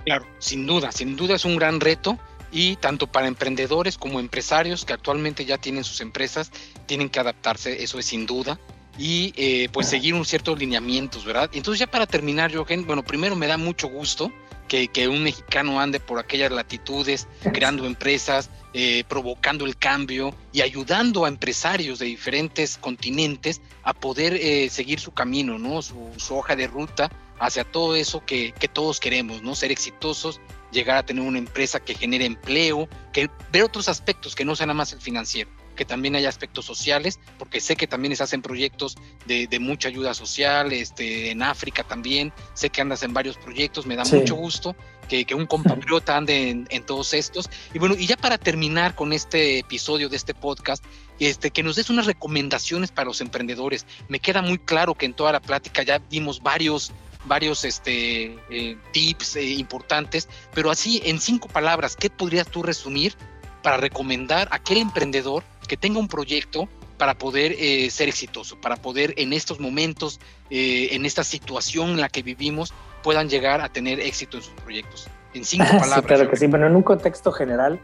Claro, 0.09 0.27
sin 0.39 0.67
duda, 0.67 0.91
sin 0.91 1.17
duda 1.17 1.35
es 1.35 1.45
un 1.45 1.57
gran 1.57 1.81
reto 1.81 2.19
y 2.51 2.77
tanto 2.77 3.09
para 3.09 3.27
emprendedores 3.27 3.99
como 3.99 4.21
empresarios 4.21 4.87
que 4.87 4.95
actualmente 4.95 5.45
ya 5.45 5.59
tienen 5.59 5.85
sus 5.85 6.01
empresas, 6.01 6.51
tienen 6.87 7.11
que 7.11 7.21
adaptarse, 7.21 7.83
eso 7.83 7.99
es 7.99 8.07
sin 8.07 8.25
duda, 8.25 8.59
y 8.97 9.35
eh, 9.37 9.69
pues 9.71 9.87
seguir 9.87 10.15
un 10.15 10.25
ciertos 10.25 10.59
lineamientos, 10.59 11.27
¿verdad? 11.27 11.51
Entonces 11.53 11.81
ya 11.81 11.89
para 11.89 12.07
terminar, 12.07 12.55
Jochen, 12.57 12.87
bueno, 12.87 13.03
primero 13.05 13.37
me 13.37 13.49
da 13.49 13.59
mucho 13.59 13.89
gusto 13.89 14.33
que, 14.67 14.89
que 14.89 15.09
un 15.09 15.25
mexicano 15.25 15.79
ande 15.79 16.01
por 16.01 16.19
aquellas 16.19 16.53
latitudes, 16.53 17.29
creando 17.53 17.85
empresas, 17.85 18.49
eh, 18.73 19.05
provocando 19.09 19.67
el 19.67 19.77
cambio 19.77 20.35
y 20.55 20.63
ayudando 20.63 21.27
a 21.27 21.29
empresarios 21.29 21.99
de 21.99 22.07
diferentes 22.07 22.79
continentes 22.79 23.61
a 23.83 23.93
poder 23.93 24.33
eh, 24.35 24.71
seguir 24.71 25.01
su 25.01 25.13
camino, 25.13 25.59
¿no? 25.59 25.83
Su, 25.83 26.13
su, 26.17 26.35
hoja 26.35 26.57
de 26.57 26.67
ruta 26.67 27.11
hacia 27.39 27.65
todo 27.65 27.97
eso 27.97 28.25
que, 28.25 28.53
que 28.53 28.69
todos 28.69 29.01
queremos, 29.01 29.43
¿no? 29.43 29.55
Ser 29.55 29.73
exitosos 29.73 30.41
llegar 30.71 30.99
a 30.99 31.03
tener 31.03 31.23
una 31.23 31.39
empresa 31.39 31.81
que 31.81 31.95
genere 31.95 32.25
empleo, 32.25 32.89
que 33.13 33.31
ver 33.53 33.63
otros 33.63 33.89
aspectos 33.89 34.35
que 34.35 34.45
no 34.45 34.55
sean 34.57 34.69
nada 34.69 34.77
más 34.77 34.93
el 34.93 35.01
financiero, 35.01 35.51
que 35.77 35.85
también 35.85 36.17
haya 36.17 36.29
aspectos 36.29 36.65
sociales, 36.65 37.21
porque 37.39 37.61
sé 37.61 37.77
que 37.77 37.87
también 37.87 38.15
se 38.17 38.23
hacen 38.23 38.43
proyectos 38.43 38.97
de, 39.27 39.59
mucha 39.61 39.89
ayuda 39.89 40.15
social, 40.15 40.73
este, 40.73 41.31
en 41.31 41.43
África 41.43 41.85
también, 41.85 42.33
sé 42.55 42.71
que 42.71 42.81
andas 42.81 43.03
en 43.03 43.15
varios 43.15 43.37
proyectos, 43.37 43.87
me 43.87 43.97
da 43.97 44.05
mucho 44.05 44.35
gusto 44.35 44.77
que, 45.09 45.27
un 45.35 45.47
compatriota 45.47 46.17
ande 46.17 46.51
en, 46.51 46.67
en, 46.71 46.85
todos 46.85 47.15
estos. 47.15 47.49
Y 47.73 47.79
bueno, 47.79 47.95
y 47.99 48.07
ya 48.07 48.17
para 48.17 48.37
terminar 48.37 48.95
con 48.95 49.13
este 49.13 49.59
episodio 49.59 50.09
de 50.11 50.17
este 50.17 50.35
podcast, 50.35 50.85
este, 51.19 51.51
que 51.51 51.63
nos 51.63 51.77
des 51.77 51.91
unas 51.91 52.07
recomendaciones 52.07 52.93
para 52.93 53.07
los 53.07 53.21
emprendedores. 53.21 53.87
Me 54.09 54.21
queda 54.21 54.43
muy 54.43 54.59
claro 54.59 54.95
que 54.95 55.07
en 55.07 55.15
toda 55.15 55.33
la 55.33 55.41
plática 55.41 55.83
ya 55.83 55.99
dimos 55.99 56.43
varios 56.43 56.93
varios 57.29 57.65
este, 57.65 58.39
eh, 58.51 58.77
tips 58.93 59.37
eh, 59.37 59.45
importantes, 59.45 60.29
pero 60.55 60.71
así 60.71 61.01
en 61.05 61.21
cinco 61.21 61.49
palabras, 61.49 61.97
¿qué 61.97 62.11
podrías 62.11 62.49
tú 62.49 62.63
resumir 62.63 63.15
para 63.63 63.77
recomendar 63.77 64.49
a 64.51 64.57
aquel 64.57 64.79
emprendedor 64.79 65.43
que 65.69 65.77
tenga 65.77 65.99
un 65.99 66.09
proyecto 66.09 66.69
para 66.97 67.17
poder 67.17 67.55
eh, 67.59 67.91
ser 67.91 68.09
exitoso, 68.09 68.61
para 68.61 68.77
poder 68.77 69.15
en 69.19 69.33
estos 69.33 69.61
momentos, 69.61 70.19
en 70.51 71.07
esta 71.07 71.23
situación 71.23 71.91
en 71.91 72.01
la 72.01 72.09
que 72.09 72.23
vivimos, 72.23 72.73
puedan 73.03 73.29
llegar 73.29 73.61
a 73.61 73.69
tener 73.69 74.01
éxito 74.01 74.39
en 74.39 74.43
sus 74.43 74.55
proyectos? 74.55 75.09
En 75.35 75.45
cinco 75.45 75.67
palabras. 75.79 76.01
Sí, 76.01 76.07
claro 76.07 76.31
que 76.31 76.37
sí, 76.37 76.49
pero 76.49 76.67
en 76.67 76.75
un 76.75 76.83
contexto 76.83 77.31
general, 77.31 77.79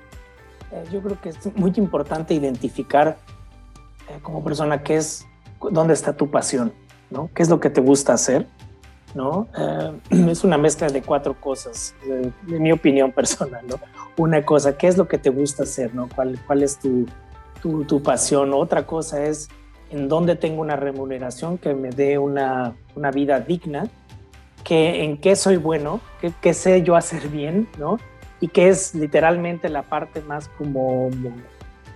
yo 0.90 1.00
creo 1.00 1.20
que 1.20 1.28
es 1.28 1.54
muy 1.54 1.72
importante 1.76 2.34
identificar 2.34 3.18
como 4.22 4.42
persona 4.42 4.82
qué 4.82 4.96
es, 4.96 5.26
dónde 5.70 5.94
está 5.94 6.16
tu 6.16 6.30
pasión, 6.30 6.72
¿no? 7.10 7.30
¿Qué 7.34 7.42
es 7.42 7.48
lo 7.48 7.60
que 7.60 7.70
te 7.70 7.80
gusta 7.80 8.14
hacer? 8.14 8.48
¿No? 9.14 9.48
Eh, 9.56 9.92
es 10.30 10.44
una 10.44 10.58
mezcla 10.58 10.88
de 10.88 11.02
cuatro 11.02 11.34
cosas, 11.40 11.94
de, 12.06 12.58
mi 12.58 12.72
opinión 12.72 13.12
personal, 13.12 13.64
¿no? 13.66 13.76
Una 14.16 14.44
cosa, 14.44 14.76
¿qué 14.76 14.88
es 14.88 14.96
lo 14.96 15.08
que 15.08 15.18
te 15.18 15.30
gusta 15.30 15.62
hacer, 15.62 15.94
¿no? 15.94 16.08
¿Cuál, 16.14 16.38
cuál 16.46 16.62
es 16.62 16.78
tu, 16.78 17.06
tu, 17.62 18.02
pasión? 18.02 18.52
Otra 18.52 18.86
cosa 18.86 19.24
es 19.24 19.48
en 19.90 20.08
dónde 20.08 20.36
tengo 20.36 20.60
una 20.60 20.76
remuneración 20.76 21.58
que 21.58 21.74
me 21.74 21.90
dé 21.90 22.18
una, 22.18 22.74
una 22.94 23.10
vida 23.10 23.40
digna, 23.40 23.88
que, 24.62 25.04
en 25.04 25.18
qué 25.18 25.36
soy 25.36 25.56
bueno, 25.56 26.00
qué, 26.20 26.32
qué 26.40 26.54
sé 26.54 26.82
yo 26.82 26.96
hacer 26.96 27.28
bien, 27.28 27.68
¿no? 27.78 27.98
Y 28.40 28.48
que 28.48 28.68
es 28.68 28.94
literalmente 28.94 29.68
la 29.68 29.82
parte 29.82 30.20
más 30.22 30.48
como 30.48 31.10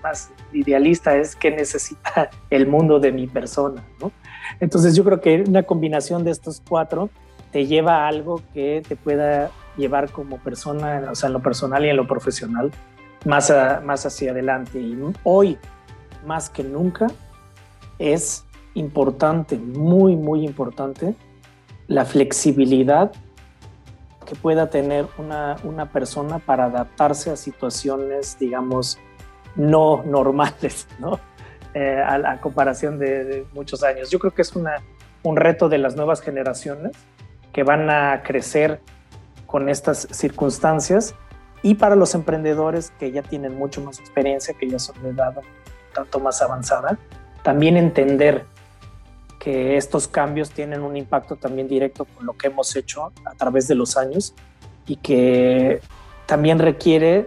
más 0.02 0.30
idealista 0.52 1.16
es 1.16 1.34
que 1.34 1.50
necesita 1.50 2.30
el 2.50 2.66
mundo 2.66 3.00
de 3.00 3.12
mi 3.12 3.26
persona, 3.26 3.84
¿no? 4.00 4.12
Entonces 4.60 4.94
yo 4.96 5.04
creo 5.04 5.20
que 5.20 5.44
una 5.46 5.62
combinación 5.62 6.24
de 6.24 6.30
estos 6.30 6.62
cuatro 6.66 7.10
te 7.52 7.66
lleva 7.66 8.04
a 8.04 8.08
algo 8.08 8.42
que 8.52 8.82
te 8.86 8.96
pueda 8.96 9.50
llevar 9.76 10.10
como 10.10 10.38
persona, 10.38 11.08
o 11.10 11.14
sea, 11.14 11.28
en 11.28 11.32
lo 11.32 11.40
personal 11.40 11.84
y 11.84 11.88
en 11.88 11.96
lo 11.96 12.06
profesional, 12.06 12.70
más, 13.24 13.52
más 13.84 14.06
hacia 14.06 14.32
adelante. 14.32 14.80
Y 14.80 14.98
hoy, 15.22 15.58
más 16.26 16.50
que 16.50 16.64
nunca, 16.64 17.06
es 17.98 18.44
importante, 18.74 19.56
muy, 19.56 20.16
muy 20.16 20.44
importante, 20.44 21.14
la 21.86 22.04
flexibilidad 22.04 23.12
que 24.26 24.34
pueda 24.34 24.68
tener 24.68 25.06
una, 25.16 25.56
una 25.64 25.90
persona 25.90 26.38
para 26.38 26.66
adaptarse 26.66 27.30
a 27.30 27.36
situaciones, 27.36 28.36
digamos, 28.38 28.98
no 29.56 30.02
normales, 30.04 30.86
¿no? 30.98 31.18
Eh, 31.74 32.02
a, 32.02 32.16
la 32.16 32.40
comparación 32.40 32.98
de, 32.98 33.46
muchos 33.52 33.82
años. 33.82 34.10
Yo 34.10 34.18
creo 34.18 34.32
que 34.32 34.40
es 34.40 34.56
una, 34.56 34.76
un 35.22 35.36
reto 35.36 35.68
de 35.68 35.76
las 35.76 35.96
nuevas 35.96 36.22
generaciones 36.22 36.92
que 37.52 37.62
van 37.62 37.90
a 37.90 38.22
crecer 38.22 38.80
con 39.46 39.68
estas 39.68 40.08
circunstancias 40.10 41.14
y 41.62 41.74
para 41.74 41.94
los 41.94 42.14
emprendedores 42.14 42.90
que 42.98 43.12
ya 43.12 43.22
tienen 43.22 43.54
mucho 43.54 43.82
más 43.82 43.98
experiencia, 43.98 44.54
que 44.54 44.68
ya 44.68 44.78
son 44.78 45.02
de 45.02 45.10
edad 45.10 45.34
tanto 45.94 46.20
más 46.20 46.40
avanzada, 46.40 46.98
también 47.42 47.76
entender 47.76 48.46
que 49.38 49.76
estos 49.76 50.08
cambios 50.08 50.50
tienen 50.50 50.82
un 50.82 50.96
impacto 50.96 51.36
también 51.36 51.68
directo 51.68 52.06
con 52.06 52.24
lo 52.24 52.32
que 52.32 52.46
hemos 52.46 52.74
hecho 52.76 53.12
a 53.24 53.34
través 53.34 53.68
de 53.68 53.74
los 53.74 53.96
años 53.96 54.34
y 54.86 54.96
que 54.96 55.80
también 56.26 56.58
requiere 56.58 57.26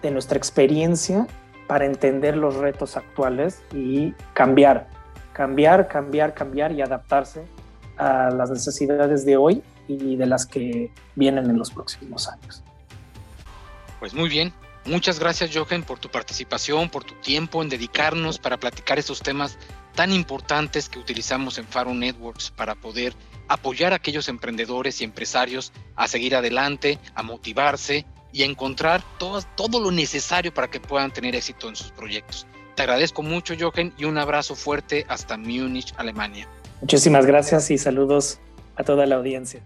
de 0.00 0.10
nuestra 0.12 0.38
experiencia 0.38 1.26
para 1.66 1.86
entender 1.86 2.36
los 2.36 2.56
retos 2.56 2.96
actuales 2.96 3.62
y 3.72 4.12
cambiar, 4.32 4.88
cambiar, 5.32 5.88
cambiar, 5.88 6.34
cambiar 6.34 6.72
y 6.72 6.82
adaptarse 6.82 7.44
a 7.96 8.30
las 8.30 8.50
necesidades 8.50 9.24
de 9.24 9.36
hoy 9.36 9.62
y 9.88 10.16
de 10.16 10.26
las 10.26 10.46
que 10.46 10.90
vienen 11.14 11.48
en 11.50 11.58
los 11.58 11.70
próximos 11.70 12.28
años. 12.28 12.62
Pues 14.00 14.14
muy 14.14 14.28
bien, 14.28 14.52
muchas 14.84 15.18
gracias 15.18 15.50
Jochen 15.54 15.82
por 15.82 15.98
tu 15.98 16.08
participación, 16.08 16.90
por 16.90 17.04
tu 17.04 17.14
tiempo 17.14 17.62
en 17.62 17.68
dedicarnos 17.68 18.38
para 18.38 18.56
platicar 18.56 18.98
estos 18.98 19.20
temas 19.20 19.58
tan 19.94 20.12
importantes 20.12 20.88
que 20.88 20.98
utilizamos 20.98 21.58
en 21.58 21.66
Faro 21.66 21.94
Networks 21.94 22.50
para 22.50 22.74
poder 22.74 23.14
apoyar 23.48 23.92
a 23.92 23.96
aquellos 23.96 24.28
emprendedores 24.28 25.00
y 25.00 25.04
empresarios 25.04 25.72
a 25.96 26.08
seguir 26.08 26.34
adelante, 26.34 26.98
a 27.14 27.22
motivarse 27.22 28.06
y 28.34 28.42
encontrar 28.42 29.00
todo, 29.18 29.40
todo 29.54 29.80
lo 29.80 29.92
necesario 29.92 30.52
para 30.52 30.68
que 30.68 30.80
puedan 30.80 31.12
tener 31.12 31.36
éxito 31.36 31.68
en 31.68 31.76
sus 31.76 31.92
proyectos. 31.92 32.46
Te 32.74 32.82
agradezco 32.82 33.22
mucho, 33.22 33.54
Jochen, 33.58 33.94
y 33.96 34.04
un 34.04 34.18
abrazo 34.18 34.56
fuerte 34.56 35.06
hasta 35.08 35.38
Múnich, 35.38 35.94
Alemania. 35.96 36.48
Muchísimas 36.80 37.24
gracias 37.24 37.70
y 37.70 37.78
saludos 37.78 38.40
a 38.74 38.82
toda 38.82 39.06
la 39.06 39.14
audiencia. 39.14 39.62